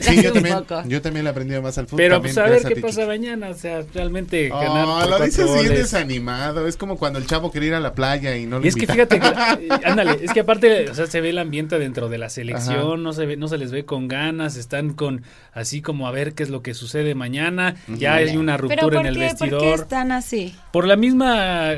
Sí, 0.00 0.22
yo 0.22 0.32
también, 0.32 0.56
yo 0.88 1.02
también 1.02 1.24
le 1.24 1.28
he 1.28 1.32
aprendido 1.32 1.62
más 1.62 1.65
al 1.66 1.86
fútbol. 1.86 1.98
Pero 1.98 2.14
también, 2.16 2.34
pues 2.34 2.46
a 2.46 2.50
ver 2.50 2.62
qué 2.64 2.80
pasa 2.80 3.06
mañana. 3.06 3.48
O 3.50 3.54
sea, 3.54 3.82
realmente 3.94 4.48
ganar. 4.48 4.86
Oh, 4.86 5.00
por 5.00 5.20
lo 5.20 5.24
dices 5.26 5.52
bien 5.52 5.74
desanimado. 5.74 6.66
Es 6.66 6.76
como 6.76 6.96
cuando 6.98 7.18
el 7.18 7.26
chavo 7.26 7.50
quería 7.50 7.68
ir 7.68 7.74
a 7.74 7.80
la 7.80 7.94
playa 7.94 8.36
y 8.36 8.46
no 8.46 8.58
lo 8.58 8.64
Y 8.64 8.68
es 8.68 8.74
que 8.74 8.84
invita. 8.84 9.16
fíjate, 9.16 9.20
que, 9.20 9.74
ándale, 9.86 10.18
es 10.24 10.32
que 10.32 10.40
aparte, 10.40 10.90
o 10.90 10.94
sea, 10.94 11.06
se 11.06 11.20
ve 11.20 11.30
el 11.30 11.38
ambiente 11.38 11.78
dentro 11.78 12.08
de 12.08 12.18
la 12.18 12.28
selección, 12.28 12.76
Ajá. 12.92 12.96
no 12.96 13.12
se 13.12 13.26
ve, 13.26 13.36
no 13.36 13.48
se 13.48 13.58
les 13.58 13.72
ve 13.72 13.84
con 13.84 14.08
ganas, 14.08 14.56
están 14.56 14.94
con 14.94 15.22
así 15.52 15.82
como 15.82 16.06
a 16.06 16.10
ver 16.10 16.34
qué 16.34 16.42
es 16.42 16.50
lo 16.50 16.62
que 16.62 16.74
sucede 16.74 17.14
mañana, 17.14 17.76
ya 17.88 18.14
hay 18.14 18.36
una 18.36 18.56
¿Pero 18.56 18.68
ruptura 18.68 19.00
en 19.00 19.06
el 19.06 19.14
qué? 19.14 19.34
¿Por 19.38 19.48
qué 19.48 19.54
vestidor. 19.54 19.80
están 19.80 20.12
así? 20.12 20.54
Por 20.72 20.86
la 20.86 20.96
misma 20.96 21.74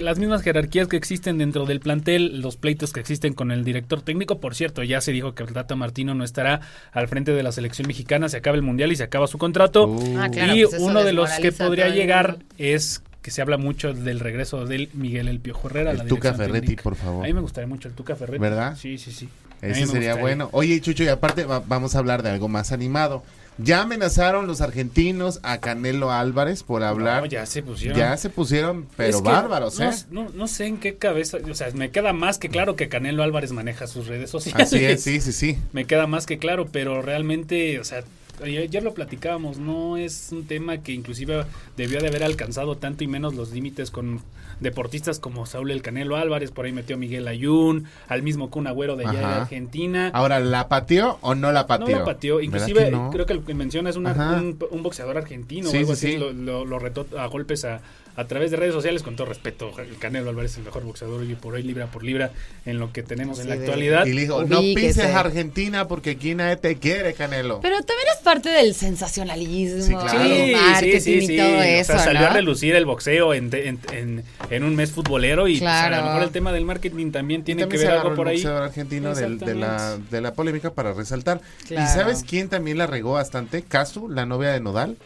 las 0.00 0.18
mismas 0.18 0.42
jerarquías 0.42 0.88
que 0.88 0.96
existen 0.96 1.38
dentro 1.38 1.66
del 1.66 1.80
plantel, 1.80 2.40
los 2.40 2.56
pleitos 2.56 2.92
que 2.92 3.00
existen 3.00 3.34
con 3.34 3.50
el 3.50 3.64
director 3.64 4.02
técnico, 4.02 4.40
por 4.40 4.54
cierto, 4.54 4.82
ya 4.82 5.00
se 5.00 5.12
dijo 5.12 5.34
que 5.34 5.42
el 5.42 5.52
Tata 5.52 5.76
Martino 5.76 6.14
no 6.14 6.24
estará 6.24 6.60
al 6.92 7.08
frente 7.08 7.32
de 7.32 7.42
la 7.42 7.52
selección 7.52 7.86
mexicana, 7.86 8.28
se 8.28 8.36
acaba 8.38 8.56
el 8.56 8.62
mundial 8.62 8.92
y 8.92 8.96
se 8.96 9.04
acaba 9.04 9.19
su 9.28 9.38
contrato. 9.38 9.86
Uh. 9.86 10.18
Ah, 10.18 10.28
claro, 10.30 10.54
y 10.54 10.64
pues 10.64 10.80
uno 10.80 11.02
de 11.04 11.12
los 11.12 11.30
que 11.32 11.52
podría 11.52 11.88
llegar 11.88 12.38
es 12.58 13.02
que 13.22 13.30
se 13.30 13.42
habla 13.42 13.58
mucho 13.58 13.92
del 13.92 14.18
regreso 14.20 14.64
del 14.64 14.88
Miguel 14.94 15.28
El 15.28 15.40
Piojo 15.40 15.68
Herrera. 15.68 15.90
a 15.90 15.94
la 15.94 16.02
El 16.04 16.08
Tuca 16.08 16.32
Ferretti, 16.32 16.60
técnica. 16.60 16.82
por 16.82 16.96
favor. 16.96 17.24
A 17.24 17.26
mí 17.28 17.34
me 17.34 17.40
gustaría 17.40 17.66
mucho 17.68 17.88
el 17.88 17.94
Tuca 17.94 18.16
Ferretti. 18.16 18.40
¿Verdad? 18.40 18.76
Sí, 18.80 18.96
sí, 18.98 19.12
sí. 19.12 19.28
Ese 19.60 19.74
sería 19.74 19.84
gustaría. 19.84 20.14
bueno. 20.14 20.48
Oye, 20.52 20.80
Chucho, 20.80 21.04
y 21.04 21.08
aparte 21.08 21.44
va- 21.44 21.62
vamos 21.66 21.94
a 21.94 21.98
hablar 21.98 22.22
de 22.22 22.30
algo 22.30 22.48
más 22.48 22.72
animado. 22.72 23.22
Ya 23.58 23.82
amenazaron 23.82 24.46
los 24.46 24.62
argentinos 24.62 25.38
a 25.42 25.58
Canelo 25.58 26.10
Álvarez 26.10 26.62
por 26.62 26.82
hablar. 26.82 27.20
No, 27.20 27.26
ya 27.26 27.44
se 27.44 27.62
pusieron. 27.62 27.98
ya 27.98 28.16
se 28.16 28.30
pusieron, 28.30 28.86
pero 28.96 29.10
Es 29.10 29.16
que 29.16 29.28
bárbaros, 29.28 29.78
¿eh? 29.80 29.90
no, 30.10 30.22
no, 30.24 30.30
no 30.30 30.46
sé 30.48 30.64
en 30.64 30.78
qué 30.78 30.96
cabeza, 30.96 31.36
o 31.46 31.54
sea, 31.54 31.68
me 31.74 31.90
queda 31.90 32.14
más 32.14 32.38
que 32.38 32.48
claro 32.48 32.74
que 32.74 32.88
Canelo 32.88 33.22
Álvarez 33.22 33.52
maneja 33.52 33.86
sus 33.86 34.06
redes 34.06 34.30
sociales. 34.30 34.66
Así 34.68 34.82
es, 34.82 35.02
sí, 35.02 35.20
sí, 35.20 35.32
sí. 35.32 35.58
Me 35.74 35.84
queda 35.84 36.06
más 36.06 36.24
que 36.24 36.38
claro, 36.38 36.68
pero 36.72 37.02
realmente, 37.02 37.78
o 37.80 37.84
sea, 37.84 38.02
ayer 38.42 38.82
lo 38.82 38.94
platicábamos, 38.94 39.58
no 39.58 39.96
es 39.96 40.28
un 40.32 40.46
tema 40.46 40.78
que 40.78 40.92
inclusive 40.92 41.44
debió 41.76 42.00
de 42.00 42.08
haber 42.08 42.24
alcanzado 42.24 42.76
tanto 42.76 43.04
y 43.04 43.06
menos 43.06 43.34
los 43.34 43.50
límites 43.52 43.90
con 43.90 44.20
deportistas 44.60 45.18
como 45.18 45.46
Saúl 45.46 45.70
El 45.70 45.80
Canelo 45.80 46.16
Álvarez, 46.16 46.50
por 46.50 46.66
ahí 46.66 46.72
metió 46.72 46.96
a 46.96 46.98
Miguel 46.98 47.26
Ayun, 47.28 47.84
al 48.08 48.22
mismo 48.22 48.50
Kun 48.50 48.66
Agüero 48.66 48.94
de 48.96 49.06
allá 49.06 49.18
de. 49.20 49.24
Argentina. 49.24 50.10
Ahora, 50.12 50.38
¿la 50.38 50.68
pateó 50.68 51.18
o 51.22 51.34
no 51.34 51.50
la 51.52 51.62
No 51.62 51.66
pateó? 51.66 51.98
la 51.98 52.04
pateó. 52.04 52.36
¿Verdad 52.36 52.44
Inclusive, 52.68 52.90
no? 52.90 53.10
creo 53.10 53.24
que 53.24 53.34
lo 53.34 53.44
que 53.44 53.54
menciona 53.54 53.88
es 53.88 53.96
una- 53.96 54.12
un, 54.12 54.58
un 54.70 54.82
boxeador 54.82 55.16
argentino 55.16 55.70
Sí, 55.70 55.78
o 55.78 55.80
algo 55.80 55.96
sí, 55.96 56.06
así. 56.08 56.12
sí. 56.14 56.18
Lo, 56.18 56.32
lo- 56.32 56.64
lo 56.66 56.78
retó 56.78 57.06
a 57.18 57.26
golpes 57.26 57.64
a, 57.64 57.80
a 58.20 58.26
través 58.26 58.50
de 58.50 58.56
redes 58.58 58.74
sociales, 58.74 59.02
con 59.02 59.16
todo 59.16 59.26
respeto. 59.26 59.72
El 59.78 59.96
Canelo 59.98 60.30
Álvarez 60.30 60.52
es 60.52 60.58
el 60.58 60.64
mejor 60.64 60.84
boxeador 60.84 61.24
y 61.24 61.34
por 61.34 61.54
hoy, 61.54 61.62
libra 61.62 61.86
por 61.86 62.02
libra, 62.04 62.30
en 62.66 62.78
lo 62.78 62.92
que 62.92 63.02
tenemos 63.02 63.40
en 63.40 63.48
la 63.48 63.54
Sí, 63.54 63.60
de- 63.60 63.66
actualidad. 63.66 64.06
Y 64.06 64.12
le 64.12 64.20
dijo, 64.22 64.44
no 64.44 64.60
pises 64.60 64.98
Argentina 65.14 65.88
porque 65.88 66.10
aquí 66.10 66.34
nadie 66.34 66.56
te 66.56 66.76
quiere, 66.76 67.14
Canelo. 67.14 67.60
Pero 67.60 67.76
también 67.78 68.08
es 68.16 68.22
parte 68.22 68.48
del 68.50 68.74
sensacionalismo, 68.74 69.82
Sí, 69.82 69.92
claro. 69.94 70.20
el 70.22 70.52
marketing 70.56 71.18
y 71.22 71.36
todo 71.36 71.58
O 71.58 71.62
eso, 71.62 71.92
sea, 71.94 72.04
salió 72.04 72.26
a 72.26 72.30
relucir 72.30 72.74
el 72.74 72.84
boxeo 72.86 73.34
en, 73.34 73.50
en, 73.54 73.78
en- 73.92 74.24
en 74.50 74.64
un 74.64 74.76
mes 74.76 74.90
futbolero 74.92 75.48
y 75.48 75.58
pues, 75.58 75.70
a 75.70 75.88
Claro. 75.88 75.96
lo 76.04 76.08
mejor 76.08 76.22
el 76.24 76.30
tema 76.30 76.52
del 76.52 76.64
marketing 76.64 77.10
también 77.12 77.42
tiene 77.44 77.62
También 77.62 77.80
que 77.82 77.86
ver 77.88 77.96
algo 77.96 78.14
por 78.14 78.26
el 78.26 78.32
ahí. 78.32 78.36
boxeador 78.36 78.62
argentino 78.64 79.14
del- 79.14 79.38
de, 79.38 79.54
la, 79.54 79.96
de 80.10 80.20
la 80.20 80.34
polémica 80.34 80.70
para 80.72 80.92
resaltar. 80.92 81.40
Claro. 81.66 81.84
¿Y 81.90 81.94
sabes 81.94 82.24
quién 82.28 82.48
también 82.48 82.78
la 82.78 82.86
regó 82.86 83.12
bastante? 83.12 83.62
Casu, 83.62 84.08
la 84.08 84.26
novia 84.26 84.50
de 84.50 84.60
Nodal. 84.60 84.96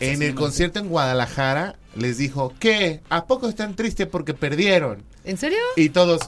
En 0.00 0.22
el 0.22 0.34
concierto 0.34 0.78
en 0.78 0.88
Guadalajara 0.88 1.76
les 1.94 2.18
dijo, 2.18 2.54
¿qué? 2.58 3.00
¿A 3.08 3.26
poco 3.26 3.48
están 3.48 3.74
tristes 3.76 4.06
porque 4.06 4.34
perdieron? 4.34 5.02
¿En 5.24 5.36
serio? 5.38 5.58
Y 5.76 5.88
todos... 5.90 6.20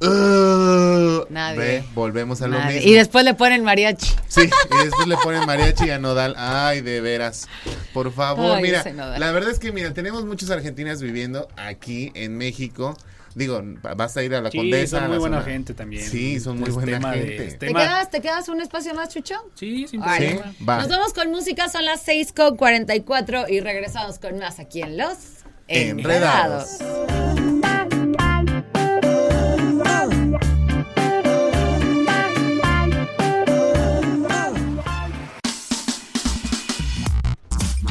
"Ugh". 0.00 1.26
Nadie. 1.30 1.58
Ve, 1.58 1.84
volvemos 1.94 2.42
a 2.42 2.48
lo 2.48 2.58
mismo. 2.60 2.80
Y 2.82 2.92
después 2.94 3.24
le 3.24 3.34
ponen 3.34 3.64
mariachi. 3.64 4.14
Sí, 4.28 4.42
y 4.42 4.84
después 4.84 5.06
le 5.08 5.16
ponen 5.16 5.46
mariachi 5.46 5.90
a 5.90 5.98
Nodal. 5.98 6.34
Ay, 6.36 6.82
de 6.82 7.00
veras. 7.00 7.48
Por 7.94 8.12
favor, 8.12 8.56
Ay, 8.56 8.62
mira, 8.62 8.84
la 9.18 9.32
verdad 9.32 9.50
es 9.50 9.58
que, 9.58 9.72
mira, 9.72 9.94
tenemos 9.94 10.24
muchas 10.26 10.50
argentinas 10.50 11.00
viviendo 11.00 11.48
aquí 11.56 12.12
en 12.14 12.36
México. 12.36 12.96
Digo, 13.36 13.62
vas 13.96 14.16
a 14.16 14.22
ir 14.22 14.34
a 14.34 14.40
la 14.40 14.50
Sí, 14.50 14.56
Condesa. 14.56 14.98
son 14.98 15.08
muy 15.10 15.18
buena 15.18 15.40
zona- 15.42 15.52
gente 15.52 15.74
también. 15.74 16.02
Sí, 16.10 16.40
son 16.40 16.58
muy 16.58 16.70
buena 16.70 17.10
de- 17.12 17.18
gente. 17.18 17.44
¿Te 17.58 17.66
tema- 17.66 17.80
quedas, 17.80 18.10
¿Te 18.10 18.20
quedas 18.22 18.48
un 18.48 18.62
espacio 18.62 18.94
más, 18.94 19.10
Chucho? 19.12 19.34
Sí, 19.54 19.86
sin. 19.86 20.00
Sí, 20.02 20.06
problema. 20.08 20.54
va. 20.66 20.78
Nos 20.78 20.88
vamos 20.88 21.12
con 21.12 21.30
música, 21.30 21.68
son 21.68 21.84
las 21.84 22.00
6 22.00 22.32
con 22.32 22.56
44 22.56 23.46
y 23.48 23.60
regresamos 23.60 24.18
con 24.18 24.38
más 24.38 24.58
aquí 24.58 24.80
en 24.80 24.96
Los 24.96 25.18
Enredados. 25.68 26.80
Enredados. 26.80 27.95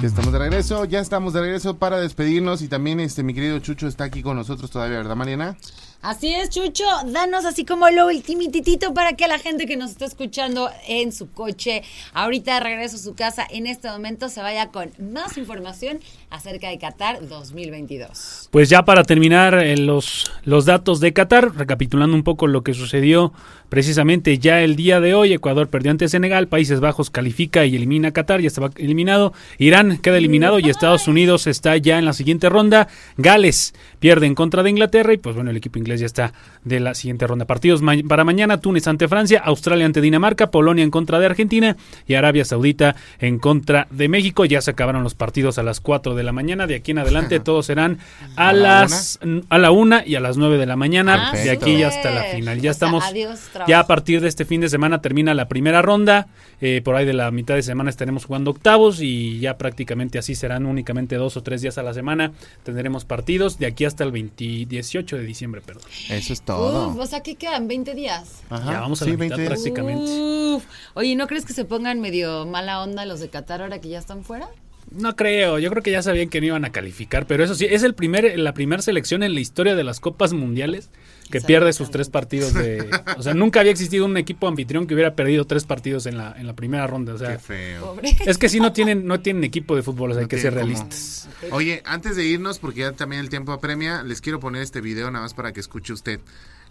Estamos 0.03 0.33
de 0.33 0.39
regreso, 0.39 0.85
ya 0.85 0.99
estamos 0.99 1.33
de 1.33 1.41
regreso 1.41 1.77
para 1.77 1.97
despedirnos 1.97 2.61
y 2.61 2.67
también 2.67 2.99
este 2.99 3.23
mi 3.23 3.33
querido 3.33 3.59
Chucho 3.59 3.87
está 3.87 4.03
aquí 4.03 4.21
con 4.21 4.35
nosotros 4.35 4.69
todavía, 4.69 4.97
¿verdad, 4.97 5.15
Mariana? 5.15 5.57
Así 6.05 6.35
es, 6.35 6.51
Chucho. 6.51 6.83
Danos 7.07 7.45
así 7.45 7.65
como 7.65 7.89
lo 7.89 8.05
ultimititito 8.05 8.93
para 8.93 9.13
que 9.13 9.27
la 9.27 9.39
gente 9.39 9.65
que 9.65 9.75
nos 9.75 9.89
está 9.89 10.05
escuchando 10.05 10.69
en 10.87 11.11
su 11.11 11.31
coche, 11.31 11.81
ahorita 12.13 12.53
de 12.53 12.59
regreso 12.59 12.97
a 12.97 12.99
su 12.99 13.15
casa, 13.15 13.47
en 13.49 13.65
este 13.65 13.89
momento 13.89 14.29
se 14.29 14.39
vaya 14.39 14.67
con 14.67 14.91
más 14.99 15.35
información 15.39 15.99
acerca 16.29 16.69
de 16.69 16.77
Qatar 16.77 17.27
2022. 17.27 18.49
Pues 18.51 18.69
ya 18.69 18.85
para 18.85 19.03
terminar 19.03 19.55
eh, 19.55 19.77
los, 19.77 20.31
los 20.43 20.65
datos 20.65 20.99
de 20.99 21.11
Qatar, 21.11 21.55
recapitulando 21.55 22.15
un 22.15 22.23
poco 22.23 22.45
lo 22.45 22.61
que 22.61 22.75
sucedió 22.75 23.33
precisamente 23.69 24.37
ya 24.37 24.61
el 24.61 24.75
día 24.75 24.99
de 24.99 25.13
hoy, 25.13 25.33
Ecuador 25.33 25.69
perdió 25.69 25.91
ante 25.91 26.07
Senegal, 26.07 26.47
Países 26.47 26.79
Bajos 26.79 27.09
califica 27.09 27.65
y 27.65 27.75
elimina 27.75 28.09
a 28.09 28.11
Qatar, 28.11 28.41
ya 28.41 28.47
estaba 28.47 28.69
eliminado, 28.75 29.33
Irán 29.57 29.97
queda 29.97 30.17
eliminado 30.17 30.59
y 30.59 30.69
Estados 30.69 31.07
Unidos 31.07 31.47
está 31.47 31.75
ya 31.77 31.97
en 31.97 32.05
la 32.05 32.13
siguiente 32.13 32.47
ronda, 32.49 32.87
Gales 33.17 33.73
pierde 34.05 34.27
en 34.27 34.35
contra 34.35 34.61
de 34.61 34.69
Inglaterra 34.69 35.13
y 35.13 35.17
pues 35.17 35.35
bueno, 35.35 35.49
el 35.49 35.57
equipo 35.57 35.79
inglés 35.79 35.99
ya 35.99 36.05
está 36.05 36.31
de 36.65 36.81
la 36.81 36.93
siguiente 36.95 37.25
ronda. 37.25 37.45
Partidos 37.45 37.81
ma- 37.81 37.93
para 38.07 38.23
mañana, 38.25 38.59
Túnez 38.59 38.87
ante 38.87 39.07
Francia, 39.07 39.41
Australia 39.45 39.85
ante 39.85 40.01
Dinamarca, 40.01 40.51
Polonia 40.51 40.83
en 40.83 40.91
contra 40.91 41.19
de 41.19 41.27
Argentina 41.27 41.77
y 42.07 42.15
Arabia 42.15 42.43
Saudita 42.43 42.95
en 43.19 43.39
contra 43.39 43.87
de 43.91 44.09
México. 44.09 44.43
Ya 44.45 44.59
se 44.61 44.71
acabaron 44.71 45.03
los 45.03 45.13
partidos 45.15 45.57
a 45.57 45.63
las 45.63 45.79
4 45.79 46.15
de 46.15 46.23
la 46.23 46.33
mañana, 46.33 46.67
de 46.67 46.75
aquí 46.75 46.91
en 46.91 46.97
adelante 46.97 47.39
todos 47.39 47.67
serán 47.67 47.99
a, 48.35 48.49
¿A 48.49 48.53
la 48.53 48.81
las 48.81 49.19
a 49.49 49.57
la 49.57 49.71
una 49.71 50.05
y 50.05 50.15
a 50.15 50.19
las 50.19 50.35
9 50.37 50.57
de 50.57 50.65
la 50.65 50.75
mañana, 50.75 51.29
Ah, 51.31 51.37
de 51.37 51.49
aquí 51.51 51.77
ya 51.77 51.87
hasta 51.87 52.09
la 52.11 52.23
final. 52.25 52.57
Ya 52.59 52.71
O 52.71 52.73
sea, 52.73 52.87
estamos 52.87 53.03
adiós, 53.05 53.39
ya 53.67 53.79
a 53.79 53.87
partir 53.87 54.19
de 54.21 54.27
este 54.27 54.43
fin 54.43 54.59
de 54.59 54.67
semana 54.69 55.01
termina 55.01 55.33
la 55.33 55.47
primera 55.47 55.81
ronda. 55.81 56.27
eh, 56.61 56.81
por 56.83 56.95
ahí 56.95 57.05
de 57.05 57.13
la 57.13 57.29
mitad 57.31 57.53
de 57.55 57.61
semana 57.63 57.89
estaremos 57.89 58.25
jugando 58.25 58.49
octavos 58.51 59.01
y 59.01 59.39
ya 59.39 59.57
prácticamente 59.57 60.17
así 60.17 60.35
serán 60.35 60.65
únicamente 60.65 61.15
dos 61.17 61.35
o 61.37 61.43
tres 61.43 61.61
días 61.61 61.77
a 61.77 61.83
la 61.83 61.93
semana. 61.93 62.31
Tendremos 62.63 63.03
partidos 63.05 63.59
de 63.59 63.65
aquí 63.67 63.83
hasta 63.85 64.03
el 64.05 64.11
20 64.11 64.65
18 64.65 65.17
de 65.17 65.23
diciembre, 65.23 65.61
perdón. 65.65 65.83
Eso 66.09 66.31
es 66.33 66.39
Uf, 66.39 66.45
todo. 66.55 67.01
o 67.01 67.05
sea, 67.05 67.21
¿qué 67.21 67.35
quedan? 67.35 67.67
¿20 67.69 67.93
días? 67.95 68.41
Ajá. 68.49 68.71
Ya 68.73 68.79
vamos 68.81 69.01
a 69.01 69.05
Sí, 69.05 69.11
la 69.11 69.17
mitad 69.17 69.37
20 69.37 69.41
días. 69.41 69.49
prácticamente. 69.61 70.11
Uf. 70.55 70.65
Oye, 70.93 71.15
¿no 71.15 71.27
crees 71.27 71.45
que 71.45 71.53
se 71.53 71.65
pongan 71.65 71.99
medio 72.01 72.45
mala 72.45 72.81
onda 72.81 73.05
los 73.05 73.19
de 73.19 73.29
Qatar 73.29 73.61
ahora 73.61 73.79
que 73.81 73.89
ya 73.89 73.99
están 73.99 74.23
fuera? 74.23 74.47
No 74.91 75.15
creo, 75.15 75.57
yo 75.59 75.69
creo 75.71 75.81
que 75.81 75.91
ya 75.91 76.01
sabían 76.03 76.29
que 76.29 76.39
no 76.39 76.47
iban 76.47 76.63
a 76.63 76.71
calificar, 76.71 77.25
pero 77.25 77.43
eso 77.43 77.55
sí, 77.55 77.65
es 77.69 77.81
el 77.83 77.95
primer, 77.95 78.37
la 78.37 78.53
primera 78.53 78.81
selección 78.83 79.23
en 79.23 79.33
la 79.33 79.39
historia 79.41 79.75
de 79.75 79.83
las 79.83 79.99
Copas 79.99 80.31
Mundiales 80.33 80.89
que 81.29 81.41
pierde 81.41 81.73
sus 81.73 81.89
tres 81.89 82.09
partidos 82.09 82.53
de... 82.53 82.89
O 83.17 83.23
sea, 83.23 83.33
nunca 83.33 83.59
había 83.59 83.71
existido 83.71 84.05
un 84.05 84.17
equipo 84.17 84.47
anfitrión 84.47 84.87
que 84.87 84.93
hubiera 84.93 85.15
perdido 85.15 85.45
tres 85.45 85.63
partidos 85.63 86.05
en 86.05 86.17
la, 86.17 86.33
en 86.37 86.47
la 86.47 86.53
primera 86.53 86.85
ronda. 86.87 87.13
O 87.13 87.17
sea, 87.17 87.33
Qué 87.33 87.39
feo. 87.39 87.97
Es 88.25 88.37
que 88.37 88.49
si 88.49 88.59
no 88.59 88.73
tienen, 88.73 89.07
no 89.07 89.19
tienen 89.21 89.43
equipo 89.43 89.75
de 89.75 89.81
fútbol, 89.83 90.11
o 90.11 90.13
sea, 90.13 90.21
hay 90.23 90.27
que 90.27 90.37
ser 90.37 90.53
realistas. 90.53 91.27
Oye, 91.51 91.81
antes 91.85 92.15
de 92.15 92.25
irnos, 92.25 92.59
porque 92.59 92.81
ya 92.81 92.91
también 92.91 93.21
el 93.21 93.29
tiempo 93.29 93.51
apremia, 93.51 94.03
les 94.03 94.21
quiero 94.21 94.39
poner 94.39 94.61
este 94.61 94.81
video 94.81 95.09
nada 95.11 95.23
más 95.23 95.33
para 95.33 95.51
que 95.51 95.59
escuche 95.59 95.93
usted. 95.93 96.19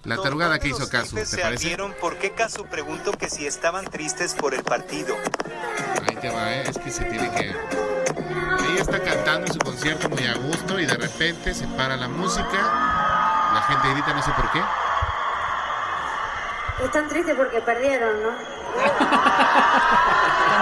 La 0.04 0.16
tarugada 0.18 0.58
que 0.58 0.68
hizo 0.68 0.86
Casu, 0.88 1.16
¿te 1.16 1.24
se 1.24 1.38
parece? 1.38 1.64
ardieron 1.64 1.94
porque 1.98 2.32
Casu 2.32 2.66
preguntó 2.66 3.12
que 3.12 3.30
si 3.30 3.46
estaban 3.46 3.86
tristes 3.86 4.34
por 4.34 4.52
el 4.54 4.62
partido. 4.62 5.16
Ahí 6.06 6.16
te 6.20 6.28
va, 6.28 6.54
¿eh? 6.56 6.64
es 6.68 6.76
que 6.78 6.90
se 6.90 7.04
tiene 7.04 7.30
que... 7.30 7.46
Ella 7.48 8.82
está 8.82 9.00
cantando 9.00 9.46
en 9.46 9.52
su 9.54 9.58
concierto 9.60 10.10
muy 10.10 10.24
a 10.24 10.34
gusto 10.34 10.78
y 10.78 10.84
de 10.84 10.94
repente 10.94 11.54
se 11.54 11.66
para 11.68 11.96
la 11.96 12.08
música, 12.08 12.93
la 13.54 13.62
gente 13.62 13.88
grita 13.92 14.12
no 14.12 14.22
sé 14.22 14.30
por 14.32 14.50
qué. 14.52 14.60
Están 16.84 17.08
tristes 17.08 17.34
porque 17.36 17.60
perdieron, 17.60 18.20
¿no? 18.22 18.30
Están 18.30 18.46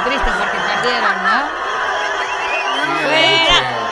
tristes 0.04 0.32
porque 0.38 0.58
perdieron, 0.58 1.22
¿no? 1.24 1.42
¡Fuera! 3.02 3.88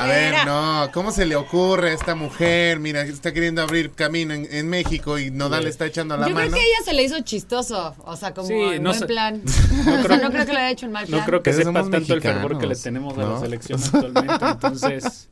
A 0.00 0.06
ver, 0.06 0.46
no, 0.46 0.88
¿cómo 0.94 1.10
se 1.10 1.26
le 1.26 1.34
ocurre 1.34 1.90
a 1.90 1.92
esta 1.92 2.14
mujer? 2.14 2.78
Mira, 2.78 3.02
está 3.02 3.32
queriendo 3.32 3.60
abrir 3.62 3.90
camino 3.92 4.32
en, 4.32 4.46
en 4.50 4.68
México 4.70 5.18
y 5.18 5.30
Nodal 5.32 5.64
le 5.64 5.70
está 5.70 5.86
echando 5.86 6.14
a 6.14 6.18
la 6.18 6.28
Yo 6.28 6.34
creo 6.34 6.46
mano. 6.46 6.56
que 6.56 6.62
a 6.62 6.66
ella 6.66 6.76
se 6.84 6.92
le 6.94 7.02
hizo 7.02 7.18
chistoso, 7.20 7.96
o 8.04 8.16
sea, 8.16 8.32
como 8.32 8.46
Sí, 8.46 8.54
en 8.54 8.82
no 8.84 8.90
buen 8.90 9.06
plan. 9.08 9.42
No 9.44 9.50
o 9.50 9.54
sea, 9.96 10.02
creo- 10.04 10.18
no 10.22 10.30
creo 10.30 10.46
que 10.46 10.52
lo 10.52 10.58
haya 10.58 10.70
hecho 10.70 10.86
en 10.86 10.92
mal 10.92 11.06
plan. 11.06 11.18
No 11.20 11.26
creo 11.26 11.42
que 11.42 11.50
Pero 11.50 11.64
sepas 11.64 11.90
tanto 11.90 12.14
el 12.14 12.22
fervor 12.22 12.58
que 12.58 12.66
le 12.66 12.76
tenemos 12.76 13.18
a 13.18 13.22
¿no? 13.22 13.34
la 13.34 13.40
selección 13.40 13.80
actualmente. 13.92 14.46
Entonces, 14.46 15.28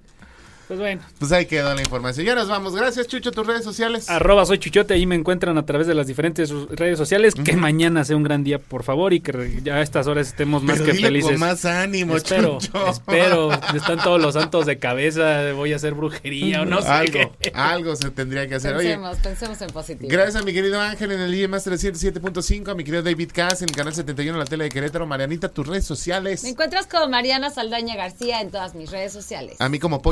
pues 0.69 0.79
bueno. 0.81 1.03
Pues 1.19 1.33
ahí 1.33 1.47
quedó 1.47 1.75
la 1.75 1.81
información. 1.81 2.27
Ya 2.27 2.35
nos 2.35 2.49
vamos. 2.49 2.75
Gracias, 2.75 3.07
Chucho, 3.07 3.31
tus 3.33 3.47
redes 3.47 3.65
sociales. 3.65 4.09
Arroba 4.11 4.45
soy 4.47 4.59
Chuchote, 4.59 4.95
ahí 4.95 5.07
me 5.07 5.15
encuentran 5.15 5.57
a 5.59 5.65
través 5.67 5.87
de 5.87 5.95
las 5.95 6.07
diferentes 6.07 6.51
redes 6.71 6.99
sociales. 6.99 7.35
Que 7.35 7.57
mañana 7.57 8.05
sea 8.05 8.17
un 8.17 8.23
gran 8.23 8.43
día, 8.45 8.59
por 8.59 8.83
favor, 8.83 9.13
y 9.13 9.21
que 9.21 9.61
ya 9.63 9.77
a 9.77 9.83
estas 9.83 10.07
horas 10.07 10.29
estemos 10.29 10.63
más 10.63 10.75
Pero 10.79 10.87
que 10.87 10.93
dile 10.93 11.09
felices. 11.09 11.31
con 11.33 11.41
más 11.41 11.65
ánimo, 11.65 12.17
espero, 12.17 12.59
Chucho. 12.61 12.89
espero. 12.89 13.53
Están 13.75 13.99
todos 14.03 14.21
los 14.21 14.35
santos 14.35 14.67
de 14.67 14.79
cabeza, 14.79 15.53
voy 15.53 15.73
a 15.73 15.77
hacer 15.77 15.95
brujería 15.95 16.63
o 16.63 16.65
no 16.65 16.83
sé. 16.83 16.89
algo, 16.89 17.37
qué. 17.41 17.53
algo 17.55 17.95
se 17.97 18.11
tendría 18.11 18.49
que 18.49 18.57
hacer. 18.57 18.75
Oye, 18.77 18.89
Pensemos, 18.97 19.17
pensemos 19.19 19.61
en 19.63 19.71
positivo. 19.71 20.09
Gracias 20.11 20.37
a 20.37 20.45
mi 20.45 20.53
querido 20.53 20.81
Ángel 20.81 21.13
en 21.13 21.21
el 21.21 21.35
IEMAS 21.35 21.67
307.5, 21.67 22.71
a 22.71 22.75
mi 22.75 22.85
querido 22.85 23.03
David 23.03 23.31
Cass 23.33 23.63
en 23.63 23.69
el 23.69 23.75
canal 23.77 23.95
71 23.95 24.33
de 24.33 24.39
la 24.45 24.49
tele 24.49 24.65
de 24.65 24.71
Querétaro. 24.71 25.07
Marianita, 25.07 25.49
tus 25.49 25.67
redes 25.67 25.85
sociales. 25.85 26.43
Me 26.43 26.51
encuentras 26.51 26.87
con 26.87 27.11
Mariana 27.11 27.51
Saldaña 27.51 27.97
García 27.97 28.41
en 28.41 28.51
todas 28.51 28.75
mis 28.75 28.91
redes 28.91 29.13
sociales. 29.13 29.57
A 29.61 29.69
mí 29.69 29.79
como 29.79 30.03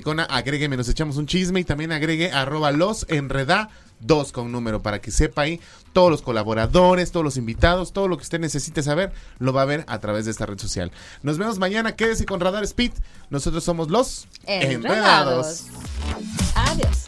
pollo.licona, 0.00 0.24
agrégueme, 0.24 0.76
nos 0.76 0.88
echamos 0.88 1.16
un 1.16 1.26
chisme 1.26 1.60
y 1.60 1.64
también 1.64 1.92
agregue 1.92 2.30
arroba 2.32 2.72
los 2.72 3.06
enreda 3.08 3.70
dos 4.00 4.32
con 4.32 4.50
número 4.50 4.80
para 4.82 5.00
que 5.00 5.10
sepa 5.10 5.42
ahí 5.42 5.60
todos 5.92 6.10
los 6.10 6.22
colaboradores, 6.22 7.12
todos 7.12 7.24
los 7.24 7.36
invitados, 7.36 7.92
todo 7.92 8.08
lo 8.08 8.16
que 8.16 8.22
usted 8.22 8.40
necesite 8.40 8.82
saber, 8.82 9.12
lo 9.38 9.52
va 9.52 9.62
a 9.62 9.66
ver 9.66 9.84
a 9.88 9.98
través 9.98 10.24
de 10.24 10.30
esta 10.30 10.46
red 10.46 10.58
social. 10.58 10.90
Nos 11.22 11.36
vemos 11.36 11.58
mañana, 11.58 11.96
quédese 11.96 12.24
con 12.24 12.40
Radar 12.40 12.64
Speed. 12.64 12.92
Nosotros 13.28 13.62
somos 13.62 13.90
los 13.90 14.26
Enredados. 14.46 15.66
Adiós. 16.54 17.06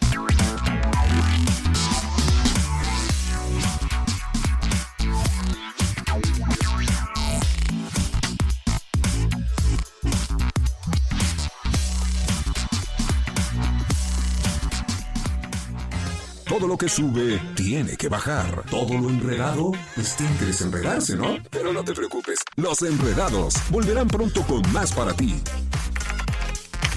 Todo 16.52 16.68
lo 16.68 16.76
que 16.76 16.86
sube 16.86 17.40
tiene 17.54 17.96
que 17.96 18.10
bajar. 18.10 18.64
Todo 18.70 18.98
lo 18.98 19.08
enredado, 19.08 19.72
pues 19.94 20.14
tiene 20.16 20.36
que 20.36 20.44
desenredarse, 20.44 21.16
¿no? 21.16 21.38
Pero 21.50 21.72
no 21.72 21.82
te 21.82 21.94
preocupes, 21.94 22.40
los 22.56 22.82
enredados 22.82 23.54
volverán 23.70 24.06
pronto 24.06 24.42
con 24.42 24.60
más 24.70 24.92
para 24.92 25.14
ti. 25.14 25.42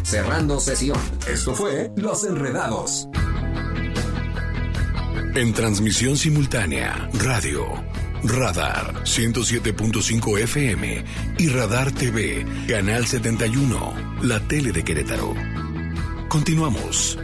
Cerrando 0.04 0.60
sesión. 0.60 1.00
Esto 1.26 1.56
fue 1.56 1.90
Los 1.96 2.26
Enredados. 2.26 3.08
En 5.36 5.54
transmisión 5.54 6.18
simultánea, 6.18 7.10
radio, 7.14 7.66
Radar 8.26 9.06
107.5 9.06 10.38
FM 10.38 11.06
y 11.38 11.48
Radar 11.48 11.94
TV, 11.94 12.46
Canal 12.68 13.08
71, 13.08 14.20
la 14.22 14.42
tele 14.42 14.74
de 14.74 14.84
Querétaro. 14.84 15.34
Continuamos. 16.28 17.18